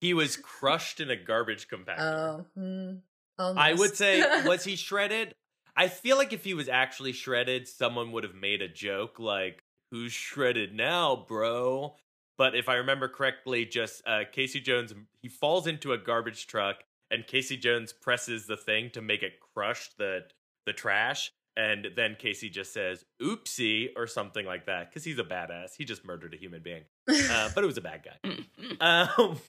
he 0.00 0.14
was 0.14 0.36
crushed 0.36 1.00
in 1.00 1.10
a 1.10 1.16
garbage 1.16 1.68
compactor. 1.68 1.98
Oh, 2.00 2.46
hmm. 2.54 2.98
I 3.38 3.74
would 3.74 3.96
say 3.96 4.22
was 4.46 4.64
he 4.64 4.76
shredded? 4.76 5.34
I 5.76 5.88
feel 5.88 6.16
like 6.16 6.32
if 6.32 6.44
he 6.44 6.54
was 6.54 6.68
actually 6.68 7.12
shredded, 7.12 7.68
someone 7.68 8.10
would 8.12 8.24
have 8.24 8.34
made 8.34 8.62
a 8.62 8.68
joke 8.68 9.18
like 9.18 9.62
"Who's 9.90 10.12
shredded 10.12 10.74
now, 10.74 11.24
bro?" 11.28 11.96
But 12.36 12.54
if 12.54 12.68
I 12.68 12.74
remember 12.74 13.08
correctly, 13.08 13.64
just 13.64 14.02
uh, 14.06 14.22
Casey 14.30 14.60
Jones 14.60 14.94
he 15.20 15.28
falls 15.28 15.66
into 15.66 15.92
a 15.92 15.98
garbage 15.98 16.46
truck, 16.46 16.82
and 17.10 17.26
Casey 17.26 17.56
Jones 17.56 17.92
presses 17.92 18.46
the 18.46 18.56
thing 18.56 18.90
to 18.90 19.02
make 19.02 19.22
it 19.22 19.40
crush 19.54 19.90
the 19.98 20.24
the 20.66 20.72
trash, 20.72 21.32
and 21.56 21.88
then 21.96 22.16
Casey 22.18 22.48
just 22.48 22.72
says 22.72 23.04
"Oopsie" 23.22 23.90
or 23.96 24.06
something 24.06 24.46
like 24.46 24.66
that 24.66 24.90
because 24.90 25.04
he's 25.04 25.18
a 25.18 25.24
badass. 25.24 25.76
He 25.76 25.84
just 25.84 26.04
murdered 26.04 26.34
a 26.34 26.36
human 26.36 26.62
being, 26.62 26.82
uh, 27.08 27.50
but 27.54 27.62
it 27.62 27.66
was 27.66 27.78
a 27.78 27.82
bad 27.82 28.04
guy. 28.04 28.34
Um, 28.80 29.40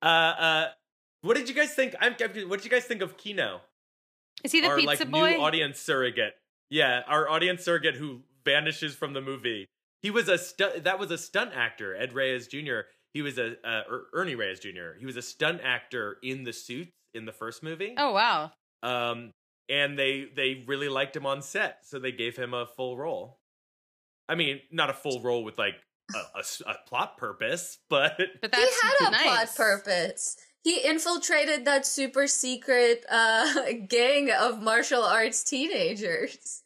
uh, 0.00 0.06
uh, 0.06 0.66
what 1.22 1.36
did 1.36 1.48
you 1.48 1.54
guys 1.54 1.72
think? 1.74 1.94
I'm. 2.00 2.12
What 2.48 2.58
did 2.60 2.64
you 2.64 2.70
guys 2.70 2.84
think 2.84 3.02
of 3.02 3.16
Keno? 3.16 3.60
is 4.44 4.52
he 4.52 4.60
the 4.60 4.68
our 4.68 4.76
pizza 4.76 5.04
like 5.04 5.10
boy 5.10 5.30
new 5.30 5.40
audience 5.40 5.80
surrogate. 5.80 6.34
Yeah, 6.70 7.02
our 7.06 7.28
audience 7.28 7.64
surrogate 7.64 7.94
who 7.94 8.20
vanishes 8.44 8.94
from 8.94 9.12
the 9.12 9.20
movie. 9.20 9.66
He 10.02 10.10
was 10.10 10.28
a 10.28 10.36
stu- 10.38 10.80
that 10.82 10.98
was 10.98 11.10
a 11.10 11.18
stunt 11.18 11.50
actor, 11.54 11.96
Ed 11.96 12.12
Reyes 12.12 12.46
Jr. 12.46 12.80
He 13.14 13.22
was 13.22 13.38
a 13.38 13.52
uh, 13.66 13.82
Er- 13.90 14.06
Ernie 14.12 14.34
Reyes 14.34 14.60
Jr. 14.60 14.98
He 14.98 15.06
was 15.06 15.16
a 15.16 15.22
stunt 15.22 15.60
actor 15.64 16.18
in 16.22 16.44
the 16.44 16.52
suits 16.52 16.90
in 17.14 17.24
the 17.24 17.32
first 17.32 17.62
movie. 17.62 17.94
oh 17.96 18.12
wow 18.12 18.52
Um, 18.82 19.32
and 19.68 19.98
they 19.98 20.26
they 20.36 20.64
really 20.66 20.88
liked 20.88 21.16
him 21.16 21.24
on 21.26 21.40
set, 21.42 21.78
so 21.84 21.98
they 21.98 22.12
gave 22.12 22.36
him 22.36 22.52
a 22.52 22.66
full 22.66 22.96
role. 22.96 23.38
I 24.28 24.34
mean, 24.34 24.60
not 24.70 24.90
a 24.90 24.94
full 24.94 25.22
role 25.22 25.44
with 25.44 25.56
like 25.58 25.74
a, 26.14 26.38
a, 26.38 26.70
a 26.72 26.74
plot 26.86 27.16
purpose, 27.16 27.78
but 27.88 28.16
But 28.18 28.54
he 28.54 28.60
that's 28.62 28.82
had 28.82 29.08
a 29.08 29.10
nice. 29.12 29.22
plot 29.24 29.56
purpose. 29.56 30.36
He 30.66 30.84
infiltrated 30.84 31.64
that 31.66 31.86
super 31.86 32.26
secret 32.26 33.04
uh, 33.08 33.70
gang 33.88 34.32
of 34.32 34.60
martial 34.60 35.04
arts 35.04 35.44
teenagers. 35.44 36.64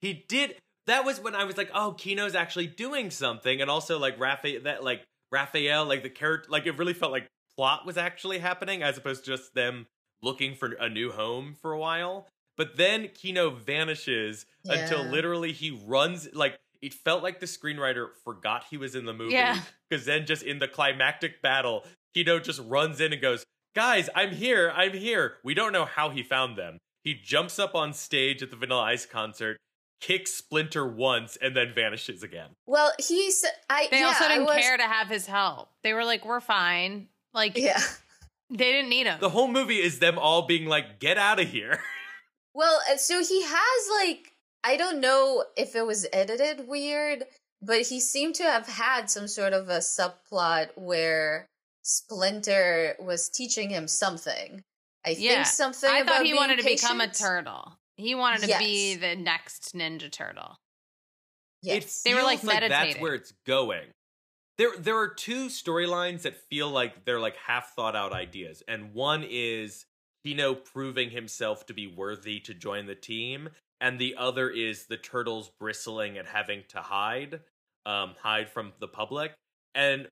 he 0.00 0.24
did. 0.26 0.54
That 0.86 1.04
was 1.04 1.20
when 1.20 1.34
I 1.34 1.44
was 1.44 1.58
like, 1.58 1.70
oh, 1.74 1.94
Keno's 1.98 2.34
actually 2.34 2.68
doing 2.68 3.10
something, 3.10 3.60
and 3.60 3.70
also 3.70 3.98
like 3.98 4.18
Raphael, 4.18 4.62
that 4.62 4.82
like 4.82 5.02
Raphael, 5.30 5.84
like 5.84 6.02
the 6.02 6.08
character, 6.08 6.50
like 6.50 6.64
it 6.64 6.78
really 6.78 6.94
felt 6.94 7.12
like 7.12 7.26
plot 7.54 7.84
was 7.84 7.98
actually 7.98 8.38
happening 8.38 8.82
as 8.82 8.96
opposed 8.96 9.26
to 9.26 9.32
just 9.32 9.54
them 9.54 9.86
looking 10.22 10.54
for 10.54 10.72
a 10.72 10.88
new 10.88 11.12
home 11.12 11.56
for 11.60 11.72
a 11.72 11.78
while. 11.78 12.28
But 12.56 12.78
then 12.78 13.10
Keno 13.12 13.50
vanishes 13.50 14.46
until 14.64 15.04
literally 15.04 15.52
he 15.52 15.78
runs 15.86 16.30
like 16.32 16.58
it 16.80 16.94
felt 16.94 17.22
like 17.22 17.40
the 17.40 17.46
screenwriter 17.46 18.08
forgot 18.24 18.64
he 18.70 18.78
was 18.78 18.94
in 18.94 19.04
the 19.04 19.12
movie. 19.12 19.34
Yeah. 19.34 19.60
Because 19.90 20.06
then 20.06 20.24
just 20.24 20.44
in 20.44 20.60
the 20.60 20.68
climactic 20.68 21.42
battle, 21.42 21.84
Keno 22.14 22.38
just 22.38 22.60
runs 22.66 23.00
in 23.00 23.12
and 23.12 23.22
goes, 23.22 23.44
Guys, 23.74 24.08
I'm 24.14 24.32
here, 24.32 24.72
I'm 24.74 24.92
here. 24.92 25.34
We 25.44 25.54
don't 25.54 25.72
know 25.72 25.84
how 25.84 26.10
he 26.10 26.22
found 26.22 26.56
them. 26.56 26.78
He 27.04 27.14
jumps 27.14 27.58
up 27.58 27.74
on 27.74 27.92
stage 27.92 28.42
at 28.42 28.50
the 28.50 28.56
Vanilla 28.56 28.82
Ice 28.82 29.06
concert, 29.06 29.56
kicks 30.00 30.32
Splinter 30.32 30.86
once, 30.86 31.36
and 31.40 31.56
then 31.56 31.72
vanishes 31.74 32.22
again. 32.22 32.50
Well, 32.66 32.92
he's 32.98 33.44
I. 33.68 33.86
They 33.90 34.00
yeah, 34.00 34.06
also 34.08 34.28
didn't 34.28 34.46
was- 34.46 34.56
care 34.56 34.76
to 34.76 34.82
have 34.82 35.08
his 35.08 35.26
help. 35.26 35.70
They 35.82 35.92
were 35.94 36.04
like, 36.04 36.24
"We're 36.24 36.40
fine." 36.40 37.08
Like, 37.32 37.56
Yeah. 37.56 37.80
they 38.50 38.56
didn't 38.72 38.90
need 38.90 39.06
him. 39.06 39.20
The 39.20 39.28
whole 39.30 39.46
movie 39.46 39.80
is 39.80 40.00
them 40.00 40.18
all 40.18 40.42
being 40.46 40.66
like, 40.66 40.98
Get 40.98 41.16
out 41.16 41.38
of 41.40 41.48
here. 41.48 41.78
Well, 42.52 42.80
uh, 42.92 42.96
so 42.96 43.22
he 43.22 43.42
has 43.44 43.88
like 44.02 44.32
I 44.64 44.76
don't 44.76 45.00
know 45.00 45.44
if 45.56 45.76
it 45.76 45.86
was 45.86 46.04
edited 46.12 46.66
weird, 46.66 47.22
but 47.62 47.82
he 47.82 48.00
seemed 48.00 48.34
to 48.34 48.42
have 48.42 48.66
had 48.66 49.08
some 49.08 49.28
sort 49.28 49.52
of 49.52 49.68
a 49.68 49.78
subplot 49.78 50.70
where 50.74 51.46
Splinter 51.82 52.96
was 53.00 53.28
teaching 53.28 53.70
him 53.70 53.88
something. 53.88 54.62
I 55.04 55.10
Yeah. 55.10 55.44
think 55.44 55.46
something. 55.46 55.90
I 55.90 56.00
about 56.00 56.16
thought 56.16 56.26
he 56.26 56.32
being 56.32 56.36
wanted 56.36 56.58
to 56.58 56.64
become 56.64 57.00
a 57.00 57.08
turtle. 57.08 57.78
He 57.96 58.14
wanted 58.14 58.48
to 58.48 58.58
be 58.58 58.96
the 58.96 59.16
next 59.16 59.74
Ninja 59.74 60.10
Turtle. 60.10 60.56
Yes. 61.62 62.00
It 62.00 62.08
They 62.08 62.14
were, 62.14 62.22
like, 62.22 62.40
feels 62.40 62.68
that's 62.68 62.98
where 62.98 63.14
it's 63.14 63.32
going. 63.46 63.92
There, 64.56 64.76
there 64.78 64.98
are 64.98 65.08
two 65.08 65.46
storylines 65.46 66.22
that 66.22 66.36
feel 66.36 66.70
like 66.70 67.04
they're 67.04 67.20
like 67.20 67.36
half 67.36 67.74
thought 67.74 67.96
out 67.96 68.12
ideas, 68.12 68.62
and 68.68 68.92
one 68.94 69.24
is 69.28 69.86
Keno 70.24 70.54
proving 70.54 71.10
himself 71.10 71.66
to 71.66 71.74
be 71.74 71.86
worthy 71.86 72.40
to 72.40 72.54
join 72.54 72.86
the 72.86 72.94
team, 72.94 73.50
and 73.80 73.98
the 73.98 74.16
other 74.16 74.50
is 74.50 74.86
the 74.86 74.98
turtles 74.98 75.50
bristling 75.58 76.18
and 76.18 76.28
having 76.28 76.64
to 76.68 76.78
hide, 76.80 77.40
um, 77.86 78.14
hide 78.22 78.50
from 78.50 78.72
the 78.80 78.88
public, 78.88 79.32
and 79.74 80.08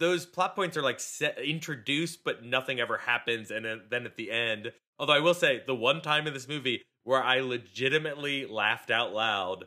those 0.00 0.26
plot 0.26 0.56
points 0.56 0.76
are 0.76 0.82
like 0.82 0.98
set, 0.98 1.38
introduced, 1.38 2.24
but 2.24 2.42
nothing 2.42 2.80
ever 2.80 2.96
happens, 2.98 3.50
and 3.50 3.64
then- 3.64 3.82
then 3.90 4.06
at 4.06 4.16
the 4.16 4.30
end, 4.32 4.72
although 4.98 5.12
I 5.12 5.20
will 5.20 5.34
say 5.34 5.62
the 5.64 5.74
one 5.74 6.00
time 6.00 6.26
in 6.26 6.34
this 6.34 6.48
movie 6.48 6.82
where 7.04 7.22
I 7.22 7.40
legitimately 7.40 8.46
laughed 8.46 8.90
out 8.90 9.12
loud 9.12 9.66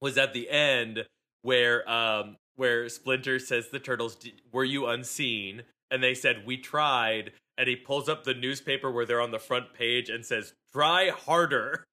was 0.00 0.18
at 0.18 0.32
the 0.32 0.50
end 0.50 1.06
where 1.42 1.88
um 1.88 2.36
where 2.56 2.88
Splinter 2.88 3.38
says 3.38 3.68
the 3.68 3.78
turtles 3.78 4.18
were 4.52 4.64
you 4.64 4.86
unseen? 4.86 5.62
And 5.90 6.02
they 6.02 6.14
said 6.14 6.46
we 6.46 6.56
tried. 6.58 7.32
And 7.56 7.68
he 7.68 7.76
pulls 7.76 8.08
up 8.08 8.24
the 8.24 8.34
newspaper 8.34 8.90
where 8.90 9.04
they're 9.06 9.20
on 9.20 9.30
the 9.32 9.38
front 9.38 9.74
page 9.74 10.08
and 10.08 10.24
says 10.24 10.54
try 10.72 11.10
harder. 11.10 11.84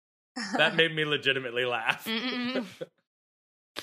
That 0.56 0.76
made 0.76 0.96
me 0.96 1.04
legitimately 1.06 1.66
laugh. 1.66 2.06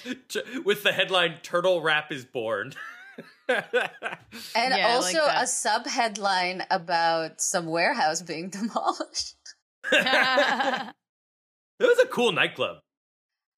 With 0.64 0.82
the 0.82 0.92
headline 0.92 1.38
turtle 1.42 1.80
rap 1.80 2.10
is 2.12 2.24
born 2.24 2.74
and 3.48 4.74
Yeah, 4.74 4.88
also 4.88 5.18
like 5.18 5.42
a 5.42 5.46
sub 5.46 5.86
headline 5.86 6.64
about 6.70 7.40
some 7.40 7.66
warehouse 7.66 8.22
being 8.22 8.48
demolished. 8.50 9.36
it 9.92 10.94
was 11.80 11.98
a 11.98 12.06
cool 12.06 12.32
nightclub 12.32 12.78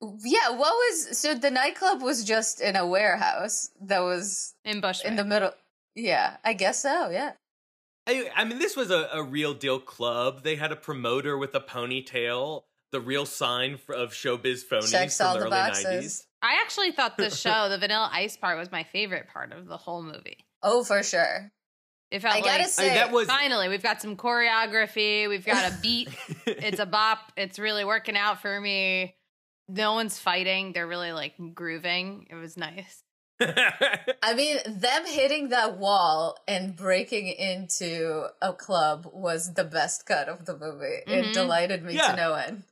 Yeah, 0.03 0.51
what 0.51 0.73
was 0.73 1.19
so 1.19 1.35
the 1.35 1.51
nightclub 1.51 2.03
was 2.03 2.25
just 2.25 2.61
in 2.61 2.75
a 2.77 2.87
warehouse 2.87 3.71
that 3.81 4.01
was 4.01 4.55
in 4.65 4.81
Bushwick. 4.81 5.07
in 5.09 5.17
the 5.17 5.25
middle. 5.25 5.53
Yeah, 5.95 6.37
I 6.45 6.53
guess 6.53 6.83
so. 6.83 7.11
Yeah. 7.11 7.33
I, 8.07 8.31
I 8.37 8.45
mean, 8.45 8.59
this 8.59 8.77
was 8.77 8.91
a, 8.91 9.09
a 9.13 9.23
real 9.23 9.55
deal 9.55 9.81
club. 9.81 10.43
They 10.45 10.57
had 10.57 10.71
a 10.71 10.77
promoter 10.77 11.37
with 11.37 11.55
a 11.55 11.61
ponytail, 11.61 12.63
the 12.93 13.01
real 13.01 13.27
sign 13.27 13.79
for, 13.79 13.95
of 13.95 14.13
showbiz 14.13 14.65
phonies 14.65 14.93
Checks 14.93 15.17
from 15.17 15.27
all 15.27 15.35
the, 15.35 15.41
the 15.41 15.47
early 15.47 15.51
boxes. 15.51 15.87
90s. 15.87 16.27
I 16.47 16.61
actually 16.63 16.93
thought 16.93 17.17
the 17.17 17.31
show, 17.31 17.69
the 17.69 17.79
Vanilla 17.79 18.09
Ice 18.13 18.37
part, 18.37 18.57
was 18.59 18.71
my 18.71 18.85
favorite 18.85 19.27
part 19.33 19.53
of 19.53 19.67
the 19.67 19.77
whole 19.77 20.03
movie. 20.03 20.47
Oh, 20.63 20.85
for 20.85 21.03
sure. 21.03 21.51
It 22.11 22.21
felt 22.23 22.35
I 22.37 22.41
gotta 22.41 22.51
like 22.51 22.61
I 22.61 22.65
say, 22.67 22.87
mean, 22.87 22.95
that 22.95 23.11
was 23.13 23.27
finally 23.27 23.69
we've 23.69 23.83
got 23.83 24.01
some 24.01 24.17
choreography, 24.17 25.29
we've 25.29 25.45
got 25.45 25.71
a 25.73 25.77
beat. 25.83 26.09
it's 26.47 26.79
a 26.79 26.87
bop. 26.87 27.33
It's 27.37 27.59
really 27.59 27.85
working 27.85 28.17
out 28.17 28.41
for 28.41 28.61
me. 28.61 29.17
No 29.69 29.95
one's 29.95 30.17
fighting. 30.19 30.73
They're 30.73 30.87
really 30.87 31.11
like 31.13 31.35
grooving. 31.55 32.29
It 32.31 32.37
was 32.37 32.57
nice. 32.57 33.03
I 33.41 34.35
mean, 34.35 34.59
them 34.67 35.05
hitting 35.07 35.49
that 35.51 35.79
wall 35.79 36.39
and 36.49 36.75
breaking 36.77 37.27
into 37.27 38.27
a 38.41 38.53
club 38.53 39.09
was 39.13 39.55
the 39.55 39.65
best 39.65 40.07
cut 40.07 40.29
of 40.29 40.47
the 40.47 40.57
movie. 40.57 41.01
Mhm. 41.07 41.31
It 41.31 41.35
delighted 41.35 41.83
me 41.83 41.95
Yeah. 41.95 42.13
to 42.13 42.17
no 42.17 42.35
end. 42.35 42.63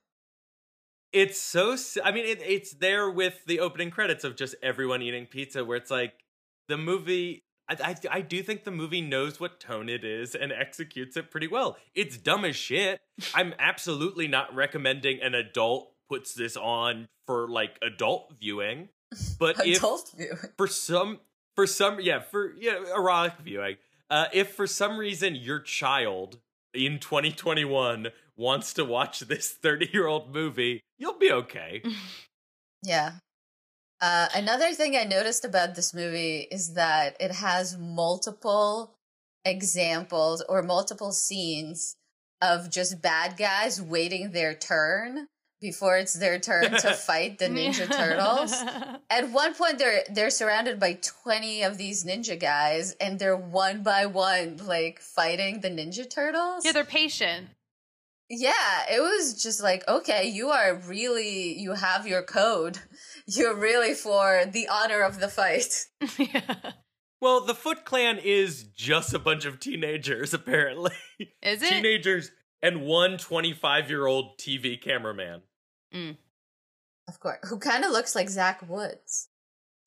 It's 1.15 1.41
so. 1.41 1.77
i 2.05 2.11
mean, 2.11 2.27
it, 2.27 2.43
it's 2.43 2.73
there 2.73 3.09
with 3.11 3.45
the 3.47 3.61
opening 3.61 3.91
credits 3.91 4.25
of 4.25 4.37
just 4.37 4.55
everyone 4.63 5.01
eating 5.01 5.27
pizza, 5.27 5.65
where 5.65 5.79
it's 5.79 5.91
like 5.91 6.25
the 6.69 6.77
movie. 6.77 7.45
I, 7.67 7.77
I, 7.83 7.97
I 8.11 8.21
do 8.21 8.43
think 8.43 8.65
the 8.65 8.71
movie 8.71 9.01
knows 9.01 9.41
what 9.41 9.59
tone 9.59 9.89
it 9.89 10.05
is 10.05 10.35
and 10.35 10.53
executes 10.53 11.17
it 11.17 11.31
pretty 11.31 11.47
well. 11.47 11.79
It's 11.95 12.19
dumb 12.19 12.45
as 12.45 12.57
shit. 12.57 13.01
I'm 13.35 13.55
absolutely 13.59 14.29
not 14.29 14.55
recommending 14.55 15.23
an 15.23 15.35
adult 15.35 15.91
puts 16.11 16.35
this 16.35 16.59
on 16.59 17.09
for 17.27 17.49
like 17.49 17.79
adult 17.81 18.35
viewing. 18.39 18.91
But 19.39 19.65
if 19.65 19.79
Adult 19.79 20.13
view. 20.17 20.37
for 20.59 20.67
some 20.67 21.21
for 21.55 21.67
some 21.67 22.01
yeah 22.01 22.21
for 22.21 22.53
yeah 22.59 22.81
erotic 22.95 23.35
viewing 23.45 23.77
uh 24.11 24.27
if 24.33 24.53
for 24.53 24.67
some 24.67 24.99
reason 24.99 25.37
your 25.37 25.61
child 25.61 26.39
in 26.75 26.99
2021 26.99 28.09
wants 28.37 28.73
to 28.75 28.85
watch 28.85 29.21
this 29.21 29.51
30 29.51 29.91
year 29.93 30.07
old 30.07 30.33
movie 30.35 30.81
you'll 30.99 31.19
be 31.19 31.31
okay 31.33 31.83
Yeah. 32.87 33.13
Uh, 34.01 34.29
another 34.35 34.73
thing 34.75 34.95
I 34.95 35.05
noticed 35.05 35.45
about 35.45 35.75
this 35.75 35.95
movie 35.95 36.47
is 36.51 36.75
that 36.75 37.17
it 37.19 37.31
has 37.33 37.79
multiple 37.79 38.95
examples 39.45 40.45
or 40.49 40.63
multiple 40.63 41.13
scenes 41.13 41.97
of 42.43 42.71
just 42.71 43.01
bad 43.01 43.37
guys 43.39 43.81
waiting 43.81 44.33
their 44.33 44.55
turn 44.55 45.27
before 45.61 45.97
it's 45.97 46.13
their 46.13 46.39
turn 46.39 46.73
to 46.73 46.93
fight 47.07 47.39
the 47.39 47.47
Ninja 47.47 47.91
Turtles. 47.91 48.53
At 49.11 49.31
one 49.31 49.55
point, 49.55 49.79
they're 49.79 50.03
they're 50.11 50.29
surrounded 50.29 50.79
by 50.79 50.99
twenty 51.23 51.63
of 51.63 51.79
these 51.79 52.05
ninja 52.05 52.39
guys, 52.39 52.93
and 53.01 53.19
they're 53.19 53.37
one 53.37 53.83
by 53.83 54.05
one 54.05 54.59
like 54.67 55.01
fighting 55.01 55.61
the 55.61 55.71
Ninja 55.71 56.09
Turtles. 56.11 56.67
yeah, 56.67 56.73
they're 56.73 56.85
patient. 56.85 57.49
Yeah, 58.37 58.85
it 58.91 59.01
was 59.01 59.41
just 59.43 59.63
like, 59.63 59.87
okay, 59.87 60.29
you 60.29 60.49
are 60.49 60.75
really, 60.87 61.59
you 61.59 61.73
have 61.73 62.07
your 62.07 62.23
code. 62.23 62.79
You're 63.27 63.57
really 63.57 63.95
for 63.95 64.45
the 64.45 64.69
honor 64.69 65.01
of 65.03 65.19
the 65.21 65.29
fight. 65.29 65.87
yeah. 66.19 66.73
well 67.21 67.41
the 67.41 67.55
foot 67.55 67.87
clan 67.87 68.19
is 68.23 68.65
just 68.65 69.15
a 69.15 69.19
bunch 69.19 69.47
of 69.47 69.59
teenagers 69.59 70.35
apparently 70.35 70.93
Is 71.41 71.63
it? 71.63 71.71
teenagers 71.71 72.31
and 72.61 72.83
one 72.83 73.17
25 73.17 73.89
year 73.89 74.07
old 74.07 74.39
tv 74.39 74.79
cameraman 74.81 75.41
mm. 75.95 76.17
Of 77.09 77.21
course. 77.21 77.39
Who 77.49 77.59
kind 77.59 77.85
of 77.85 77.93
looks 77.93 78.15
like 78.15 78.29
Zach 78.29 78.67
Woods. 78.69 79.29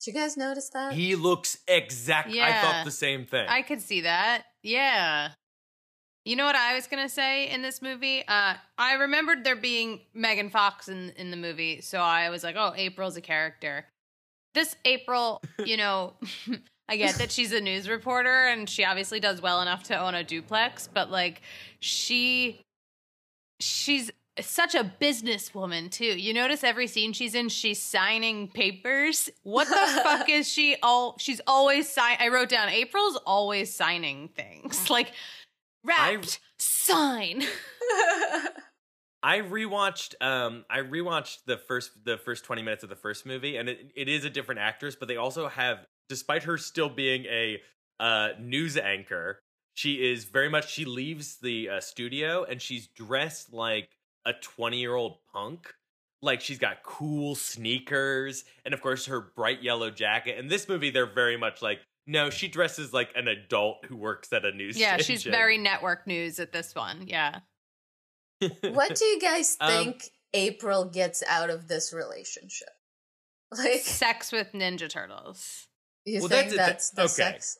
Did 0.00 0.14
you 0.14 0.20
guys 0.20 0.36
notice 0.36 0.70
that? 0.70 0.92
he 0.94 1.14
looks 1.14 1.58
exact 1.68 2.30
i 2.30 2.60
thought 2.60 2.84
the 2.84 2.90
same 2.90 3.24
thing 3.24 3.46
I 3.48 3.62
could 3.62 3.82
see 3.82 4.00
that. 4.00 4.42
Yeah. 4.62 5.30
You 6.28 6.36
know 6.36 6.44
what 6.44 6.56
I 6.56 6.74
was 6.74 6.86
gonna 6.86 7.08
say 7.08 7.48
in 7.48 7.62
this 7.62 7.80
movie? 7.80 8.22
Uh, 8.28 8.52
I 8.76 8.94
remembered 8.96 9.44
there 9.44 9.56
being 9.56 10.00
Megan 10.12 10.50
Fox 10.50 10.86
in 10.86 11.08
in 11.16 11.30
the 11.30 11.38
movie, 11.38 11.80
so 11.80 12.00
I 12.00 12.28
was 12.28 12.44
like, 12.44 12.54
"Oh, 12.54 12.74
April's 12.76 13.16
a 13.16 13.22
character." 13.22 13.86
This 14.52 14.76
April, 14.84 15.40
you 15.64 15.78
know, 15.78 16.12
I 16.88 16.98
get 16.98 17.14
that 17.14 17.32
she's 17.32 17.52
a 17.52 17.62
news 17.62 17.88
reporter 17.88 18.44
and 18.44 18.68
she 18.68 18.84
obviously 18.84 19.20
does 19.20 19.40
well 19.40 19.62
enough 19.62 19.84
to 19.84 19.98
own 19.98 20.14
a 20.14 20.22
duplex, 20.22 20.86
but 20.86 21.10
like, 21.10 21.40
she, 21.80 22.60
she's 23.58 24.10
such 24.40 24.74
a 24.74 24.90
businesswoman 25.00 25.90
too. 25.90 26.18
You 26.18 26.32
notice 26.32 26.62
every 26.62 26.86
scene 26.86 27.12
she's 27.12 27.34
in, 27.34 27.48
she's 27.48 27.82
signing 27.82 28.48
papers. 28.48 29.28
What 29.42 29.68
the 29.68 30.00
fuck 30.02 30.28
is 30.28 30.48
she? 30.48 30.76
All 30.82 31.16
she's 31.18 31.40
always 31.46 31.88
sign. 31.90 32.16
I 32.20 32.28
wrote 32.28 32.48
down 32.48 32.68
April's 32.68 33.18
always 33.26 33.74
signing 33.74 34.28
things 34.28 34.90
like 34.90 35.12
wrapped. 35.84 36.40
Sign. 36.58 37.42
I 39.22 39.40
rewatched 39.40 40.14
um 40.20 40.64
I 40.70 40.78
rewatched 40.78 41.38
the 41.46 41.56
first 41.56 42.04
the 42.04 42.18
first 42.18 42.44
20 42.44 42.62
minutes 42.62 42.84
of 42.84 42.88
the 42.88 42.96
first 42.96 43.26
movie 43.26 43.56
and 43.56 43.68
it, 43.68 43.90
it 43.96 44.08
is 44.08 44.24
a 44.24 44.30
different 44.30 44.60
actress 44.60 44.94
but 44.94 45.08
they 45.08 45.16
also 45.16 45.48
have 45.48 45.84
despite 46.08 46.44
her 46.44 46.56
still 46.56 46.88
being 46.88 47.24
a 47.24 47.60
uh 47.98 48.28
news 48.38 48.76
anchor 48.76 49.40
she 49.78 50.10
is 50.10 50.24
very 50.24 50.48
much 50.48 50.72
she 50.72 50.84
leaves 50.84 51.36
the 51.36 51.68
uh, 51.68 51.80
studio 51.80 52.42
and 52.42 52.60
she's 52.60 52.88
dressed 52.88 53.52
like 53.52 53.88
a 54.26 54.32
20 54.32 54.76
year 54.76 54.96
old 54.96 55.18
punk. 55.32 55.72
Like 56.20 56.40
she's 56.40 56.58
got 56.58 56.82
cool 56.82 57.36
sneakers 57.36 58.42
and 58.64 58.74
of 58.74 58.82
course 58.82 59.06
her 59.06 59.20
bright 59.20 59.62
yellow 59.62 59.90
jacket. 59.90 60.36
In 60.36 60.48
this 60.48 60.68
movie 60.68 60.90
they're 60.90 61.06
very 61.06 61.36
much 61.36 61.62
like 61.62 61.78
no 62.08 62.30
she 62.30 62.48
dresses 62.48 62.92
like 62.92 63.10
an 63.14 63.28
adult 63.28 63.84
who 63.86 63.96
works 63.96 64.32
at 64.32 64.44
a 64.44 64.50
news 64.50 64.74
station. 64.74 64.88
Yeah, 64.90 64.96
station. 64.96 65.14
she's 65.14 65.22
very 65.24 65.58
network 65.58 66.06
news 66.08 66.40
at 66.40 66.50
this 66.52 66.74
one. 66.74 67.04
Yeah. 67.06 67.40
what 68.40 68.94
do 68.96 69.04
you 69.04 69.20
guys 69.20 69.56
Um, 69.60 69.70
think 69.70 70.10
April 70.34 70.84
gets 70.86 71.22
out 71.28 71.50
of 71.50 71.68
this 71.68 71.92
relationship? 71.92 72.68
Like, 73.56 73.80
Sex 73.80 74.30
with 74.32 74.52
Ninja 74.52 74.88
Turtles. 74.88 75.68
you 76.04 76.20
Well, 76.20 76.28
think 76.28 76.50
that's- 76.50 76.90
that's, 76.90 77.16
the 77.16 77.22
okay. 77.22 77.38
sex? 77.38 77.58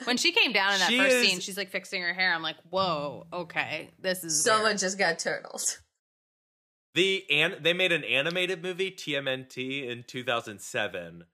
When 0.06 0.16
she 0.16 0.32
came 0.32 0.52
down 0.52 0.74
in 0.74 0.78
that 0.80 0.88
She 0.90 0.98
first 0.98 1.14
is- 1.16 1.28
scene, 1.28 1.40
she's 1.40 1.56
like 1.56 1.70
fixing 1.70 2.02
her 2.02 2.14
hair. 2.14 2.32
I'm 2.34 2.42
like, 2.42 2.56
whoa, 2.70 3.26
okay, 3.32 3.90
this 4.00 4.22
is 4.24 4.42
Someone 4.42 4.64
weird. 4.70 4.78
just 4.78 4.98
got 4.98 5.18
turtled. 5.18 5.62
The 6.94 7.24
an 7.30 7.56
they 7.62 7.74
made 7.74 7.92
an 7.92 8.02
animated 8.02 8.62
movie 8.62 8.90
TMNT 8.90 9.86
in 9.88 10.04
2007 10.04 11.24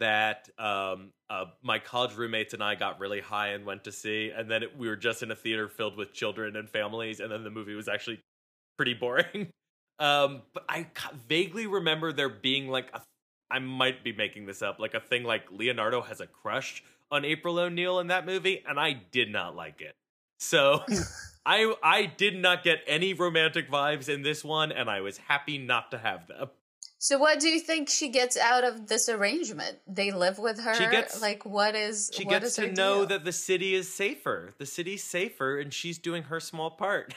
that 0.00 0.48
um 0.58 1.12
uh 1.30 1.44
my 1.62 1.78
college 1.78 2.14
roommates 2.14 2.54
and 2.54 2.62
I 2.62 2.74
got 2.74 2.98
really 2.98 3.20
high 3.20 3.48
and 3.48 3.64
went 3.64 3.84
to 3.84 3.92
see 3.92 4.30
and 4.36 4.50
then 4.50 4.62
it, 4.62 4.76
we 4.76 4.88
were 4.88 4.96
just 4.96 5.22
in 5.22 5.30
a 5.30 5.36
theater 5.36 5.68
filled 5.68 5.96
with 5.96 6.12
children 6.12 6.56
and 6.56 6.68
families 6.68 7.20
and 7.20 7.30
then 7.30 7.44
the 7.44 7.50
movie 7.50 7.74
was 7.74 7.88
actually 7.88 8.20
pretty 8.76 8.94
boring. 8.94 9.50
Um 10.00 10.42
but 10.52 10.64
I 10.68 10.88
vaguely 11.28 11.68
remember 11.68 12.12
there 12.12 12.28
being 12.28 12.66
like 12.66 12.88
a 12.92 13.00
I 13.48 13.60
might 13.60 14.02
be 14.02 14.12
making 14.12 14.44
this 14.44 14.60
up 14.60 14.80
like 14.80 14.94
a 14.94 14.98
thing 14.98 15.22
like 15.22 15.44
Leonardo 15.52 16.02
has 16.02 16.20
a 16.20 16.26
crush 16.26 16.82
on 17.12 17.24
April 17.24 17.60
O'Neil 17.60 18.00
in 18.00 18.08
that 18.08 18.26
movie 18.26 18.64
and 18.66 18.80
I 18.80 18.94
did 19.12 19.30
not 19.30 19.54
like 19.54 19.80
it. 19.80 19.94
So 20.40 20.82
I 21.46 21.74
I 21.82 22.06
did 22.06 22.36
not 22.36 22.64
get 22.64 22.80
any 22.86 23.14
romantic 23.14 23.70
vibes 23.70 24.08
in 24.08 24.22
this 24.22 24.42
one, 24.44 24.72
and 24.72 24.88
I 24.88 25.00
was 25.00 25.18
happy 25.18 25.58
not 25.58 25.90
to 25.90 25.98
have 25.98 26.26
them. 26.26 26.48
So, 26.98 27.18
what 27.18 27.38
do 27.40 27.48
you 27.48 27.60
think 27.60 27.90
she 27.90 28.08
gets 28.08 28.36
out 28.36 28.64
of 28.64 28.86
this 28.86 29.08
arrangement? 29.10 29.78
They 29.86 30.10
live 30.10 30.38
with 30.38 30.60
her. 30.60 30.74
She 30.74 30.86
gets- 30.86 31.20
like, 31.20 31.44
what 31.44 31.74
is? 31.74 32.10
She 32.14 32.24
what 32.24 32.30
gets 32.40 32.46
is 32.46 32.54
to 32.56 32.72
know 32.72 32.98
deal? 33.00 33.06
that 33.06 33.24
the 33.24 33.32
city 33.32 33.74
is 33.74 33.92
safer. 33.92 34.54
The 34.58 34.64
city's 34.66 35.04
safer, 35.04 35.58
and 35.58 35.72
she's 35.72 35.98
doing 35.98 36.24
her 36.24 36.40
small 36.40 36.70
part. 36.70 37.14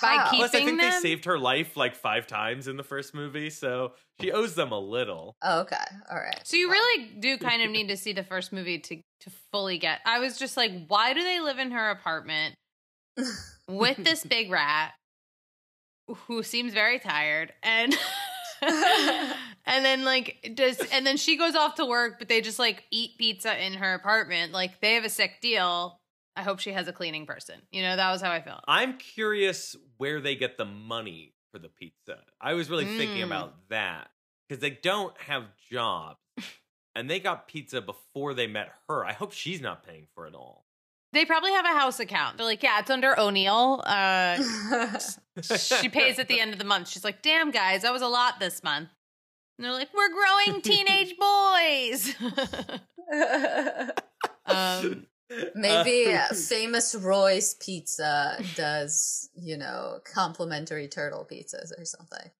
By 0.00 0.06
How? 0.18 0.30
keep- 0.30 0.38
Plus, 0.38 0.54
I 0.54 0.58
Keeping 0.60 0.78
think 0.78 0.92
they 0.92 1.00
saved 1.00 1.24
her 1.24 1.36
life 1.36 1.76
like 1.76 1.96
five 1.96 2.28
times 2.28 2.68
in 2.68 2.76
the 2.76 2.84
first 2.84 3.12
movie, 3.14 3.50
so 3.50 3.94
she 4.20 4.30
owes 4.30 4.54
them 4.54 4.70
a 4.70 4.78
little. 4.78 5.34
Oh, 5.42 5.62
okay, 5.62 5.76
all 6.08 6.16
right. 6.18 6.40
So 6.44 6.56
you 6.56 6.68
Well, 6.68 6.78
really 6.78 7.06
do 7.18 7.36
kind 7.38 7.62
of 7.62 7.70
need 7.72 7.88
to 7.88 7.96
see 7.96 8.12
the 8.12 8.22
first 8.22 8.52
movie 8.52 8.78
to 8.78 8.96
to 9.22 9.30
fully 9.50 9.78
get. 9.78 9.98
I 10.06 10.20
was 10.20 10.38
just 10.38 10.56
like, 10.56 10.86
why 10.86 11.12
do 11.12 11.22
they 11.24 11.40
live 11.40 11.58
in 11.58 11.72
her 11.72 11.90
apartment 11.90 12.54
with 13.68 13.96
this 13.96 14.24
big 14.24 14.50
rat 14.50 14.92
who 16.26 16.42
seems 16.42 16.72
very 16.72 16.98
tired 16.98 17.52
and 17.62 17.96
and 18.62 19.84
then 19.84 20.04
like 20.04 20.52
does 20.54 20.78
and 20.92 21.06
then 21.06 21.16
she 21.16 21.36
goes 21.36 21.54
off 21.54 21.76
to 21.76 21.86
work, 21.86 22.18
but 22.18 22.28
they 22.28 22.40
just 22.40 22.58
like 22.58 22.84
eat 22.90 23.12
pizza 23.18 23.64
in 23.64 23.74
her 23.74 23.94
apartment. 23.94 24.52
Like 24.52 24.80
they 24.80 24.94
have 24.94 25.04
a 25.04 25.08
sick 25.10 25.40
deal. 25.40 25.98
I 26.36 26.42
hope 26.42 26.60
she 26.60 26.72
has 26.72 26.86
a 26.88 26.92
cleaning 26.92 27.26
person. 27.26 27.56
You 27.72 27.82
know, 27.82 27.96
that 27.96 28.10
was 28.12 28.20
how 28.22 28.30
I 28.30 28.40
felt. 28.40 28.60
I'm 28.68 28.96
curious 28.98 29.76
where 29.96 30.20
they 30.20 30.36
get 30.36 30.56
the 30.58 30.64
money 30.64 31.34
for 31.52 31.58
the 31.58 31.68
pizza. 31.68 32.18
I 32.40 32.54
was 32.54 32.70
really 32.70 32.84
thinking 32.84 33.22
Mm. 33.22 33.26
about 33.26 33.68
that 33.70 34.08
because 34.48 34.60
they 34.60 34.70
don't 34.70 35.16
have 35.22 35.44
jobs, 35.70 36.18
and 36.94 37.10
they 37.10 37.18
got 37.20 37.48
pizza 37.48 37.80
before 37.80 38.34
they 38.34 38.46
met 38.46 38.68
her. 38.88 39.04
I 39.04 39.12
hope 39.12 39.32
she's 39.32 39.60
not 39.60 39.84
paying 39.86 40.06
for 40.14 40.26
it 40.26 40.34
all. 40.34 40.64
They 41.12 41.24
probably 41.24 41.52
have 41.52 41.64
a 41.64 41.68
house 41.76 41.98
account. 41.98 42.36
They're 42.36 42.46
like, 42.46 42.62
yeah, 42.62 42.78
it's 42.78 42.90
under 42.90 43.18
O'Neil. 43.18 43.82
Uh, 43.84 44.36
she 45.42 45.88
pays 45.88 46.18
at 46.18 46.28
the 46.28 46.40
end 46.40 46.52
of 46.52 46.58
the 46.58 46.64
month. 46.64 46.88
She's 46.88 47.02
like, 47.02 47.20
damn, 47.22 47.50
guys, 47.50 47.82
that 47.82 47.92
was 47.92 48.02
a 48.02 48.08
lot 48.08 48.38
this 48.38 48.62
month. 48.62 48.90
And 49.58 49.64
they're 49.64 49.72
like, 49.72 49.88
we're 49.92 50.08
growing 50.08 50.62
teenage 50.62 51.14
boys. 51.18 52.14
um, 54.46 55.06
Maybe 55.54 56.12
Uh, 56.12 56.34
famous 56.34 56.94
Roy's 56.94 57.54
Pizza 57.54 58.42
does, 58.56 59.30
you 59.34 59.56
know, 59.56 60.00
complimentary 60.04 60.88
turtle 60.88 61.26
pizzas 61.30 61.70
or 61.78 61.84
something. 61.84 62.30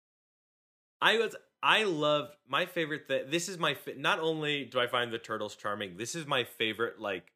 I 1.01 1.19
was 1.19 1.37
I 1.63 1.85
loved 1.85 2.35
my 2.49 2.67
favorite 2.67 3.07
thing. 3.07 3.25
This 3.29 3.49
is 3.49 3.59
my 3.59 3.75
fa- 3.75 3.95
not 3.97 4.19
only 4.19 4.65
do 4.65 4.81
I 4.81 4.87
find 4.87 5.13
the 5.13 5.19
turtles 5.19 5.55
charming. 5.57 5.97
This 5.99 6.15
is 6.15 6.27
my 6.27 6.45
favorite 6.45 7.01
like 7.01 7.33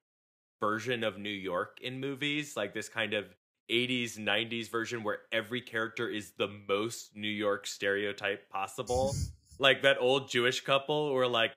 version 0.64 1.04
of 1.04 1.18
New 1.18 1.28
York 1.28 1.78
in 1.82 2.00
movies, 2.00 2.56
like 2.56 2.72
this 2.72 2.88
kind 2.88 3.12
of 3.12 3.24
80s 3.70 4.18
90s 4.18 4.70
version 4.70 5.02
where 5.02 5.18
every 5.32 5.60
character 5.60 6.08
is 6.08 6.32
the 6.38 6.48
most 6.68 7.14
New 7.14 7.28
York 7.28 7.66
stereotype 7.66 8.48
possible. 8.50 9.14
like 9.58 9.82
that 9.82 9.98
old 10.00 10.28
Jewish 10.30 10.62
couple 10.62 11.08
who 11.10 11.16
are 11.16 11.26
like 11.28 11.52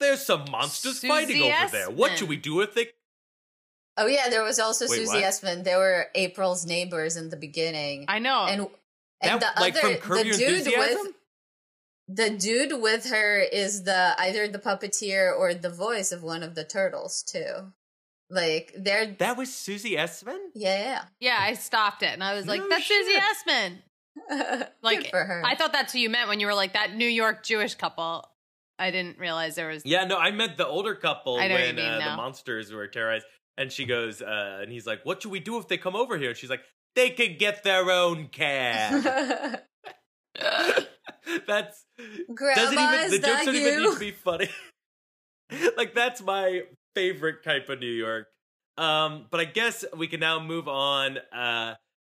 there's 0.00 0.24
some 0.24 0.44
monsters 0.50 0.94
Susie 1.00 1.08
fighting 1.08 1.42
over 1.42 1.70
there. 1.72 1.90
What 1.90 2.16
should 2.18 2.28
we 2.28 2.36
do 2.36 2.54
with 2.54 2.76
it? 2.76 2.94
Oh 3.96 4.06
yeah, 4.06 4.28
there 4.28 4.42
was 4.44 4.58
also 4.60 4.86
Wait, 4.88 4.96
Susie 4.96 5.16
what? 5.16 5.24
Essman. 5.24 5.64
They 5.64 5.74
were 5.76 6.06
April's 6.14 6.64
neighbors 6.64 7.16
in 7.16 7.30
the 7.30 7.36
beginning, 7.36 8.04
I 8.08 8.18
know. 8.20 8.46
and 8.46 8.60
and 9.20 9.40
That- 9.42 9.56
the 9.56 9.60
like 9.60 9.76
other 9.76 9.80
from 9.80 9.94
Curb 10.00 10.18
the 10.18 10.26
Your 10.26 10.36
dude 10.36 10.58
Enthusiasm? 10.58 10.98
with 11.06 11.14
the 12.10 12.30
dude 12.30 12.80
with 12.80 13.10
her 13.10 13.40
is 13.40 13.82
the 13.82 14.14
either 14.18 14.48
the 14.48 14.58
puppeteer 14.58 15.36
or 15.36 15.52
the 15.52 15.68
voice 15.70 16.12
of 16.12 16.22
one 16.22 16.42
of 16.42 16.54
the 16.54 16.64
turtles 16.64 17.22
too. 17.22 17.72
Like 18.30 18.74
they're 18.76 19.14
That 19.18 19.36
was 19.36 19.54
Susie 19.54 19.96
Essman? 19.96 20.38
yeah 20.54 21.04
yeah, 21.20 21.38
I 21.40 21.54
stopped 21.54 22.02
it 22.02 22.10
and 22.12 22.22
I 22.22 22.34
was 22.34 22.46
like, 22.46 22.60
No 22.60 22.68
that's 22.68 22.86
Susie 22.86 23.12
shit. 23.12 23.22
Essman. 23.22 23.78
Like, 24.82 25.02
Good 25.02 25.10
for 25.10 25.24
her. 25.24 25.42
I 25.44 25.54
thought 25.54 25.72
that's 25.72 25.92
who 25.92 25.98
you 26.00 26.10
meant 26.10 26.28
when 26.28 26.40
you 26.40 26.46
were 26.46 26.54
like, 26.54 26.72
that 26.72 26.94
New 26.94 27.06
York 27.06 27.44
Jewish 27.44 27.74
couple. 27.74 28.28
I 28.78 28.90
didn't 28.90 29.18
realize 29.18 29.54
there 29.54 29.68
was. 29.68 29.82
Yeah, 29.84 30.04
no, 30.04 30.16
I 30.18 30.30
meant 30.30 30.56
the 30.56 30.66
older 30.66 30.94
couple 30.94 31.36
I 31.36 31.48
know 31.48 31.54
what 31.54 31.60
you 31.60 31.66
when 31.68 31.76
mean 31.76 31.84
uh, 31.86 32.10
the 32.10 32.16
monsters 32.16 32.72
were 32.72 32.86
terrorized. 32.86 33.26
And 33.56 33.72
she 33.72 33.84
goes, 33.86 34.22
uh, 34.22 34.60
and 34.62 34.70
he's 34.70 34.86
like, 34.86 35.04
"What 35.04 35.20
should 35.22 35.32
we 35.32 35.40
do 35.40 35.58
if 35.58 35.66
they 35.66 35.78
come 35.78 35.96
over 35.96 36.16
here?" 36.16 36.28
And 36.28 36.38
she's 36.38 36.50
like, 36.50 36.62
"They 36.94 37.10
could 37.10 37.40
get 37.40 37.64
their 37.64 37.90
own 37.90 38.28
cab." 38.28 39.02
that's 41.46 41.84
Grandma, 42.32 42.54
doesn't 42.54 42.78
even 42.78 43.10
the 43.10 43.18
that 43.18 43.26
jokes 43.26 43.44
don't 43.46 43.54
even 43.56 43.82
need 43.82 43.92
to 43.94 43.98
be 43.98 44.10
funny. 44.12 44.48
like 45.76 45.94
that's 45.94 46.22
my 46.22 46.62
favorite 46.98 47.44
type 47.44 47.68
of 47.68 47.78
New 47.78 47.86
York. 47.86 48.26
Um, 48.76 49.26
but 49.30 49.40
I 49.40 49.44
guess 49.44 49.84
we 49.96 50.08
can 50.08 50.20
now 50.20 50.40
move 50.40 50.66
on 50.66 51.18
uh, 51.32 51.74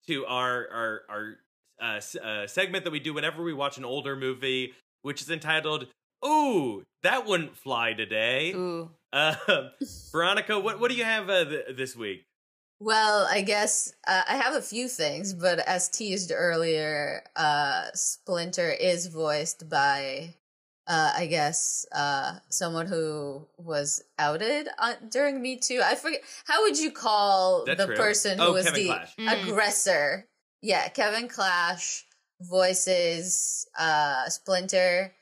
to 0.08 0.26
our 0.26 0.68
our 0.68 1.00
our 1.08 1.36
uh, 1.80 2.00
uh, 2.20 2.46
segment 2.46 2.84
that 2.84 2.90
we 2.90 3.00
do 3.00 3.14
whenever 3.14 3.42
we 3.42 3.52
watch 3.52 3.78
an 3.78 3.84
older 3.84 4.16
movie, 4.16 4.72
which 5.02 5.22
is 5.22 5.30
entitled 5.30 5.86
"Ooh, 6.24 6.82
that 7.02 7.26
wouldn't 7.26 7.56
fly 7.56 7.92
today." 7.92 8.52
Ooh. 8.52 8.90
Uh, 9.12 9.34
Veronica, 10.12 10.58
what 10.58 10.80
what 10.80 10.90
do 10.90 10.96
you 10.96 11.04
have 11.04 11.30
uh, 11.30 11.44
th- 11.44 11.76
this 11.76 11.94
week? 11.96 12.24
Well, 12.80 13.28
I 13.30 13.42
guess 13.42 13.94
uh, 14.08 14.22
I 14.28 14.36
have 14.36 14.54
a 14.54 14.62
few 14.62 14.88
things, 14.88 15.34
but 15.34 15.60
as 15.60 15.88
teased 15.88 16.32
earlier, 16.34 17.22
uh, 17.36 17.84
Splinter 17.94 18.70
is 18.70 19.06
voiced 19.06 19.68
by, 19.68 20.34
uh, 20.86 21.12
I 21.16 21.26
guess, 21.26 21.86
uh, 21.92 22.38
someone 22.48 22.86
who 22.86 23.46
was 23.58 24.02
outed 24.18 24.68
uh, 24.78 24.94
during 25.10 25.40
Me 25.40 25.56
Too. 25.58 25.80
I 25.84 25.94
forget 25.94 26.22
how 26.46 26.62
would 26.62 26.78
you 26.78 26.90
call 26.90 27.64
That's 27.64 27.80
the 27.82 27.88
real. 27.88 27.96
person 27.96 28.40
Oh, 28.40 28.46
who 28.48 28.52
was 28.54 28.64
Kevin 28.66 28.80
the 28.80 28.86
Clash. 28.88 29.16
Mm. 29.16 29.42
aggressor? 29.48 30.28
Yeah, 30.62 30.88
Kevin 30.88 31.28
Clash 31.28 32.04
voices 32.40 33.66
uh, 33.78 34.28
Splinter. 34.28 35.12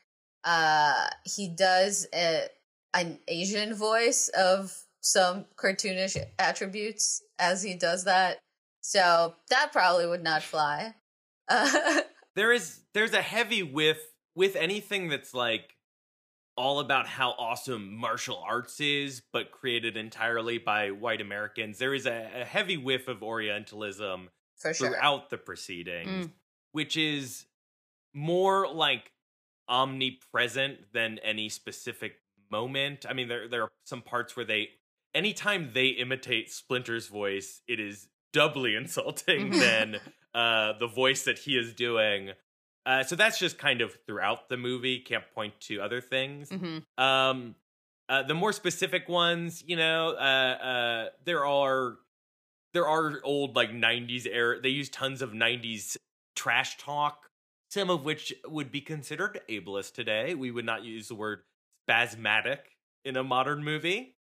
Uh, 0.43 1.07
he 1.25 1.47
does 1.49 2.07
a, 2.13 2.47
an 2.93 3.19
Asian 3.27 3.73
voice 3.75 4.29
of 4.29 4.75
some 5.01 5.45
cartoonish 5.55 6.17
attributes 6.39 7.21
as 7.39 7.61
he 7.63 7.73
does 7.75 8.05
that. 8.05 8.39
So 8.81 9.35
that 9.49 9.71
probably 9.71 10.07
would 10.07 10.23
not 10.23 10.41
fly. 10.43 10.95
Uh, 11.47 12.01
there 12.35 12.51
is 12.51 12.81
there's 12.93 13.13
a 13.13 13.21
heavy 13.21 13.61
whiff 13.63 13.99
with 14.35 14.55
anything 14.55 15.09
that's 15.09 15.33
like 15.33 15.75
all 16.57 16.79
about 16.79 17.07
how 17.07 17.31
awesome 17.31 17.95
martial 17.95 18.43
arts 18.45 18.79
is 18.79 19.21
but 19.33 19.51
created 19.51 19.95
entirely 19.97 20.57
by 20.57 20.91
white 20.91 21.21
americans 21.21 21.77
there 21.79 21.93
is 21.93 22.05
a, 22.05 22.29
a 22.41 22.45
heavy 22.45 22.75
whiff 22.77 23.07
of 23.07 23.23
orientalism 23.23 24.29
sure. 24.61 24.73
throughout 24.73 25.29
the 25.29 25.37
proceedings 25.37 26.27
Mm. 26.27 26.31
which 26.73 26.97
is 26.97 27.45
more 28.13 28.67
like 28.67 29.11
omnipresent 29.69 30.91
than 30.93 31.19
any 31.19 31.49
specific 31.49 32.13
moment 32.51 33.05
i 33.09 33.13
mean 33.13 33.27
there 33.29 33.47
there 33.47 33.63
are 33.63 33.71
some 33.85 34.01
parts 34.01 34.35
where 34.35 34.45
they 34.45 34.69
anytime 35.15 35.71
they 35.73 35.87
imitate 35.87 36.51
splinter's 36.51 37.07
voice 37.07 37.61
it 37.67 37.79
is 37.79 38.07
doubly 38.33 38.75
insulting 38.81 39.51
Mhm. 39.51 39.59
than 39.59 39.99
uh, 40.33 40.73
the 40.79 40.87
voice 40.87 41.23
that 41.25 41.39
he 41.39 41.57
is 41.57 41.73
doing. 41.73 42.31
Uh, 42.85 43.03
so 43.03 43.15
that's 43.15 43.37
just 43.37 43.57
kind 43.57 43.81
of 43.81 43.95
throughout 44.05 44.49
the 44.49 44.57
movie. 44.57 44.99
Can't 44.99 45.23
point 45.33 45.53
to 45.61 45.81
other 45.81 46.01
things. 46.01 46.49
hmm 46.49 46.79
Um, 46.97 47.55
uh, 48.09 48.23
the 48.23 48.33
more 48.33 48.51
specific 48.51 49.07
ones, 49.07 49.63
you 49.65 49.77
know, 49.77 50.09
uh, 50.09 50.57
uh, 50.63 51.09
there 51.23 51.45
are 51.45 51.97
there 52.73 52.87
are 52.87 53.19
old 53.23 53.55
like 53.55 53.71
'90s 53.73 54.25
era. 54.25 54.59
They 54.59 54.69
use 54.69 54.89
tons 54.89 55.21
of 55.21 55.33
'90s 55.33 55.97
trash 56.35 56.77
talk, 56.77 57.29
some 57.69 57.89
of 57.89 58.03
which 58.03 58.33
would 58.47 58.71
be 58.71 58.81
considered 58.81 59.39
ableist 59.49 59.93
today. 59.93 60.35
We 60.35 60.51
would 60.51 60.65
not 60.65 60.83
use 60.83 61.07
the 61.07 61.15
word 61.15 61.43
spasmatic 61.87 62.59
in 63.05 63.15
a 63.17 63.23
modern 63.23 63.63
movie. 63.63 64.15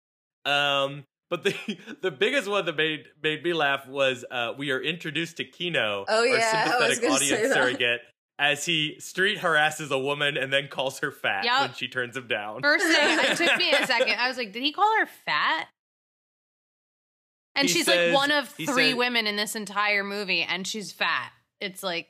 Um, 0.44 1.04
but 1.28 1.44
the 1.44 1.54
the 2.02 2.10
biggest 2.10 2.48
one 2.48 2.66
that 2.66 2.76
made 2.76 3.06
made 3.22 3.42
me 3.42 3.52
laugh 3.52 3.86
was 3.86 4.24
uh, 4.30 4.52
we 4.56 4.70
are 4.70 4.80
introduced 4.80 5.36
to 5.38 5.44
Keno, 5.44 6.04
Oh, 6.08 6.20
our 6.20 6.26
yeah, 6.26 6.34
I 6.36 6.40
sympathetic 6.40 7.10
audience 7.10 7.52
surrogate, 7.52 8.00
as 8.40 8.64
he 8.64 8.96
street 8.98 9.38
harasses 9.38 9.90
a 9.90 9.98
woman 9.98 10.36
and 10.38 10.50
then 10.52 10.66
calls 10.68 10.98
her 11.00 11.12
fat 11.12 11.44
Yep. 11.44 11.60
when 11.60 11.74
she 11.74 11.86
turns 11.88 12.16
him 12.16 12.26
down. 12.26 12.62
First 12.62 12.86
thing, 12.86 13.18
it 13.20 13.36
took 13.36 13.56
me 13.58 13.70
a 13.70 13.86
second. 13.86 14.16
I 14.18 14.26
was 14.28 14.38
like, 14.38 14.52
did 14.52 14.62
he 14.62 14.72
call 14.72 14.90
her 14.98 15.06
fat? 15.26 15.66
And 17.54 17.68
He 17.68 17.74
she's 17.74 17.84
says- 17.84 18.12
like 18.12 18.14
one 18.16 18.30
of 18.30 18.48
three 18.48 18.90
said- 18.90 18.96
women 18.96 19.26
in 19.26 19.36
this 19.36 19.54
entire 19.54 20.02
movie, 20.02 20.42
and 20.42 20.66
she's 20.66 20.90
fat. 20.90 21.30
It's 21.60 21.82
like, 21.82 22.08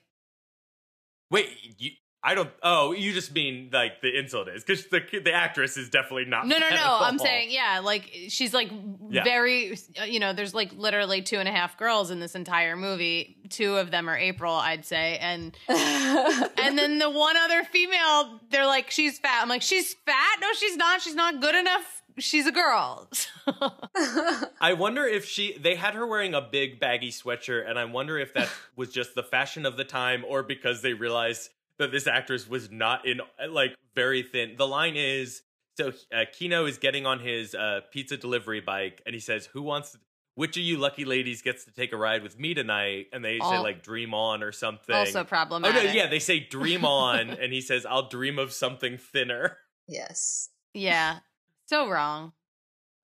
Wait, 1.32 1.48
you, 1.78 1.90
I 2.22 2.34
don't. 2.34 2.50
Oh, 2.62 2.92
you 2.92 3.14
just 3.14 3.34
mean 3.34 3.70
like 3.72 4.02
the 4.02 4.18
insult 4.18 4.48
is 4.48 4.62
because 4.62 4.86
the 4.88 5.00
the 5.24 5.32
actress 5.32 5.78
is 5.78 5.88
definitely 5.88 6.26
not. 6.26 6.46
no, 6.46 6.58
no, 6.58 6.68
no. 6.68 6.98
I'm 7.00 7.18
saying, 7.18 7.48
yeah, 7.50 7.80
like 7.82 8.10
she's 8.28 8.52
like 8.52 8.70
Yeah. 9.08 9.24
very, 9.24 9.74
you 10.06 10.20
know, 10.20 10.34
there's 10.34 10.52
like 10.54 10.70
literally 10.74 11.22
two 11.22 11.38
and 11.38 11.48
a 11.48 11.52
half 11.52 11.78
girls 11.78 12.10
in 12.10 12.20
this 12.20 12.34
entire 12.34 12.76
movie. 12.76 13.38
Two 13.48 13.76
of 13.78 13.90
them 13.90 14.08
are 14.10 14.18
April, 14.18 14.52
I'd 14.54 14.84
say, 14.84 15.16
and 15.18 15.56
and 15.68 16.76
then 16.78 16.98
the 16.98 17.08
one 17.08 17.36
other 17.38 17.64
female, 17.64 18.38
they're 18.50 18.66
like, 18.66 18.90
she's 18.90 19.18
fat. 19.18 19.40
I'm 19.42 19.48
like, 19.48 19.62
she's 19.62 19.94
fat? 19.94 20.36
No, 20.42 20.48
she's 20.52 20.76
not. 20.76 21.00
She's 21.00 21.14
not 21.14 21.40
good 21.40 21.54
enough. 21.54 22.02
She's 22.18 22.46
a 22.46 22.52
girl. 22.52 23.08
I 24.60 24.74
wonder 24.74 25.06
if 25.06 25.24
she 25.24 25.56
they 25.58 25.74
had 25.74 25.94
her 25.94 26.06
wearing 26.06 26.34
a 26.34 26.40
big 26.42 26.78
baggy 26.80 27.10
sweatshirt, 27.10 27.68
and 27.68 27.78
I 27.78 27.84
wonder 27.86 28.18
if 28.18 28.34
that 28.34 28.50
was 28.76 28.92
just 28.92 29.14
the 29.14 29.22
fashion 29.22 29.64
of 29.64 29.76
the 29.76 29.84
time, 29.84 30.24
or 30.28 30.42
because 30.42 30.82
they 30.82 30.92
realized 30.92 31.48
that 31.80 31.90
this 31.90 32.06
actress 32.06 32.48
was 32.48 32.70
not 32.70 33.06
in 33.06 33.20
like 33.50 33.74
very 33.94 34.22
thin. 34.22 34.54
The 34.56 34.66
line 34.66 34.94
is 34.96 35.42
so 35.76 35.92
uh, 36.14 36.24
Keno 36.32 36.66
is 36.66 36.78
getting 36.78 37.06
on 37.06 37.20
his 37.20 37.54
uh, 37.54 37.80
pizza 37.90 38.16
delivery 38.16 38.60
bike, 38.60 39.02
and 39.04 39.14
he 39.14 39.20
says, 39.20 39.46
"Who 39.46 39.62
wants?" 39.62 39.96
Which 40.36 40.56
of 40.56 40.62
you 40.62 40.78
lucky 40.78 41.04
ladies 41.04 41.42
gets 41.42 41.64
to 41.64 41.72
take 41.72 41.92
a 41.92 41.96
ride 41.96 42.22
with 42.22 42.38
me 42.38 42.54
tonight? 42.54 43.06
And 43.12 43.24
they 43.24 43.38
say 43.40 43.58
like 43.58 43.82
"Dream 43.82 44.14
on" 44.14 44.42
or 44.42 44.52
something. 44.52 44.94
also 44.94 45.24
problematic. 45.24 45.82
oh 45.82 45.86
no, 45.86 45.92
yeah, 45.92 46.06
they 46.08 46.18
say 46.18 46.40
"Dream 46.40 46.84
on," 46.84 47.30
and 47.40 47.52
he 47.52 47.60
says, 47.60 47.84
"I'll 47.84 48.08
dream 48.08 48.38
of 48.38 48.52
something 48.52 48.96
thinner." 48.96 49.56
yes. 49.88 50.50
Yeah. 50.72 51.18
So 51.66 51.88
wrong. 51.88 52.32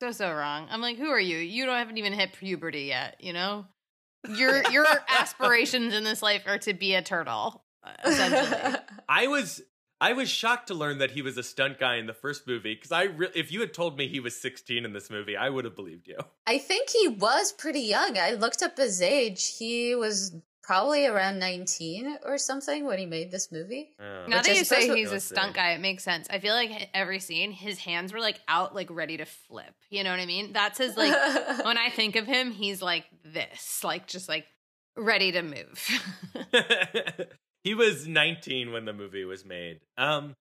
So 0.01 0.13
so 0.13 0.33
wrong. 0.33 0.69
I'm 0.71 0.81
like, 0.81 0.99
who 0.99 1.09
are 1.09 1.21
you? 1.21 1.39
You 1.39 1.67
don't 1.67 1.77
haven't 1.77 1.99
even 1.99 2.13
hit 2.13 2.33
puberty 2.33 2.83
yet, 2.83 3.17
you 3.21 3.33
know? 3.33 3.67
Your 4.29 4.63
your 4.71 4.87
aspirations 5.09 5.95
in 5.95 6.05
this 6.05 6.23
life 6.23 6.43
are 6.47 6.59
to 6.59 6.75
be 6.75 6.95
a 6.95 7.03
turtle, 7.03 7.65
Uh, 7.87 8.09
essentially. 8.11 8.75
I 9.09 9.27
was 9.29 9.63
I 10.01 10.13
was 10.13 10.29
shocked 10.29 10.69
to 10.69 10.75
learn 10.75 10.99
that 10.99 11.13
he 11.13 11.23
was 11.23 11.39
a 11.39 11.43
stunt 11.43 11.79
guy 11.79 11.97
in 11.97 12.07
the 12.07 12.13
first 12.13 12.47
movie 12.47 12.75
because 12.75 12.93
I 12.93 13.05
re- 13.05 13.31
if 13.35 13.51
you 13.51 13.61
had 13.61 13.73
told 13.73 13.97
me 13.97 14.09
he 14.09 14.21
was 14.21 14.39
16 14.41 14.85
in 14.85 14.93
this 14.93 15.09
movie, 15.09 15.37
I 15.37 15.49
would 15.49 15.65
have 15.65 15.75
believed 15.75 16.07
you. 16.07 16.19
I 16.47 16.59
think 16.59 16.91
he 16.91 17.09
was 17.09 17.53
pretty 17.53 17.81
young. 17.81 18.19
I 18.19 18.33
looked 18.33 18.63
up 18.63 18.77
his 18.77 19.01
age. 19.01 19.57
He 19.57 19.95
was 19.95 20.37
probably 20.63 21.07
around 21.07 21.39
19 21.39 22.19
or 22.25 22.37
something 22.37 22.85
when 22.85 22.99
he 22.99 23.07
made 23.07 23.31
this 23.31 23.51
movie. 23.51 23.95
Oh. 23.99 24.27
now 24.27 24.43
that 24.43 24.49
you 24.49 24.65
say 24.65 24.95
he's 24.95 25.13
a 25.13 25.21
stunt 25.21 25.55
guy, 25.55 25.71
it 25.71 25.81
makes 25.81 26.03
sense. 26.03 26.27
I 26.29 26.41
feel 26.41 26.55
like 26.55 26.91
every 26.93 27.21
scene, 27.21 27.53
his 27.53 27.79
hands 27.79 28.13
were 28.13 28.21
like 28.21 28.41
out, 28.49 28.75
like 28.75 28.91
ready 28.91 29.17
to 29.17 29.25
flip. 29.25 29.75
You 29.89 30.05
know 30.05 30.11
what 30.11 30.21
I 30.21 30.27
mean? 30.27 30.53
That's 30.53 30.77
his 30.77 30.97
like. 30.97 31.13
when 31.65 31.79
I 31.79 31.89
think 31.89 32.17
of 32.17 32.27
him, 32.27 32.51
he's 32.51 32.83
like 32.83 33.05
this, 33.25 33.83
like 33.83 34.09
just 34.09 34.29
like 34.29 34.45
ready 34.97 35.33
to 35.33 35.43
move. 35.43 35.91
he 37.67 37.75
was 37.75 38.07
19 38.07 38.71
when 38.73 38.85
the 38.85 38.93
movie 38.93 39.25
was 39.25 39.45
made. 39.45 39.81
Um, 39.99 40.35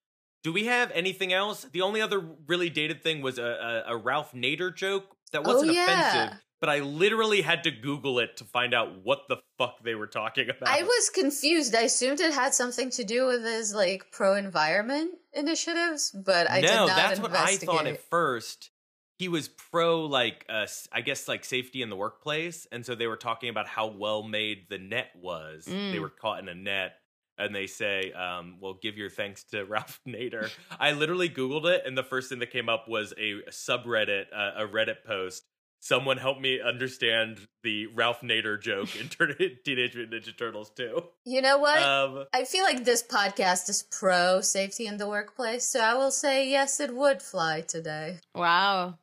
do 0.43 0.53
we 0.53 0.65
have 0.67 0.91
anything 0.91 1.33
else? 1.33 1.65
The 1.71 1.81
only 1.81 2.01
other 2.01 2.19
really 2.45 2.69
dated 2.69 3.01
thing 3.01 3.21
was 3.23 3.39
a, 3.39 3.83
a, 3.87 3.93
a 3.93 3.97
Ralph 3.97 4.31
Nader 4.33 4.73
joke 4.75 5.15
that 5.31 5.41
Oh, 5.43 5.53
wasn't 5.53 5.73
yeah. 5.73 5.85
offensive, 6.21 6.39
but 6.61 6.69
I 6.69 6.79
literally 6.81 7.41
had 7.41 7.63
to 7.63 7.71
Google 7.71 8.19
it 8.19 8.37
to 8.37 8.43
find 8.43 8.75
out 8.75 9.03
what 9.03 9.21
the 9.27 9.37
fuck 9.57 9.83
they 9.83 9.95
were 9.95 10.05
talking 10.05 10.47
about. 10.51 10.69
I 10.69 10.83
was 10.83 11.09
confused. 11.09 11.73
I 11.73 11.81
assumed 11.81 12.19
it 12.19 12.31
had 12.31 12.53
something 12.53 12.91
to 12.91 13.03
do 13.03 13.25
with 13.25 13.41
his 13.43 13.73
like 13.73 14.11
pro 14.11 14.35
environment 14.35 15.13
initiatives, 15.33 16.11
but 16.11 16.49
I 16.49 16.61
no, 16.61 16.67
did 16.67 16.75
not 16.75 16.95
that's 16.95 17.19
what 17.19 17.35
I 17.35 17.55
thought 17.57 17.87
at 17.87 17.99
first. 18.11 18.69
He 19.17 19.27
was 19.29 19.47
pro 19.47 20.01
like 20.05 20.45
uh 20.49 20.67
I 20.91 21.01
guess 21.01 21.27
like 21.27 21.43
safety 21.45 21.81
in 21.81 21.89
the 21.89 21.95
workplace, 21.95 22.67
and 22.71 22.85
so 22.85 22.93
they 22.93 23.07
were 23.07 23.17
talking 23.17 23.49
about 23.49 23.65
how 23.67 23.87
well 23.87 24.21
made 24.23 24.67
the 24.69 24.77
net 24.77 25.09
was. 25.15 25.65
They 25.65 25.71
Mm. 25.73 26.01
were 26.01 26.09
caught 26.09 26.39
in 26.39 26.49
a 26.49 26.55
net, 26.55 26.97
and 27.37 27.53
they 27.55 27.67
say, 27.67 28.11
um, 28.13 28.57
"Well, 28.59 28.77
give 28.81 28.97
your 28.97 29.09
thanks 29.09 29.43
to 29.45 29.63
Ralph 29.65 29.99
Nader." 30.07 30.49
I 30.79 30.91
literally 30.93 31.29
Googled 31.29 31.65
it, 31.65 31.83
and 31.85 31.97
the 31.97 32.03
first 32.03 32.29
thing 32.29 32.39
that 32.39 32.51
came 32.51 32.69
up 32.69 32.87
was 32.87 33.13
a 33.17 33.41
subreddit, 33.49 34.25
uh, 34.35 34.63
a 34.63 34.67
Reddit 34.67 35.03
post. 35.05 35.43
Someone 35.81 36.17
help 36.17 36.39
me 36.39 36.59
understand 36.61 37.47
the 37.61 37.85
Ralph 37.87 38.21
Nader 38.21 38.59
joke 38.59 38.95
in 38.99 39.07
Tur- 39.07 39.33
Teenage 39.65 39.93
Mutant 39.95 40.23
Ninja 40.23 40.35
Turtles 40.35 40.71
too. 40.71 41.03
You 41.25 41.41
know 41.43 41.59
what? 41.59 41.79
Um, 41.83 42.25
I 42.33 42.43
feel 42.43 42.63
like 42.63 42.85
this 42.85 43.03
podcast 43.03 43.69
is 43.69 43.83
pro 43.83 44.41
safety 44.41 44.87
in 44.87 44.97
the 44.97 45.07
workplace, 45.07 45.63
so 45.67 45.81
I 45.81 45.93
will 45.93 46.09
say 46.09 46.49
yes, 46.49 46.79
it 46.79 46.95
would 46.95 47.21
fly 47.21 47.61
today. 47.61 48.19
wow. 48.33 48.97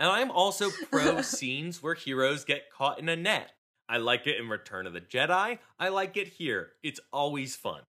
And 0.00 0.08
I'm 0.08 0.30
also 0.30 0.70
pro 0.90 1.22
scenes 1.22 1.82
where 1.82 1.94
heroes 1.94 2.44
get 2.44 2.70
caught 2.76 2.98
in 3.00 3.08
a 3.08 3.16
net. 3.16 3.50
I 3.88 3.96
like 3.98 4.26
it 4.26 4.38
in 4.38 4.48
Return 4.48 4.86
of 4.86 4.92
the 4.92 5.00
Jedi. 5.00 5.58
I 5.78 5.88
like 5.88 6.16
it 6.16 6.28
here. 6.28 6.72
It's 6.82 7.00
always 7.12 7.56
fun. 7.56 7.82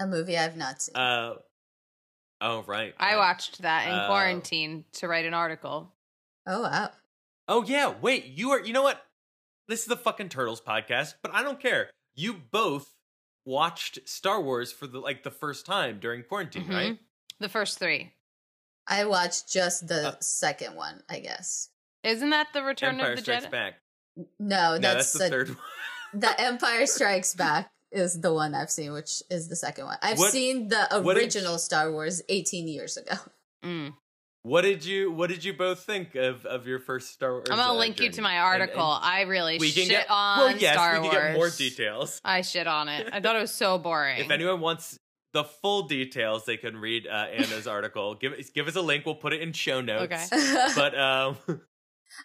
A 0.00 0.06
movie 0.06 0.36
I've 0.38 0.56
not 0.56 0.82
seen. 0.82 0.96
Uh 0.96 1.34
oh 2.40 2.62
right. 2.66 2.94
I 2.98 3.16
watched 3.16 3.62
that 3.62 3.86
in 3.88 3.94
Uh, 3.94 4.06
quarantine 4.08 4.84
to 4.94 5.08
write 5.08 5.24
an 5.26 5.34
article. 5.34 5.92
oh 6.46 6.62
wow. 6.62 6.90
Oh 7.48 7.62
yeah, 7.64 7.92
wait, 8.00 8.24
you 8.26 8.50
are 8.50 8.60
you 8.60 8.72
know 8.72 8.82
what? 8.82 9.04
This 9.68 9.80
is 9.80 9.86
the 9.86 9.96
fucking 9.96 10.28
Turtles 10.28 10.60
podcast, 10.60 11.14
but 11.22 11.32
I 11.34 11.42
don't 11.42 11.60
care. 11.60 11.90
You 12.14 12.34
both 12.34 12.94
watched 13.44 13.98
Star 14.08 14.40
Wars 14.40 14.72
for 14.72 14.86
the 14.86 14.98
like 14.98 15.22
the 15.22 15.30
first 15.30 15.64
time 15.66 15.98
during 16.00 16.22
quarantine, 16.22 16.64
Mhm. 16.68 16.74
right? 16.74 16.98
The 17.40 17.48
first 17.48 17.78
three. 17.78 18.14
I 18.86 19.04
watched 19.06 19.50
just 19.50 19.88
the 19.88 20.08
Uh, 20.10 20.20
second 20.20 20.76
one, 20.76 21.02
I 21.08 21.20
guess. 21.20 21.70
Isn't 22.02 22.30
that 22.30 22.52
the 22.52 22.62
Return 22.62 22.96
Empire 22.96 23.12
of 23.12 23.16
the 23.16 23.22
Strikes 23.22 23.46
Jedi? 23.46 23.50
Back. 23.50 23.74
No, 24.16 24.26
no, 24.38 24.78
that's, 24.78 25.12
that's 25.12 25.12
the 25.12 25.18
the, 25.18 25.28
third 25.30 25.48
one. 25.48 25.58
the 26.14 26.40
Empire 26.40 26.86
Strikes 26.86 27.34
Back 27.34 27.70
is 27.92 28.20
the 28.20 28.32
one 28.32 28.54
I've 28.54 28.70
seen, 28.70 28.92
which 28.92 29.22
is 29.30 29.48
the 29.48 29.56
second 29.56 29.86
one. 29.86 29.98
I've 30.02 30.18
What- 30.18 30.32
seen 30.32 30.68
the 30.68 30.86
what 31.02 31.14
did- 31.14 31.22
original 31.24 31.58
Star 31.58 31.90
Wars 31.92 32.22
18 32.28 32.68
years 32.68 32.96
ago. 32.96 33.14
Mm. 33.64 33.94
What 34.42 34.60
did 34.60 34.84
you 34.84 35.10
What 35.10 35.30
did 35.30 35.42
you 35.42 35.54
both 35.54 35.84
think 35.84 36.16
of 36.16 36.44
of 36.44 36.66
your 36.66 36.78
first 36.78 37.12
Star 37.14 37.32
Wars? 37.32 37.46
I'm 37.50 37.56
gonna 37.56 37.72
uh, 37.72 37.76
link 37.76 37.98
you 37.98 38.10
to 38.10 38.20
my 38.20 38.40
article. 38.40 38.92
and 38.96 39.02
I 39.02 39.22
really 39.22 39.56
we 39.56 39.72
can 39.72 39.84
shit 39.84 39.90
get 39.92 40.10
on 40.10 40.38
well, 40.38 40.56
yes, 40.58 40.74
Star 40.74 41.00
we 41.00 41.08
Wars. 41.08 41.14
get 41.14 41.32
more 41.34 41.48
details. 41.48 42.20
I 42.26 42.42
shit 42.42 42.66
on 42.66 42.90
it. 42.90 43.08
I 43.10 43.20
thought 43.20 43.36
it 43.36 43.40
was 43.40 43.52
so 43.52 43.78
boring. 43.88 44.18
If 44.18 44.30
anyone 44.30 44.60
wants 44.60 44.98
the 45.32 45.44
full 45.44 45.84
details, 45.88 46.44
they 46.44 46.58
can 46.58 46.76
read 46.76 47.06
uh, 47.06 47.28
Anna's 47.34 47.66
article. 47.66 48.16
Give 48.16 48.34
give 48.54 48.68
us 48.68 48.76
a 48.76 48.82
link. 48.82 49.06
We'll 49.06 49.14
put 49.14 49.32
it 49.32 49.40
in 49.40 49.54
show 49.54 49.80
notes. 49.80 50.12
Okay. 50.30 50.66
But 50.76 50.94
um, 50.98 51.38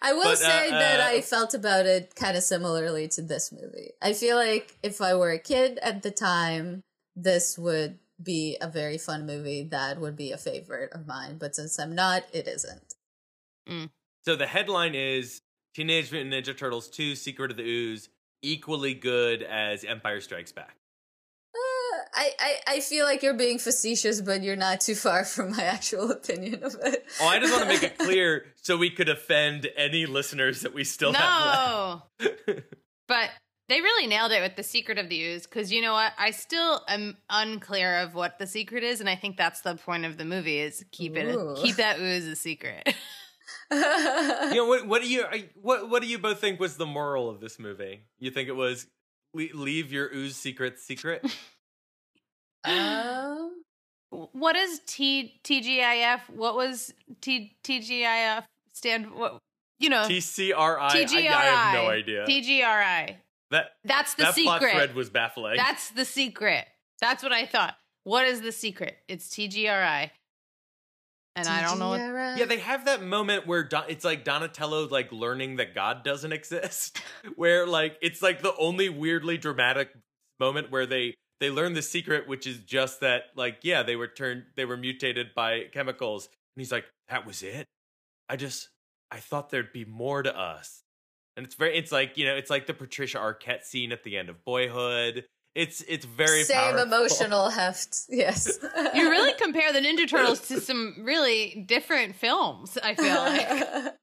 I 0.02 0.14
will 0.14 0.24
But, 0.24 0.34
uh, 0.34 0.36
say 0.36 0.70
that 0.72 1.00
uh, 1.00 1.10
I 1.16 1.22
felt 1.22 1.54
about 1.54 1.86
it 1.86 2.16
kind 2.16 2.38
of 2.38 2.44
similarly 2.44 3.08
to 3.10 3.22
this 3.22 3.52
movie. 3.52 3.92
I 4.02 4.14
feel 4.14 4.36
like 4.36 4.78
if 4.84 5.02
I 5.02 5.14
were 5.16 5.32
a 5.32 5.40
kid 5.40 5.80
at 5.82 6.04
the 6.04 6.12
time, 6.12 6.82
this 7.16 7.58
would 7.58 8.00
be 8.22 8.58
a 8.62 8.68
very 8.68 8.98
fun 8.98 9.26
movie 9.26 9.64
that 9.64 10.00
would 10.00 10.16
be 10.16 10.32
a 10.32 10.38
favorite 10.38 10.92
of 10.94 11.08
mine. 11.08 11.38
But 11.38 11.56
since 11.56 11.80
I'm 11.80 11.96
not, 11.96 12.24
it 12.34 12.48
isn't. 12.48 12.96
so 14.26 14.36
the 14.36 14.48
headline 14.48 14.96
is 14.96 15.42
Teenage 15.76 16.12
Mutant 16.12 16.34
Ninja 16.34 16.58
Turtles 16.58 16.90
2: 16.90 17.16
Secret 17.16 17.52
of 17.52 17.58
the 17.58 17.64
Ooze 17.64 18.10
equally 18.42 18.94
good 18.94 19.44
as 19.44 19.84
Empire 19.84 20.22
Strikes 20.22 20.52
Back. 20.52 20.76
I, 22.14 22.32
I, 22.40 22.56
I 22.68 22.80
feel 22.80 23.06
like 23.06 23.24
you're 23.24 23.34
being 23.34 23.60
facetious, 23.60 24.22
but 24.22 24.44
you're 24.44 24.56
not 24.56 24.82
too 24.82 24.96
far 24.96 25.24
from 25.26 25.52
my 25.52 25.64
actual 25.64 26.12
opinion 26.12 26.64
of 26.64 26.76
it. 26.84 27.06
Oh, 27.22 27.28
I 27.28 27.40
just 27.40 27.52
want 27.52 27.64
to 27.64 27.70
make 27.70 27.84
it 27.84 27.98
clear 27.98 28.46
so 28.62 28.78
we 28.78 28.90
could 28.90 29.10
offend 29.10 29.68
any 29.76 30.06
listeners 30.06 30.62
that 30.62 30.74
we 30.74 30.84
still 30.84 31.14
have 31.14 31.70
no, 31.70 32.04
left. 32.20 32.62
but 33.08 33.30
they 33.70 33.82
really 33.82 34.08
nailed 34.08 34.32
it 34.32 34.42
with 34.42 34.56
the 34.56 34.64
secret 34.64 34.98
of 34.98 35.10
the 35.10 35.22
ooze. 35.22 35.46
Because 35.46 35.72
you 35.72 35.82
know 35.82 35.94
what? 35.94 36.12
I 36.18 36.32
still 36.32 36.84
am 36.88 37.18
unclear 37.30 38.00
of 38.00 38.16
what 38.16 38.40
the 38.40 38.48
secret 38.48 38.84
is, 38.84 39.00
and 39.00 39.10
I 39.10 39.16
think 39.16 39.38
that's 39.38 39.62
the 39.62 39.76
point 39.76 40.06
of 40.06 40.18
the 40.18 40.26
movie: 40.26 40.60
is 40.60 40.84
keep 40.92 41.16
it 41.16 41.36
Ooh. 41.36 41.56
keep 41.56 41.78
that 41.78 42.00
ooze 42.00 42.26
a 42.26 42.36
secret. 42.36 42.84
you 43.72 43.80
know 43.80 44.66
what? 44.66 44.88
What 44.88 45.02
do 45.02 45.08
you 45.08 45.26
what 45.62 45.90
What 45.90 46.02
do 46.02 46.08
you 46.08 46.20
both 46.20 46.40
think 46.40 46.60
was 46.60 46.78
the 46.78 46.86
moral 46.86 47.30
of 47.30 47.40
this 47.40 47.60
movie? 47.60 48.04
You 48.18 48.32
think 48.32 48.50
it 48.50 48.56
was 48.56 48.88
le- 49.34 49.54
leave 49.54 49.92
your 49.92 50.12
ooze 50.14 50.36
secret 50.36 50.80
secret? 50.80 51.24
Um, 52.64 53.62
What 54.10 54.56
is 54.56 54.82
T 54.86 55.40
TGIF? 55.44 56.22
What 56.30 56.56
was 56.56 56.94
T 57.22 57.56
TGIF 57.64 58.44
stand? 58.74 59.12
What 59.14 59.40
you 59.80 59.90
know? 59.90 60.04
TCRI. 60.04 60.78
I, 60.80 61.04
TGRI. 61.04 61.30
I 61.30 61.46
have 61.46 61.74
no 61.74 61.90
idea. 61.90 62.26
TGRI. 62.26 63.16
that 63.52 63.72
That's 63.86 64.16
the 64.16 64.24
that 64.24 64.36
plot 64.36 64.62
thread 64.62 64.96
was 64.96 65.10
baffling. 65.10 65.58
That's 65.58 65.92
the 65.92 66.06
secret. 66.06 66.66
That's 67.02 67.24
what 67.24 67.32
I 67.32 67.46
thought. 67.46 67.76
What 68.04 68.26
is 68.26 68.42
the 68.42 68.52
secret? 68.52 68.98
It's 69.08 69.30
TGRI. 69.30 70.10
And 71.36 71.48
I 71.48 71.62
don't 71.62 71.80
know 71.80 71.90
what 71.90 72.00
Yeah, 72.38 72.46
they 72.46 72.58
have 72.58 72.86
that 72.86 73.02
moment 73.02 73.48
where 73.48 73.64
Don- 73.64 73.86
it's 73.88 74.04
like 74.04 74.24
Donatello 74.26 74.88
like 74.90 75.12
learning 75.12 75.58
that 75.58 75.74
God 75.74 76.04
doesn't 76.04 76.34
exist, 76.40 77.00
where 77.36 77.66
like 77.66 77.98
it's 78.02 78.22
like 78.22 78.42
the 78.42 78.54
only 78.58 78.90
weirdly 78.90 79.38
dramatic 79.38 79.90
moment 80.40 80.72
where 80.72 80.86
they 80.86 81.16
they 81.40 81.50
learn 81.50 81.74
the 81.74 81.82
secret, 81.82 82.28
which 82.28 82.46
is 82.46 82.60
just 82.60 83.00
that 83.02 83.24
like 83.36 83.60
yeah 83.64 83.84
they 83.84 83.96
were 83.96 84.08
turned 84.08 84.44
they 84.56 84.66
were 84.66 84.78
mutated 84.78 85.28
by 85.36 85.66
chemicals, 85.72 86.26
and 86.28 86.62
he's 86.62 86.72
like 86.72 86.86
that 87.10 87.26
was 87.26 87.44
it. 87.44 87.66
I 88.28 88.36
just 88.36 88.70
I 89.12 89.18
thought 89.18 89.50
there'd 89.50 89.74
be 89.74 89.86
more 89.86 90.22
to 90.22 90.38
us, 90.38 90.84
and 91.38 91.46
it's 91.46 91.56
very 91.56 91.78
it's 91.78 91.92
like 91.92 92.18
you 92.18 92.26
know 92.26 92.36
it's 92.36 92.50
like 92.50 92.68
the 92.68 92.74
Patricia 92.74 93.18
Arquette 93.18 93.64
scene 93.64 93.92
at 93.92 94.04
the 94.04 94.18
end 94.18 94.30
of 94.30 94.44
Boyhood. 94.46 95.26
It's 95.56 95.82
it's 95.88 96.06
very 96.06 96.44
Same 96.44 96.58
powerful. 96.58 96.84
emotional 96.84 97.50
heft. 97.50 98.02
Yes. 98.08 98.60
you 98.94 99.10
really 99.10 99.34
compare 99.34 99.74
the 99.74 99.80
Ninja 99.80 100.08
Turtles 100.08 100.48
to 100.50 100.62
some 100.62 100.98
really 101.02 101.66
different 101.68 102.16
films, 102.16 102.78
I 102.82 102.94
feel 102.94 103.16
like. 103.16 103.94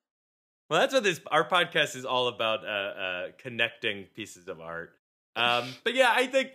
Well, 0.68 0.80
that's 0.80 0.92
what 0.92 1.04
this 1.04 1.20
our 1.30 1.48
podcast 1.48 1.94
is 1.94 2.04
all 2.04 2.26
about 2.26 2.64
uh, 2.64 2.68
uh, 2.68 3.26
connecting 3.38 4.06
pieces 4.16 4.48
of 4.48 4.60
art. 4.60 4.90
Um, 5.36 5.68
but 5.84 5.94
yeah, 5.94 6.12
I 6.12 6.26
think 6.26 6.50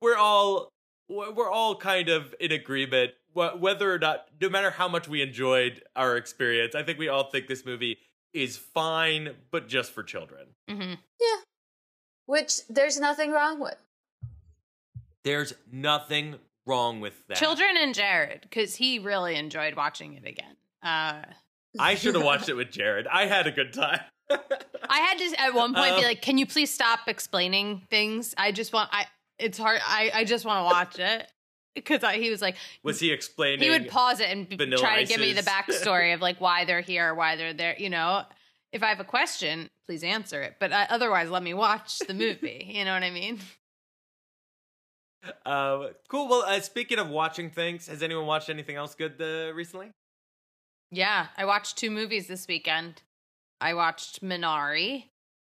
we're 0.00 0.16
all 0.16 0.68
we're 1.08 1.50
all 1.50 1.74
kind 1.76 2.08
of 2.08 2.34
in 2.40 2.52
agreement 2.52 3.12
whether 3.32 3.92
or 3.94 3.98
not, 3.98 4.26
no 4.40 4.48
matter 4.48 4.70
how 4.70 4.88
much 4.88 5.06
we 5.08 5.22
enjoyed 5.22 5.82
our 5.94 6.16
experience. 6.16 6.74
I 6.74 6.82
think 6.82 6.98
we 6.98 7.08
all 7.08 7.30
think 7.30 7.46
this 7.46 7.64
movie 7.64 7.98
is 8.32 8.56
fine, 8.56 9.34
but 9.50 9.68
just 9.68 9.92
for 9.92 10.02
children. 10.02 10.46
hmm 10.68 10.94
Which 12.26 12.66
there's 12.68 12.98
nothing 12.98 13.30
wrong 13.30 13.60
with. 13.60 13.76
There's 15.24 15.52
nothing 15.70 16.36
wrong 16.66 17.00
with 17.00 17.26
that. 17.28 17.36
Children 17.36 17.70
and 17.78 17.94
Jared, 17.94 18.42
because 18.42 18.76
he 18.76 18.98
really 18.98 19.36
enjoyed 19.36 19.74
watching 19.74 20.14
it 20.14 20.26
again. 20.26 20.56
Uh, 20.82 21.22
I 21.78 21.94
should 21.94 22.14
have 22.14 22.24
watched 22.24 22.48
it 22.48 22.54
with 22.54 22.70
Jared. 22.70 23.06
I 23.06 23.26
had 23.26 23.46
a 23.46 23.52
good 23.52 23.72
time. 23.72 24.00
I 24.30 24.98
had 25.00 25.18
to 25.18 25.40
at 25.40 25.54
one 25.54 25.74
point 25.74 25.90
be 25.96 25.98
Um, 25.98 26.04
like, 26.04 26.22
"Can 26.22 26.38
you 26.38 26.46
please 26.46 26.72
stop 26.72 27.00
explaining 27.08 27.82
things? 27.90 28.34
I 28.38 28.52
just 28.52 28.72
want 28.72 28.88
I. 28.92 29.06
It's 29.40 29.58
hard. 29.58 29.80
I 29.84 30.10
I 30.14 30.24
just 30.24 30.44
want 30.44 30.60
to 30.60 30.64
watch 30.64 30.98
it." 30.98 31.30
Because 31.74 32.02
he 32.14 32.30
was 32.30 32.42
like, 32.42 32.56
Was 32.82 32.98
he 32.98 33.12
explaining? 33.12 33.60
he 33.60 33.70
would 33.70 33.88
pause 33.88 34.18
it 34.18 34.28
and 34.28 34.48
b- 34.48 34.56
Vanilla 34.56 34.82
try 34.82 35.04
to 35.04 35.08
give 35.08 35.20
me 35.20 35.32
the 35.32 35.42
backstory 35.42 36.12
of 36.14 36.20
like 36.20 36.40
why 36.40 36.64
they're 36.64 36.80
here, 36.80 37.14
why 37.14 37.36
they're 37.36 37.54
there. 37.54 37.76
You 37.78 37.90
know, 37.90 38.24
if 38.72 38.82
I 38.82 38.88
have 38.88 38.98
a 38.98 39.04
question, 39.04 39.70
please 39.86 40.02
answer 40.02 40.42
it. 40.42 40.56
But 40.58 40.72
uh, 40.72 40.86
otherwise, 40.90 41.30
let 41.30 41.44
me 41.44 41.54
watch 41.54 42.00
the 42.00 42.12
movie. 42.14 42.66
you 42.74 42.84
know 42.84 42.92
what 42.92 43.04
I 43.04 43.10
mean? 43.10 43.38
Uh, 45.44 45.88
cool. 46.08 46.28
Well, 46.28 46.42
uh, 46.42 46.60
speaking 46.60 46.98
of 46.98 47.08
watching 47.08 47.50
things, 47.50 47.86
has 47.88 48.02
anyone 48.02 48.26
watched 48.26 48.48
anything 48.48 48.76
else 48.76 48.94
good 48.94 49.20
uh, 49.20 49.54
recently? 49.54 49.90
Yeah, 50.90 51.26
I 51.36 51.44
watched 51.44 51.76
two 51.76 51.90
movies 51.90 52.26
this 52.26 52.48
weekend. 52.48 53.02
I 53.60 53.74
watched 53.74 54.24
Minari. 54.24 55.04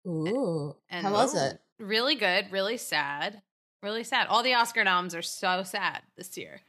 Ooh. 0.06 0.74
And 0.88 1.06
How 1.06 1.12
was 1.12 1.34
it? 1.34 1.60
Really 1.78 2.14
good, 2.14 2.50
really 2.50 2.78
sad, 2.78 3.42
really 3.82 4.04
sad. 4.04 4.26
All 4.28 4.42
the 4.42 4.54
Oscar 4.54 4.84
noms 4.84 5.14
are 5.14 5.22
so 5.22 5.62
sad 5.62 6.02
this 6.16 6.36
year. 6.36 6.60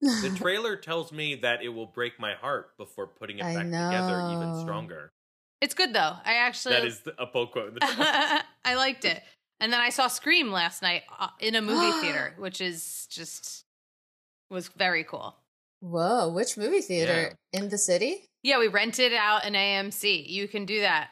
The 0.00 0.34
trailer 0.36 0.76
tells 0.76 1.12
me 1.12 1.34
that 1.36 1.62
it 1.62 1.68
will 1.70 1.86
break 1.86 2.18
my 2.20 2.34
heart 2.34 2.76
before 2.76 3.06
putting 3.06 3.38
it 3.38 3.44
I 3.44 3.54
back 3.54 3.64
together 3.64 4.28
even 4.32 4.60
stronger. 4.60 5.10
It's 5.60 5.74
good 5.74 5.92
though. 5.94 6.16
I 6.24 6.34
actually 6.34 6.74
That 6.74 6.84
is 6.84 7.00
the- 7.00 7.20
a 7.20 7.26
pull 7.26 7.46
quote 7.46 7.68
in 7.68 7.74
the. 7.74 7.80
I 8.64 8.74
liked 8.74 9.04
it. 9.04 9.22
And 9.58 9.72
then 9.72 9.80
I 9.80 9.88
saw 9.88 10.06
Scream 10.08 10.50
last 10.52 10.82
night 10.82 11.04
uh, 11.18 11.28
in 11.40 11.54
a 11.54 11.62
movie 11.62 11.92
theater, 12.02 12.34
which 12.38 12.60
is 12.60 13.06
just 13.10 13.64
was 14.50 14.68
very 14.68 15.02
cool. 15.02 15.34
Whoa, 15.80 16.28
which 16.28 16.56
movie 16.56 16.80
theater? 16.82 17.32
In 17.52 17.68
the 17.68 17.78
city? 17.78 18.24
Yeah, 18.42 18.58
we 18.58 18.68
rented 18.68 19.12
out 19.12 19.44
an 19.44 19.54
AMC. 19.54 20.28
You 20.28 20.46
can 20.46 20.66
do 20.66 20.80
that 20.80 21.08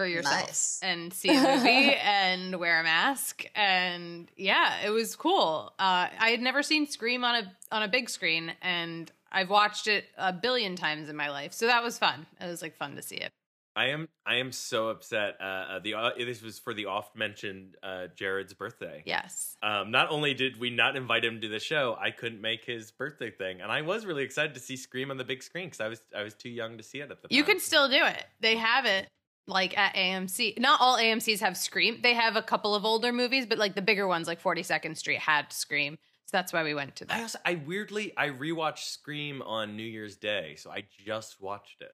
for 0.00 0.06
yourself 0.06 0.46
Nice. 0.46 0.80
and 0.82 1.12
see 1.12 1.28
a 1.28 1.42
movie 1.56 1.94
and 2.02 2.56
wear 2.58 2.80
a 2.80 2.82
mask. 2.82 3.44
And 3.54 4.30
yeah, 4.34 4.78
it 4.82 4.88
was 4.88 5.14
cool. 5.14 5.74
Uh, 5.78 6.08
I 6.18 6.30
had 6.30 6.40
never 6.40 6.62
seen 6.62 6.86
Scream 6.86 7.22
on 7.22 7.44
a 7.44 7.52
on 7.70 7.82
a 7.82 7.88
big 7.88 8.08
screen, 8.08 8.52
and 8.62 9.12
I've 9.30 9.50
watched 9.50 9.88
it 9.88 10.06
a 10.16 10.32
billion 10.32 10.74
times 10.74 11.10
in 11.10 11.16
my 11.16 11.28
life. 11.28 11.52
So 11.52 11.66
that 11.66 11.82
was 11.82 11.98
fun. 11.98 12.24
It 12.40 12.46
was 12.46 12.62
like 12.62 12.76
fun 12.76 12.96
to 12.96 13.02
see 13.02 13.16
it. 13.16 13.30
I 13.76 13.88
am 13.88 14.08
I 14.24 14.36
am 14.36 14.52
so 14.52 14.88
upset. 14.88 15.36
Uh, 15.38 15.44
uh, 15.44 15.78
the 15.80 15.94
uh, 15.94 16.10
this 16.16 16.40
was 16.40 16.58
for 16.58 16.72
the 16.72 16.86
oft 16.86 17.14
mentioned 17.14 17.76
uh, 17.82 18.06
Jared's 18.16 18.54
birthday. 18.54 19.02
Yes. 19.04 19.54
Um, 19.62 19.90
not 19.90 20.10
only 20.10 20.32
did 20.32 20.58
we 20.58 20.70
not 20.70 20.96
invite 20.96 21.26
him 21.26 21.42
to 21.42 21.48
the 21.48 21.60
show, 21.60 21.94
I 22.00 22.10
couldn't 22.10 22.40
make 22.40 22.64
his 22.64 22.90
birthday 22.90 23.30
thing, 23.30 23.60
and 23.60 23.70
I 23.70 23.82
was 23.82 24.06
really 24.06 24.22
excited 24.22 24.54
to 24.54 24.60
see 24.60 24.76
Scream 24.76 25.10
on 25.10 25.18
the 25.18 25.24
big 25.24 25.42
screen 25.42 25.66
because 25.66 25.80
I 25.80 25.88
was 25.88 26.00
I 26.16 26.22
was 26.22 26.34
too 26.34 26.48
young 26.48 26.78
to 26.78 26.82
see 26.82 27.00
it 27.00 27.10
at 27.10 27.20
the 27.22 27.28
time. 27.28 27.36
You 27.36 27.44
can 27.44 27.60
still 27.60 27.86
do 27.88 28.02
it. 28.02 28.24
They 28.40 28.56
have 28.56 28.86
it 28.86 29.08
like 29.50 29.76
at 29.76 29.94
AMC. 29.94 30.58
Not 30.58 30.80
all 30.80 30.96
AMCs 30.96 31.40
have 31.40 31.56
Scream. 31.56 32.00
They 32.02 32.14
have 32.14 32.36
a 32.36 32.42
couple 32.42 32.74
of 32.74 32.84
older 32.84 33.12
movies, 33.12 33.44
but 33.46 33.58
like 33.58 33.74
the 33.74 33.82
bigger 33.82 34.06
ones, 34.06 34.26
like 34.26 34.42
42nd 34.42 34.96
Street, 34.96 35.18
had 35.18 35.52
Scream. 35.52 35.98
So 36.26 36.36
that's 36.36 36.52
why 36.52 36.62
we 36.62 36.74
went 36.74 36.96
to 36.96 37.04
that. 37.06 37.18
I 37.18 37.22
also 37.22 37.38
I 37.44 37.54
weirdly 37.66 38.12
I 38.16 38.28
rewatched 38.28 38.84
Scream 38.90 39.42
on 39.42 39.76
New 39.76 39.82
Year's 39.82 40.16
Day, 40.16 40.54
so 40.56 40.70
I 40.70 40.84
just 41.04 41.40
watched 41.40 41.82
it. 41.82 41.90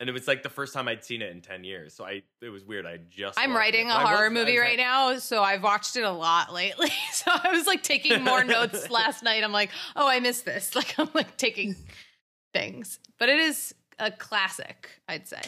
And 0.00 0.08
it 0.08 0.12
was 0.12 0.26
like 0.26 0.42
the 0.42 0.48
first 0.48 0.74
time 0.74 0.88
I'd 0.88 1.04
seen 1.04 1.22
it 1.22 1.30
in 1.30 1.42
ten 1.42 1.62
years, 1.64 1.94
so 1.94 2.04
I 2.04 2.22
it 2.40 2.48
was 2.48 2.64
weird. 2.64 2.86
I 2.86 2.98
just 3.10 3.38
I'm 3.38 3.54
writing 3.54 3.88
it. 3.88 3.90
a 3.90 3.94
horror 3.94 4.30
was- 4.30 4.32
movie 4.32 4.58
right 4.58 4.70
like- 4.70 4.78
now, 4.78 5.18
so 5.18 5.42
I've 5.42 5.62
watched 5.62 5.96
it 5.96 6.02
a 6.02 6.10
lot 6.10 6.52
lately. 6.52 6.90
So 7.12 7.30
I 7.32 7.52
was 7.52 7.66
like 7.68 7.82
taking 7.84 8.22
more 8.24 8.42
notes 8.42 8.90
last 8.90 9.22
night. 9.22 9.44
I'm 9.44 9.52
like, 9.52 9.70
oh, 9.94 10.08
I 10.08 10.18
missed 10.20 10.44
this. 10.44 10.74
Like 10.76 10.94
I'm 10.98 11.08
like 11.14 11.36
taking 11.36 11.76
things, 12.52 12.98
but 13.18 13.28
it 13.28 13.38
is 13.38 13.74
a 13.98 14.10
classic, 14.10 14.88
I'd 15.08 15.28
say. 15.28 15.40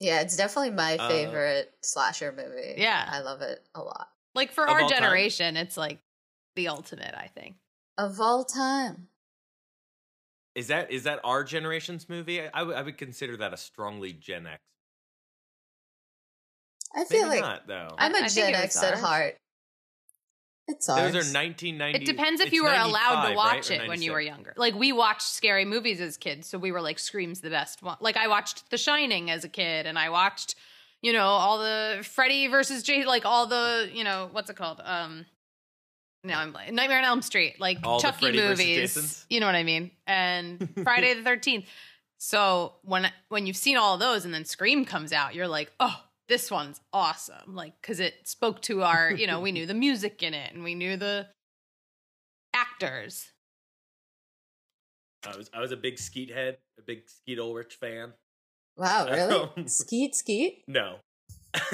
Yeah, 0.00 0.22
it's 0.22 0.36
definitely 0.36 0.70
my 0.70 0.96
Uh, 0.96 1.08
favorite 1.08 1.72
slasher 1.82 2.32
movie. 2.32 2.74
Yeah. 2.78 3.06
I 3.08 3.20
love 3.20 3.42
it 3.42 3.62
a 3.74 3.82
lot. 3.82 4.08
Like 4.34 4.50
for 4.52 4.64
Of 4.64 4.70
our 4.70 4.80
all 4.82 4.88
time? 4.88 5.02
generation, 5.02 5.56
it's 5.56 5.76
like 5.76 6.00
the 6.56 6.68
ultimate. 6.68 7.14
I 7.14 7.26
think. 7.28 7.56
Of 7.98 8.20
all 8.20 8.44
time. 8.44 9.08
Is 10.54 10.68
that 10.68 10.90
is 10.90 11.04
that 11.04 11.20
our 11.22 11.44
generation's 11.44 12.08
movie? 12.08 12.40
I, 12.40 12.48
I 12.62 12.82
would- 12.82 12.98
consider 12.98 13.36
that 13.36 13.52
a 13.52 13.56
strongly 13.56 14.12
Gen 14.12 14.46
X. 14.46 14.60
I 16.94 17.04
feel 17.04 17.28
Maybe 17.28 17.40
like 17.40 17.40
not 17.42 17.66
though. 17.68 17.94
I'm 17.98 18.14
I 18.14 18.18
a 18.18 18.20
think 18.22 18.32
Gen 18.32 18.48
it 18.54 18.56
was 18.56 18.64
X 18.76 18.82
at 18.82 18.98
heart. 18.98 19.36
It's 20.70 20.88
ours. 20.88 21.12
Those 21.12 21.14
are 21.14 21.34
1990. 21.34 21.98
It 21.98 22.06
depends 22.06 22.40
if 22.40 22.52
you 22.52 22.64
were 22.64 22.70
allowed 22.72 23.28
to 23.28 23.34
watch 23.34 23.70
right? 23.70 23.82
It 23.82 23.88
when 23.88 24.02
you 24.02 24.12
were 24.12 24.20
younger. 24.20 24.54
Like 24.56 24.74
we 24.74 24.92
watched 24.92 25.22
scary 25.22 25.64
movies 25.64 26.00
as 26.00 26.16
kids, 26.16 26.48
so 26.48 26.58
we 26.58 26.72
were 26.72 26.80
like 26.80 26.98
Scream's 26.98 27.40
the 27.40 27.50
best 27.50 27.82
one. 27.82 27.96
Like 28.00 28.16
I 28.16 28.28
watched 28.28 28.70
The 28.70 28.78
Shining 28.78 29.30
as 29.30 29.44
a 29.44 29.48
kid 29.48 29.86
and 29.86 29.98
I 29.98 30.10
watched, 30.10 30.54
you 31.02 31.12
know, 31.12 31.26
all 31.26 31.58
the 31.58 32.00
Freddy 32.02 32.46
versus 32.46 32.82
Jay 32.82 33.04
like 33.04 33.26
all 33.26 33.46
the, 33.46 33.90
you 33.92 34.04
know, 34.04 34.28
what's 34.32 34.48
it 34.48 34.56
called? 34.56 34.80
Um 34.84 35.26
now 36.22 36.40
I'm 36.40 36.52
like 36.52 36.72
Nightmare 36.72 36.98
on 36.98 37.04
Elm 37.04 37.22
Street, 37.22 37.58
like 37.58 37.78
All 37.82 37.98
the 37.98 38.02
Chucky 38.02 38.32
movies. 38.32 39.26
You 39.28 39.40
know 39.40 39.46
what 39.46 39.54
I 39.54 39.64
mean? 39.64 39.90
And 40.06 40.68
Friday 40.82 41.14
the 41.14 41.28
13th. 41.28 41.64
So 42.18 42.74
when 42.82 43.10
when 43.28 43.46
you've 43.46 43.56
seen 43.56 43.76
all 43.76 43.96
those 43.96 44.24
and 44.24 44.34
then 44.34 44.44
Scream 44.44 44.84
comes 44.84 45.12
out, 45.12 45.34
you're 45.34 45.48
like, 45.48 45.72
"Oh, 45.80 45.98
this 46.30 46.50
one's 46.50 46.80
awesome." 46.94 47.54
Like 47.54 47.80
cuz 47.82 48.00
it 48.00 48.26
spoke 48.26 48.62
to 48.62 48.82
our, 48.82 49.12
you 49.12 49.26
know, 49.26 49.40
we 49.40 49.52
knew 49.52 49.66
the 49.66 49.74
music 49.74 50.22
in 50.22 50.32
it 50.32 50.54
and 50.54 50.64
we 50.64 50.74
knew 50.74 50.96
the 50.96 51.28
actors. 52.54 53.32
I 55.26 55.36
was 55.36 55.50
I 55.52 55.60
was 55.60 55.72
a 55.72 55.76
big 55.76 55.98
Skeet 55.98 56.30
head, 56.30 56.56
a 56.78 56.82
big 56.82 57.08
Skeet 57.08 57.38
Ulrich 57.38 57.74
fan. 57.74 58.14
Wow, 58.76 59.06
really? 59.10 59.50
Um, 59.56 59.68
skeet 59.68 60.14
skeet? 60.14 60.64
No. 60.66 61.00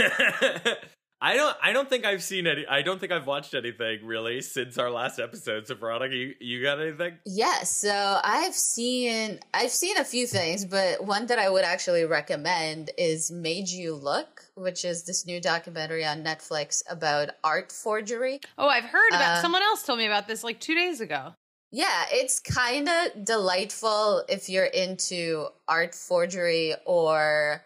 I 1.21 1.35
don't 1.35 1.57
I 1.62 1.73
don't 1.73 1.89
think 1.89 2.05
I've 2.05 2.23
seen 2.23 2.47
any 2.47 2.67
I 2.67 2.83
don't 2.83 3.01
think 3.01 3.11
I've 3.11 3.27
watched 3.27 3.55
anything 3.55 4.05
really 4.05 4.43
since 4.43 4.77
our 4.77 4.91
last 4.91 5.19
episode. 5.19 5.67
So 5.67 5.75
Veronica, 5.75 6.14
you, 6.14 6.35
you 6.41 6.62
got 6.62 6.79
anything? 6.81 7.19
Yes, 7.25 7.75
so 7.75 8.21
I've 8.23 8.55
seen 8.55 9.41
I've 9.55 9.71
seen 9.71 9.97
a 9.97 10.05
few 10.05 10.27
things, 10.27 10.67
but 10.67 11.05
one 11.05 11.27
that 11.27 11.39
I 11.39 11.49
would 11.49 11.64
actually 11.64 12.05
recommend 12.05 12.91
is 12.99 13.31
Made 13.31 13.69
You 13.69 13.95
Look, 13.95 14.45
which 14.57 14.85
is 14.85 15.05
this 15.05 15.25
new 15.27 15.41
documentary 15.41 16.05
on 16.05 16.23
Netflix 16.23 16.83
about 16.91 17.31
art 17.43 17.73
forgery. 17.73 18.41
Oh, 18.59 18.69
I've 18.69 18.85
heard 18.85 19.09
about 19.11 19.39
Uh, 19.39 19.43
someone 19.43 19.62
else 19.62 19.85
told 19.85 19.99
me 19.99 20.07
about 20.07 20.29
this 20.29 20.45
like 20.45 20.61
2 20.61 20.75
days 20.75 21.01
ago. 21.01 21.33
Yeah, 21.73 22.05
it's 22.12 22.41
kind 22.41 22.89
of 22.89 23.25
delightful 23.25 24.23
if 24.29 24.49
you're 24.51 24.64
into 24.67 25.47
art 25.67 25.95
forgery 25.95 26.75
or 26.85 27.64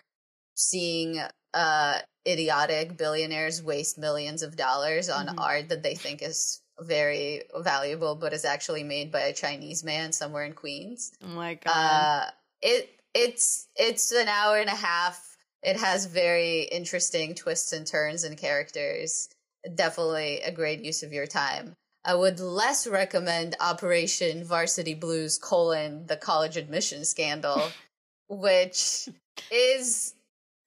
seeing 0.57 1.20
uh 1.53 1.98
idiotic 2.26 2.96
billionaires 2.96 3.62
waste 3.62 3.98
millions 3.98 4.42
of 4.42 4.56
dollars 4.56 5.08
on 5.08 5.26
Mhm. 5.26 5.34
art 5.38 5.68
that 5.68 5.82
they 5.82 5.94
think 5.94 6.22
is 6.22 6.60
very 6.80 7.42
valuable, 7.56 8.14
but 8.14 8.32
is 8.32 8.44
actually 8.44 8.82
made 8.82 9.12
by 9.12 9.20
a 9.20 9.32
Chinese 9.32 9.82
man 9.84 10.12
somewhere 10.12 10.44
in 10.44 10.52
Queens. 10.54 11.12
Oh 11.22 11.28
my 11.28 11.54
god. 11.54 11.70
Uh, 11.70 12.30
it 12.62 12.90
it's 13.14 13.66
it's 13.76 14.12
an 14.12 14.28
hour 14.28 14.58
and 14.58 14.70
a 14.70 14.74
half. 14.74 15.36
It 15.62 15.76
has 15.78 16.06
very 16.06 16.62
interesting 16.62 17.34
twists 17.34 17.72
and 17.72 17.86
turns 17.86 18.24
and 18.24 18.36
characters. 18.38 19.28
Definitely 19.74 20.40
a 20.40 20.50
great 20.52 20.80
use 20.82 21.02
of 21.02 21.12
your 21.12 21.26
time. 21.26 21.76
I 22.02 22.14
would 22.14 22.40
less 22.40 22.86
recommend 22.86 23.56
Operation 23.60 24.42
Varsity 24.42 24.94
Blues 24.94 25.36
colon 25.36 26.06
the 26.06 26.16
college 26.16 26.56
admission 26.56 27.04
scandal, 27.04 27.70
which 28.28 29.08
is 29.50 30.14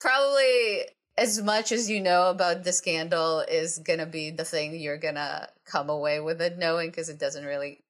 probably 0.00 0.84
as 1.16 1.40
much 1.40 1.70
as 1.72 1.88
you 1.90 2.00
know 2.00 2.30
about 2.30 2.64
the 2.64 2.72
scandal 2.72 3.40
is 3.40 3.78
gonna 3.78 4.06
be 4.06 4.30
the 4.30 4.44
thing 4.44 4.74
you're 4.78 4.96
gonna 4.98 5.48
come 5.64 5.88
away 5.88 6.20
with 6.20 6.40
it 6.40 6.58
knowing 6.58 6.90
because 6.90 7.08
it 7.08 7.18
doesn't 7.18 7.44
really 7.44 7.80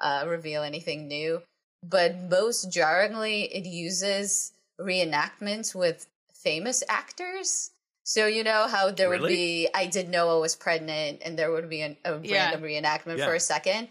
uh, 0.00 0.24
reveal 0.26 0.62
anything 0.62 1.06
new. 1.08 1.42
But 1.82 2.16
most 2.30 2.72
jarringly, 2.72 3.42
it 3.44 3.66
uses 3.66 4.52
reenactments 4.80 5.74
with 5.74 6.06
famous 6.34 6.82
actors. 6.88 7.70
So 8.04 8.26
you 8.26 8.44
know 8.44 8.68
how 8.68 8.90
there 8.90 9.08
would 9.10 9.26
be 9.26 9.68
I 9.74 9.86
did 9.86 10.08
know 10.08 10.36
I 10.36 10.40
was 10.40 10.54
pregnant, 10.56 11.22
and 11.24 11.38
there 11.38 11.50
would 11.50 11.68
be 11.68 11.82
an, 11.82 11.96
a 12.04 12.18
Yeah. 12.22 12.50
random 12.50 12.62
reenactment 12.62 13.18
Yeah. 13.18 13.26
for 13.26 13.34
a 13.34 13.40
second. 13.40 13.88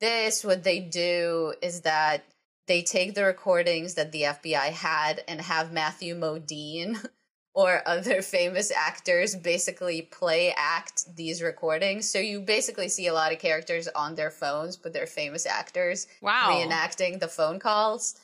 This, 0.00 0.44
what 0.44 0.64
they 0.64 0.80
do 0.80 1.54
is 1.62 1.82
that 1.82 2.24
they 2.66 2.82
take 2.82 3.14
the 3.14 3.24
recordings 3.24 3.94
that 3.94 4.12
the 4.12 4.22
FBI 4.22 4.70
had 4.70 5.22
and 5.28 5.40
have 5.40 5.72
Matthew 5.72 6.14
Modine 6.14 7.04
or 7.54 7.82
other 7.86 8.20
famous 8.36 8.70
actors 8.70 9.34
basically 9.34 10.02
play 10.02 10.52
act 10.56 11.16
these 11.16 11.40
recordings. 11.40 12.10
So 12.10 12.18
you 12.18 12.40
basically 12.40 12.88
see 12.88 13.06
a 13.06 13.14
lot 13.14 13.32
of 13.32 13.38
characters 13.38 13.88
on 13.88 14.14
their 14.14 14.30
phones, 14.30 14.76
but 14.76 14.92
they're 14.92 15.06
famous 15.06 15.46
actors 15.46 16.06
wow. 16.20 16.50
reenacting 16.50 17.20
the 17.20 17.28
phone 17.28 17.58
calls. 17.58 18.16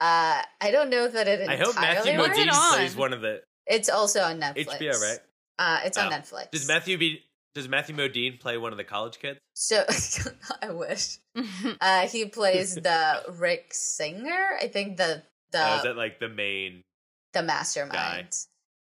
Uh, 0.00 0.42
I 0.60 0.70
don't 0.72 0.90
know 0.90 1.06
that 1.06 1.28
it 1.28 1.48
I 1.48 1.54
entirely 1.54 1.64
hope 1.64 1.74
Matthew 1.76 2.18
Right. 2.18 2.32
Modine 2.32 2.52
on. 2.52 2.74
plays 2.74 2.96
one 2.96 3.12
of 3.12 3.20
the 3.20 3.42
It's 3.66 3.88
also 3.88 4.20
on 4.22 4.40
Netflix. 4.40 4.66
HBO, 4.66 5.00
right? 5.00 5.18
Uh, 5.58 5.80
it's 5.84 5.96
on 5.96 6.12
Oh. 6.12 6.16
Netflix. 6.16 6.50
Does 6.50 6.66
Matthew 6.66 6.98
be 6.98 7.22
does 7.54 7.68
Matthew 7.68 7.94
Modine 7.94 8.40
play 8.40 8.56
one 8.56 8.72
of 8.72 8.78
the 8.78 8.84
college 8.84 9.18
kids? 9.18 9.38
So 9.54 9.84
I 10.62 10.70
wish 10.72 11.18
uh, 11.80 12.08
he 12.08 12.24
plays 12.24 12.74
the 12.74 13.22
Rick 13.38 13.74
Singer. 13.74 14.56
I 14.60 14.66
think 14.68 14.96
the 14.96 15.22
the 15.52 15.70
oh, 15.70 15.76
is 15.76 15.82
that 15.84 15.96
like 15.96 16.18
the 16.18 16.28
main? 16.28 16.82
the 17.32 17.42
mastermind. 17.42 18.28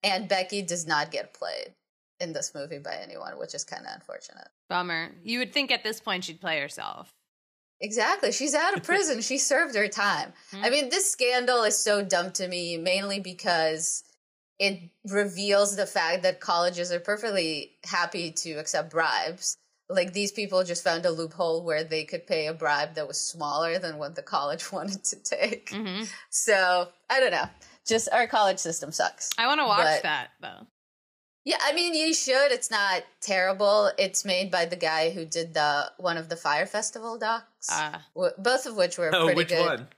And 0.05 0.29
Becky 0.29 0.63
does 0.63 0.87
not 0.87 1.11
get 1.11 1.33
played 1.35 1.75
in 2.21 2.33
this 2.33 2.55
movie 2.55 2.79
by 2.79 2.95
anyone, 3.03 3.39
which 3.39 3.55
is 3.55 3.65
kind 3.65 3.85
of 3.87 3.93
unfortunate. 3.95 4.47
Bummer. 4.69 5.11
You 5.25 5.41
would 5.41 5.53
think 5.53 5.73
at 5.73 5.83
this 5.83 5.99
point 5.99 6.25
she'd 6.25 6.41
play 6.41 6.61
herself. 6.61 7.11
Exactly. 7.81 8.31
She's 8.31 8.55
out 8.55 8.77
of 8.77 8.83
prison. 8.85 9.21
she 9.23 9.39
served 9.39 9.75
her 9.75 9.89
time. 9.89 10.33
I 10.53 10.57
Mhm. 10.69 10.71
mean, 10.71 10.89
this 10.91 11.11
scandal 11.11 11.65
is 11.65 11.77
so 11.79 12.03
dumb 12.03 12.31
to 12.33 12.47
me, 12.47 12.77
mainly 12.77 13.19
because 13.19 14.05
it 14.61 14.91
reveals 15.05 15.75
the 15.75 15.87
fact 15.87 16.23
that 16.23 16.39
colleges 16.41 16.93
are 16.93 17.01
perfectly 17.01 17.77
happy 17.85 18.31
to 18.31 18.53
accept 18.53 18.91
bribes. 18.91 19.57
Like, 19.89 20.13
these 20.13 20.33
people 20.33 20.63
just 20.65 20.85
found 20.85 21.05
a 21.05 21.11
loophole 21.11 21.63
where 21.65 21.83
they 21.85 22.05
could 22.05 22.27
pay 22.27 22.47
a 22.47 22.55
bribe 22.55 22.95
that 22.95 23.09
was 23.09 23.21
smaller 23.21 23.79
than 23.79 23.99
what 23.99 24.15
the 24.15 24.23
college 24.23 24.71
wanted 24.73 25.03
to 25.05 25.17
take. 25.17 25.71
hmm 25.71 26.05
So, 26.31 26.89
I 27.11 27.21
don't 27.21 27.33
know. 27.33 27.49
Just 27.87 28.09
our 28.12 28.26
college 28.26 28.59
system 28.59 28.93
sucks. 28.93 29.30
I 29.39 29.47
want 29.47 29.61
to 29.61 29.66
watch 29.66 29.85
But- 29.85 30.03
that 30.03 30.28
though. 30.41 30.66
Yeah, 31.47 31.59
I 31.61 31.74
mean, 31.74 31.95
you 31.95 32.14
should. 32.14 32.53
It's 32.53 32.70
not 32.70 33.03
terrible. 33.20 33.91
It's 33.99 34.24
made 34.24 34.51
by 34.51 34.64
the 34.64 34.76
guy 34.76 35.11
who 35.11 35.26
did 35.26 35.53
the 35.53 35.93
one 35.99 36.16
of 36.16 36.30
the 36.30 36.37
Fyre 36.37 36.64
Festival 36.64 37.18
docs, 37.18 37.70
Uh, 37.70 37.99
w- 38.14 38.32
both 38.39 38.64
of 38.64 38.76
which 38.76 38.97
were 38.97 39.14
Oh, 39.14 39.24
pretty 39.26 39.37
which 39.37 39.49
good. 39.49 39.66
one? 39.66 39.89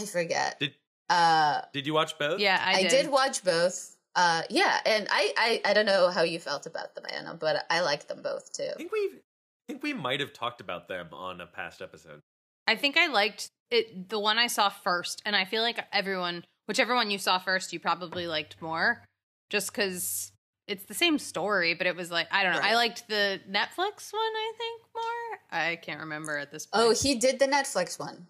I 0.00 0.06
forget. 0.06 0.58
Did- 0.58 0.74
uh, 1.08 1.60
Did 1.72 1.86
you 1.86 1.94
watch 1.94 2.18
both? 2.18 2.40
yeah, 2.40 2.60
I 2.64 2.78
I, 2.78 2.82
did. 2.82 2.90
did. 2.90 3.10
watch 3.10 3.44
both. 3.44 3.96
Uh, 4.16 4.42
yeah, 4.50 4.80
and 4.84 5.06
I, 5.10 5.32
I, 5.64 5.70
I 5.70 5.72
don't 5.72 5.86
know 5.86 6.10
how 6.10 6.22
you 6.22 6.40
felt 6.40 6.66
about 6.66 6.94
them, 6.96 7.04
Anna, 7.08 7.34
but 7.34 7.64
I 7.70 7.80
liked 7.80 8.08
them 8.08 8.20
both 8.22 8.52
too. 8.52 8.68
I 8.74 8.76
think 8.76 8.90
we 8.92 8.98
I 9.14 9.72
think 9.72 9.82
we 9.84 9.92
might 9.92 10.18
have 10.20 10.32
talked 10.32 10.60
about 10.60 10.88
them 10.88 11.08
on 11.14 11.40
a 11.40 11.46
past 11.46 11.80
episode. 11.80 12.20
I 12.66 12.74
think 12.74 12.96
I 12.96 13.06
liked 13.06 13.50
it. 13.70 14.08
The 14.08 14.18
one 14.18 14.36
I 14.38 14.48
saw 14.48 14.68
first, 14.68 15.22
and 15.24 15.36
I 15.36 15.44
feel 15.44 15.62
like 15.62 15.78
everyone, 15.92 16.44
whichever 16.68 16.94
one 16.94 17.10
you 17.10 17.18
saw 17.18 17.38
first, 17.38 17.72
you 17.72 17.80
probably 17.80 18.26
liked 18.26 18.60
more, 18.60 19.04
just 19.50 19.72
because 19.72 20.32
it's 20.68 20.84
the 20.84 20.94
same 20.94 21.18
story. 21.18 21.74
But 21.74 21.86
it 21.86 21.96
was 21.96 22.10
like 22.10 22.28
I 22.30 22.42
don't 22.42 22.52
know. 22.52 22.60
I 22.62 22.74
liked 22.74 23.08
the 23.08 23.40
Netflix 23.50 24.12
one. 24.12 24.22
I 24.22 24.52
think 24.58 24.82
more. 24.94 25.38
I 25.50 25.76
can't 25.76 26.00
remember 26.00 26.38
at 26.38 26.50
this 26.50 26.66
point. 26.66 26.84
Oh, 26.84 26.90
he 26.94 27.14
did 27.16 27.38
the 27.38 27.46
Netflix 27.46 27.98
one, 27.98 28.26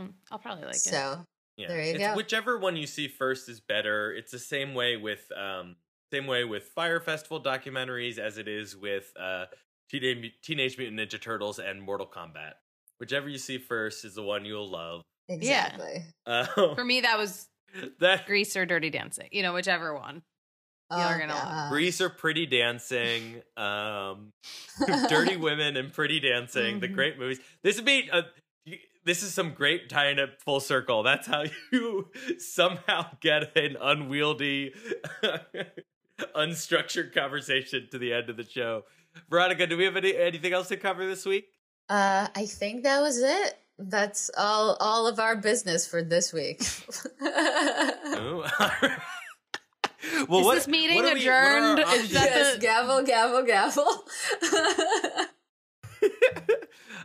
Mm, 0.00 0.12
I'll 0.30 0.38
probably 0.38 0.64
like 0.66 0.74
it. 0.76 0.80
so 0.80 1.20
Yeah. 1.56 1.68
There 1.68 1.82
you 1.82 1.90
it's 1.92 1.98
go. 1.98 2.14
Whichever 2.16 2.58
one 2.58 2.76
you 2.76 2.86
see 2.86 3.08
first 3.08 3.48
is 3.48 3.60
better. 3.60 4.12
It's 4.12 4.30
the 4.32 4.38
same 4.38 4.74
way 4.74 4.96
with 4.98 5.30
um 5.34 5.76
same 6.12 6.26
way 6.26 6.44
with 6.44 6.64
Fyre 6.74 7.00
Festival 7.00 7.42
documentaries 7.42 8.18
as 8.18 8.36
it 8.38 8.46
is 8.46 8.76
with 8.76 9.10
uh 9.18 9.46
Teenage, 9.90 10.32
Teenage 10.42 10.76
Mutant 10.76 11.00
Ninja 11.00 11.20
Turtles 11.20 11.58
and 11.58 11.80
Mortal 11.80 12.06
Kombat. 12.06 12.54
Whichever 12.98 13.28
you 13.28 13.38
see 13.38 13.56
first 13.58 14.04
is 14.04 14.14
the 14.16 14.22
one 14.22 14.44
you'll 14.44 14.68
love. 14.70 15.02
exactly. 15.28 16.02
Uh, 16.26 16.46
For 16.74 16.84
me, 16.84 17.00
that 17.02 17.16
was 17.18 17.46
that 18.00 18.26
Grease 18.26 18.56
or 18.56 18.66
Dirty 18.66 18.90
Dancing. 18.90 19.28
You 19.32 19.42
know, 19.42 19.54
whichever 19.54 19.94
one. 19.94 20.22
Oh, 20.88 21.08
You're 21.08 21.18
gonna 21.18 21.34
love 21.34 21.70
Grease 21.72 22.00
or 22.00 22.08
Pretty 22.08 22.46
Dancing, 22.46 23.42
um, 23.56 24.32
Dirty 25.08 25.36
Women 25.36 25.76
and 25.76 25.92
Pretty 25.92 26.20
Dancing, 26.20 26.78
the 26.80 26.88
Mhm. 26.88 26.94
great 26.94 27.18
movies. 27.18 27.40
This 27.62 27.74
would 27.76 27.84
be 27.84 28.08
a, 28.12 28.22
this 29.04 29.22
is 29.24 29.34
some 29.34 29.52
great 29.52 29.88
tying 29.88 30.18
it 30.20 30.40
full 30.44 30.60
circle. 30.60 31.02
That's 31.02 31.26
how 31.26 31.44
you 31.72 32.10
somehow 32.38 33.06
get 33.20 33.56
an 33.56 33.76
unwieldy, 33.80 34.74
unstructured 36.36 37.12
conversation 37.14 37.88
to 37.90 37.98
the 37.98 38.12
end 38.12 38.30
of 38.30 38.36
the 38.36 38.44
show. 38.44 38.82
Veronica, 39.30 39.66
do 39.66 39.76
we 39.76 39.84
have 39.84 39.96
any, 39.96 40.14
anything 40.16 40.52
else 40.52 40.68
to 40.68 40.76
cover 40.76 41.06
this 41.06 41.24
week? 41.26 41.46
Uh, 41.88 42.28
I 42.34 42.46
think 42.46 42.82
that 42.84 43.00
was 43.00 43.18
it. 43.22 43.58
That's 43.78 44.30
all 44.36 44.76
all 44.80 45.06
of 45.06 45.18
our 45.20 45.36
business 45.36 45.86
for 45.86 46.02
this 46.02 46.32
week. 46.32 46.62
Oh. 48.18 48.46
well, 50.28 50.40
Is 50.40 50.46
what, 50.46 50.54
this 50.54 50.68
meeting 50.68 50.96
what 50.96 51.04
are 51.04 51.08
we- 51.08 51.12
what 51.14 51.20
adjourned? 51.20 51.78
Is 51.80 51.84
options? 51.84 52.10
that 52.12 52.24
yes, 52.30 52.54
the- 52.54 52.60
gavel, 52.60 53.02
gavel, 53.02 53.42
gavel. 53.42 54.04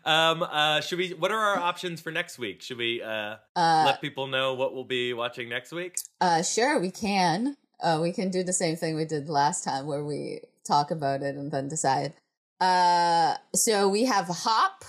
um, 0.06 0.44
uh, 0.44 0.82
should 0.82 0.98
we? 1.00 1.10
What 1.10 1.32
are 1.32 1.40
our 1.40 1.58
options 1.58 2.00
for 2.02 2.12
next 2.12 2.40
week? 2.40 2.62
Should 2.62 2.78
we 2.78 3.02
uh, 3.02 3.36
uh, 3.56 3.84
let 3.86 4.02
people 4.02 4.28
know 4.28 4.54
what 4.54 4.74
we'll 4.74 4.84
be 4.84 5.14
watching 5.14 5.50
next 5.50 5.72
week? 5.72 5.98
uh, 6.22 6.42
sure, 6.44 6.80
we 6.80 6.92
can. 6.92 7.58
Uh, 7.82 8.00
we 8.02 8.12
can 8.14 8.30
do 8.30 8.44
the 8.44 8.54
same 8.54 8.76
thing 8.76 8.96
we 8.96 9.06
did 9.06 9.28
last 9.28 9.64
time, 9.64 9.88
where 9.88 10.04
we 10.06 10.42
talk 10.66 10.92
about 10.92 11.24
it 11.24 11.36
and 11.36 11.52
then 11.52 11.68
decide. 11.68 12.14
Uh, 12.60 13.36
so 13.56 13.90
we 13.90 14.06
have 14.06 14.28
Hop. 14.28 14.86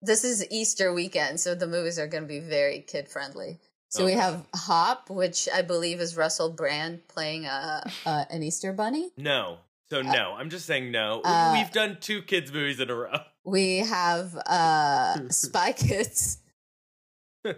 This 0.00 0.24
is 0.24 0.46
Easter 0.50 0.92
weekend, 0.92 1.40
so 1.40 1.54
the 1.54 1.66
movies 1.66 1.98
are 1.98 2.06
going 2.06 2.22
to 2.22 2.28
be 2.28 2.38
very 2.40 2.80
kid 2.80 3.08
friendly. 3.08 3.58
So 3.90 4.04
we 4.04 4.12
have 4.12 4.44
Hop, 4.54 5.08
which 5.08 5.48
I 5.52 5.62
believe 5.62 5.98
is 6.00 6.16
Russell 6.16 6.50
Brand 6.50 7.08
playing 7.08 7.46
a, 7.46 7.82
a 8.06 8.26
an 8.30 8.42
Easter 8.42 8.72
bunny. 8.72 9.10
No. 9.16 9.58
So 9.90 10.02
no, 10.02 10.34
I'm 10.38 10.50
just 10.50 10.66
saying 10.66 10.90
no. 10.92 11.22
uh, 11.24 11.54
We've 11.56 11.72
done 11.72 11.96
two 12.00 12.20
kids 12.20 12.52
movies 12.52 12.78
in 12.80 12.90
a 12.90 12.94
row. 12.94 13.18
We 13.46 13.78
have 13.78 14.34
uh 14.36 15.30
Spy 15.30 15.72
Kids. 15.72 16.38
the 17.44 17.56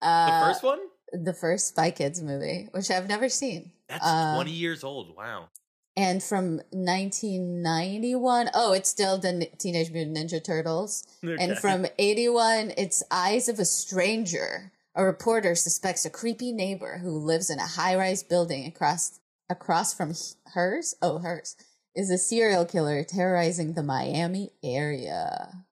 Uh, 0.00 0.46
first 0.48 0.62
one? 0.62 0.78
the 1.12 1.34
first 1.34 1.68
Spy 1.68 1.90
Kids 1.90 2.22
movie, 2.22 2.68
which 2.72 2.90
I've 2.90 3.06
never 3.08 3.28
seen. 3.28 3.70
That's 3.88 4.04
uh, 4.04 4.34
20 4.34 4.50
years 4.50 4.82
old. 4.82 5.14
Wow. 5.14 5.50
And 5.96 6.22
from 6.22 6.60
1991, 6.72 8.50
oh, 8.54 8.72
it's 8.72 8.90
still 8.90 9.16
the 9.18 9.48
Teenage 9.58 9.90
Mutant 9.90 10.16
Ninja 10.16 10.42
Turtles. 10.44 11.04
And 11.22 11.58
from 11.58 11.86
81, 11.98 12.72
it's 12.76 13.02
Eyes 13.10 13.48
of 13.48 13.58
a 13.58 13.64
Stranger. 13.64 14.72
A 14.94 15.04
reporter 15.04 15.54
suspects 15.54 16.04
a 16.04 16.10
creepy 16.10 16.52
neighbor 16.52 16.98
who 16.98 17.18
lives 17.18 17.50
in 17.50 17.58
a 17.58 17.66
high-rise 17.66 18.22
building 18.22 18.66
across 18.66 19.20
across 19.48 19.94
from 19.94 20.12
hers. 20.54 20.94
Oh, 21.00 21.18
hers 21.18 21.54
is 21.94 22.10
a 22.10 22.18
serial 22.18 22.64
killer 22.64 23.04
terrorizing 23.04 23.74
the 23.74 23.82
Miami 23.82 24.50
area. 24.64 25.64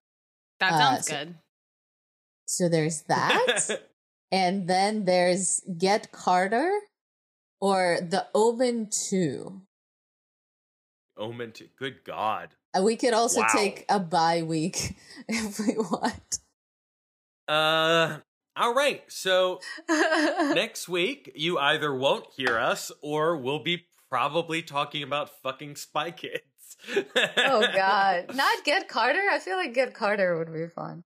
That 0.59 0.73
Uh, 0.73 0.77
sounds 0.77 1.07
so- 1.07 1.13
good. 1.17 1.35
So 2.47 2.69
there's 2.69 3.01
that. 3.03 3.81
And 4.31 4.67
then 4.67 5.05
there's 5.05 5.61
Get 5.77 6.11
Carter 6.11 6.69
or 7.61 7.99
The 8.01 8.27
Omen 8.33 8.89
2. 8.89 9.61
Omen 11.17 11.51
2. 11.51 11.67
Good 11.77 12.03
God. 12.03 12.49
Uh, 12.77 12.81
We 12.83 12.95
could 12.95 13.13
also 13.13 13.41
Wow. 13.41 13.47
take 13.51 13.85
a 13.89 13.99
bye 13.99 14.43
week 14.43 14.95
if 15.27 15.59
we 15.59 15.75
want. 15.77 16.39
Uh, 17.47 18.19
all 18.55 18.73
right. 18.73 19.03
So 19.07 19.59
next 19.89 20.87
week, 20.89 21.31
you 21.35 21.57
either 21.59 21.93
won't 21.93 22.27
hear 22.35 22.57
us 22.57 22.91
or 23.01 23.37
we'll 23.37 23.59
be 23.63 23.85
probably 24.09 24.61
talking 24.61 25.03
about 25.03 25.29
fucking 25.41 25.75
Spy 25.75 26.11
Kids. 26.11 26.41
oh 27.37 27.65
god. 27.73 28.25
Not 28.35 28.63
Get 28.63 28.87
Carter? 28.87 29.21
I 29.31 29.39
feel 29.39 29.57
like 29.57 29.73
Get 29.73 29.93
Carter 29.93 30.37
would 30.37 30.53
be 30.53 30.67
fun. 30.67 31.03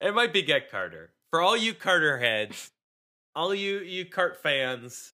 It 0.00 0.14
might 0.14 0.32
be 0.32 0.42
Get 0.42 0.70
Carter. 0.70 1.12
For 1.30 1.40
all 1.40 1.56
you 1.56 1.74
Carter 1.74 2.18
heads, 2.18 2.70
all 3.34 3.54
you 3.54 3.78
you 3.80 4.04
Cart 4.06 4.42
fans, 4.42 5.12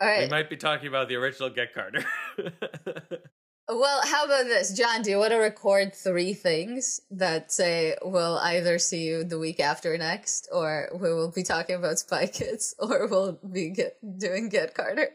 All 0.00 0.08
we 0.18 0.28
might 0.28 0.48
be 0.50 0.56
talking 0.56 0.88
about 0.88 1.08
the 1.08 1.16
original 1.16 1.50
Get 1.50 1.72
Carter. 1.74 2.04
Well, 3.68 4.00
how 4.04 4.24
about 4.24 4.44
this? 4.44 4.76
John, 4.76 5.02
do 5.02 5.10
you 5.10 5.18
want 5.18 5.30
to 5.30 5.36
record 5.36 5.94
three 5.94 6.34
things 6.34 7.00
that 7.10 7.52
say 7.52 7.96
we'll 8.02 8.36
either 8.38 8.78
see 8.78 9.04
you 9.04 9.24
the 9.24 9.38
week 9.38 9.60
after 9.60 9.96
next, 9.96 10.48
or 10.52 10.90
we 10.92 11.12
will 11.12 11.30
be 11.30 11.42
talking 11.42 11.76
about 11.76 11.98
Spy 11.98 12.26
Kids, 12.26 12.74
or 12.78 13.06
we'll 13.06 13.38
be 13.50 13.70
get, 13.70 13.96
doing 14.18 14.48
Get 14.48 14.74
Carter? 14.74 15.10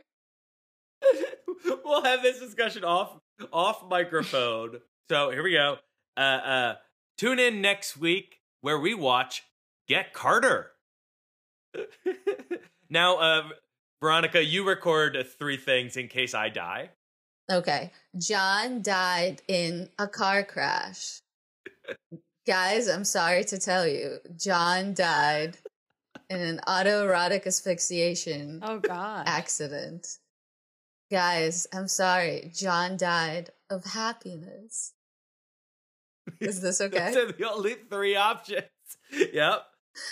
we'll 1.85 2.03
have 2.03 2.23
this 2.23 2.39
discussion 2.39 2.83
off 2.83 3.19
off 3.51 3.83
microphone. 3.87 4.79
So 5.09 5.29
here 5.29 5.43
we 5.43 5.51
go. 5.51 5.77
Uh, 6.15 6.19
uh, 6.19 6.75
tune 7.17 7.39
in 7.39 7.61
next 7.61 7.97
week 7.97 8.39
where 8.61 8.79
we 8.79 8.93
watch 8.93 9.43
Get 9.87 10.13
Carter. 10.13 10.71
now, 12.89 13.17
uh, 13.17 13.49
Veronica, 14.01 14.43
you 14.43 14.67
record 14.67 15.17
three 15.37 15.57
things 15.57 15.97
in 15.97 16.07
case 16.07 16.33
I 16.33 16.49
die. 16.49 16.89
Okay. 17.51 17.91
John 18.17 18.81
died 18.81 19.41
in 19.47 19.89
a 19.97 20.07
car 20.07 20.43
crash. 20.43 21.21
Guys, 22.45 22.87
I'm 22.87 23.05
sorry 23.05 23.43
to 23.45 23.57
tell 23.57 23.87
you, 23.87 24.17
John 24.37 24.93
died 24.93 25.57
in 26.29 26.39
an 26.41 26.59
autoerotic 26.67 27.45
asphyxiation 27.47 28.59
Oh 28.63 28.79
God. 28.79 29.23
accident. 29.27 30.17
Guys, 31.09 31.67
I'm 31.73 31.87
sorry, 31.87 32.51
John 32.53 32.97
died 32.97 33.51
of 33.69 33.85
happiness. 33.85 34.93
Is 36.41 36.59
this 36.61 36.81
okay? 36.81 37.13
Those 37.13 37.29
are 37.29 37.31
the 37.31 37.49
only 37.49 37.75
three 37.89 38.15
options. 38.17 38.63
yep. 39.33 39.63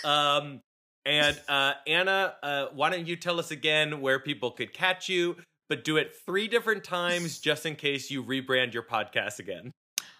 Um, 0.04 0.60
and 1.04 1.38
uh, 1.48 1.74
Anna, 1.86 2.34
uh, 2.42 2.66
why 2.74 2.90
don't 2.90 3.06
you 3.06 3.16
tell 3.16 3.38
us 3.38 3.50
again 3.50 4.00
where 4.00 4.18
people 4.18 4.50
could 4.50 4.72
catch 4.72 5.08
you, 5.08 5.36
but 5.68 5.84
do 5.84 5.96
it 5.96 6.14
three 6.24 6.48
different 6.48 6.84
times 6.84 7.38
just 7.40 7.66
in 7.66 7.76
case 7.76 8.10
you 8.10 8.22
rebrand 8.22 8.72
your 8.72 8.82
podcast 8.82 9.38
again. 9.38 9.72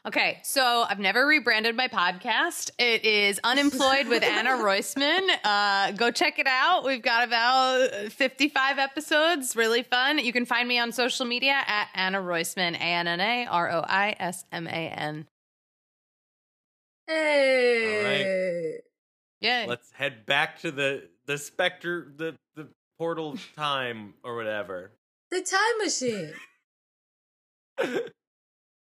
Okay, 0.07 0.39
so 0.45 0.85
I've 0.89 1.01
never 1.01 1.27
rebranded 1.27 1.75
my 1.75 1.89
podcast. 1.89 2.71
It 2.79 3.05
is 3.05 3.41
Unemployed 3.43 4.07
with 4.07 4.23
Anna 4.23 4.51
Roisman. 4.65 5.29
Uh, 5.43 5.91
go 5.93 6.13
check 6.13 6.39
it 6.39 6.47
out. 6.47 6.85
We've 6.85 7.03
got 7.03 7.27
about 7.27 8.13
55 8.13 8.79
episodes. 8.79 9.57
Really 9.57 9.83
fun. 9.83 10.21
You 10.21 10.33
can 10.33 10.47
find 10.47 10.69
me 10.69 10.79
on 10.79 10.93
social 10.93 11.27
media 11.27 11.61
at 11.67 11.89
Anna 11.93 12.19
Roisman, 12.19 12.77
A 12.77 12.79
N 12.79 13.09
N 13.09 13.21
A 13.21 13.47
R 13.47 13.73
O 13.73 13.81
I 13.81 14.15
S 14.21 14.45
M 14.53 14.69
A 14.69 14.71
N. 14.71 15.27
Hey. 17.09 18.79
Yeah. 19.41 19.67
Let's 19.69 19.91
head 19.93 20.25
back 20.25 20.61
to 20.61 20.71
the 20.71 21.09
the 21.27 21.37
specter, 21.37 22.13
the 22.17 22.37
the 22.55 22.69
portal 22.99 23.37
time 23.57 24.15
or 24.23 24.37
whatever. 24.37 24.93
The 25.31 25.41
time 25.43 25.79
machine. 25.83 26.33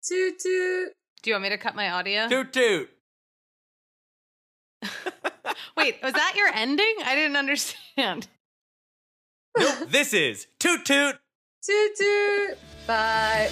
toot 0.03 0.39
toot. 0.39 0.93
Do 1.23 1.31
you 1.31 1.35
want 1.35 1.45
me 1.45 1.49
to 1.51 1.59
cut 1.59 1.75
my 1.75 1.91
audio? 1.91 2.29
toot 2.29 2.53
toot. 2.53 2.91
Wait, 5.77 5.99
was 6.03 6.13
that 6.13 6.35
your 6.37 6.49
ending? 6.49 6.95
I 7.05 7.15
didn't 7.15 7.37
understand. 7.37 8.29
Nope. 9.57 9.89
this 9.89 10.13
is 10.13 10.47
toot 10.59 10.85
toot. 10.85 11.17
Toot 11.63 11.97
toot. 11.97 12.59
Bye. 12.87 13.49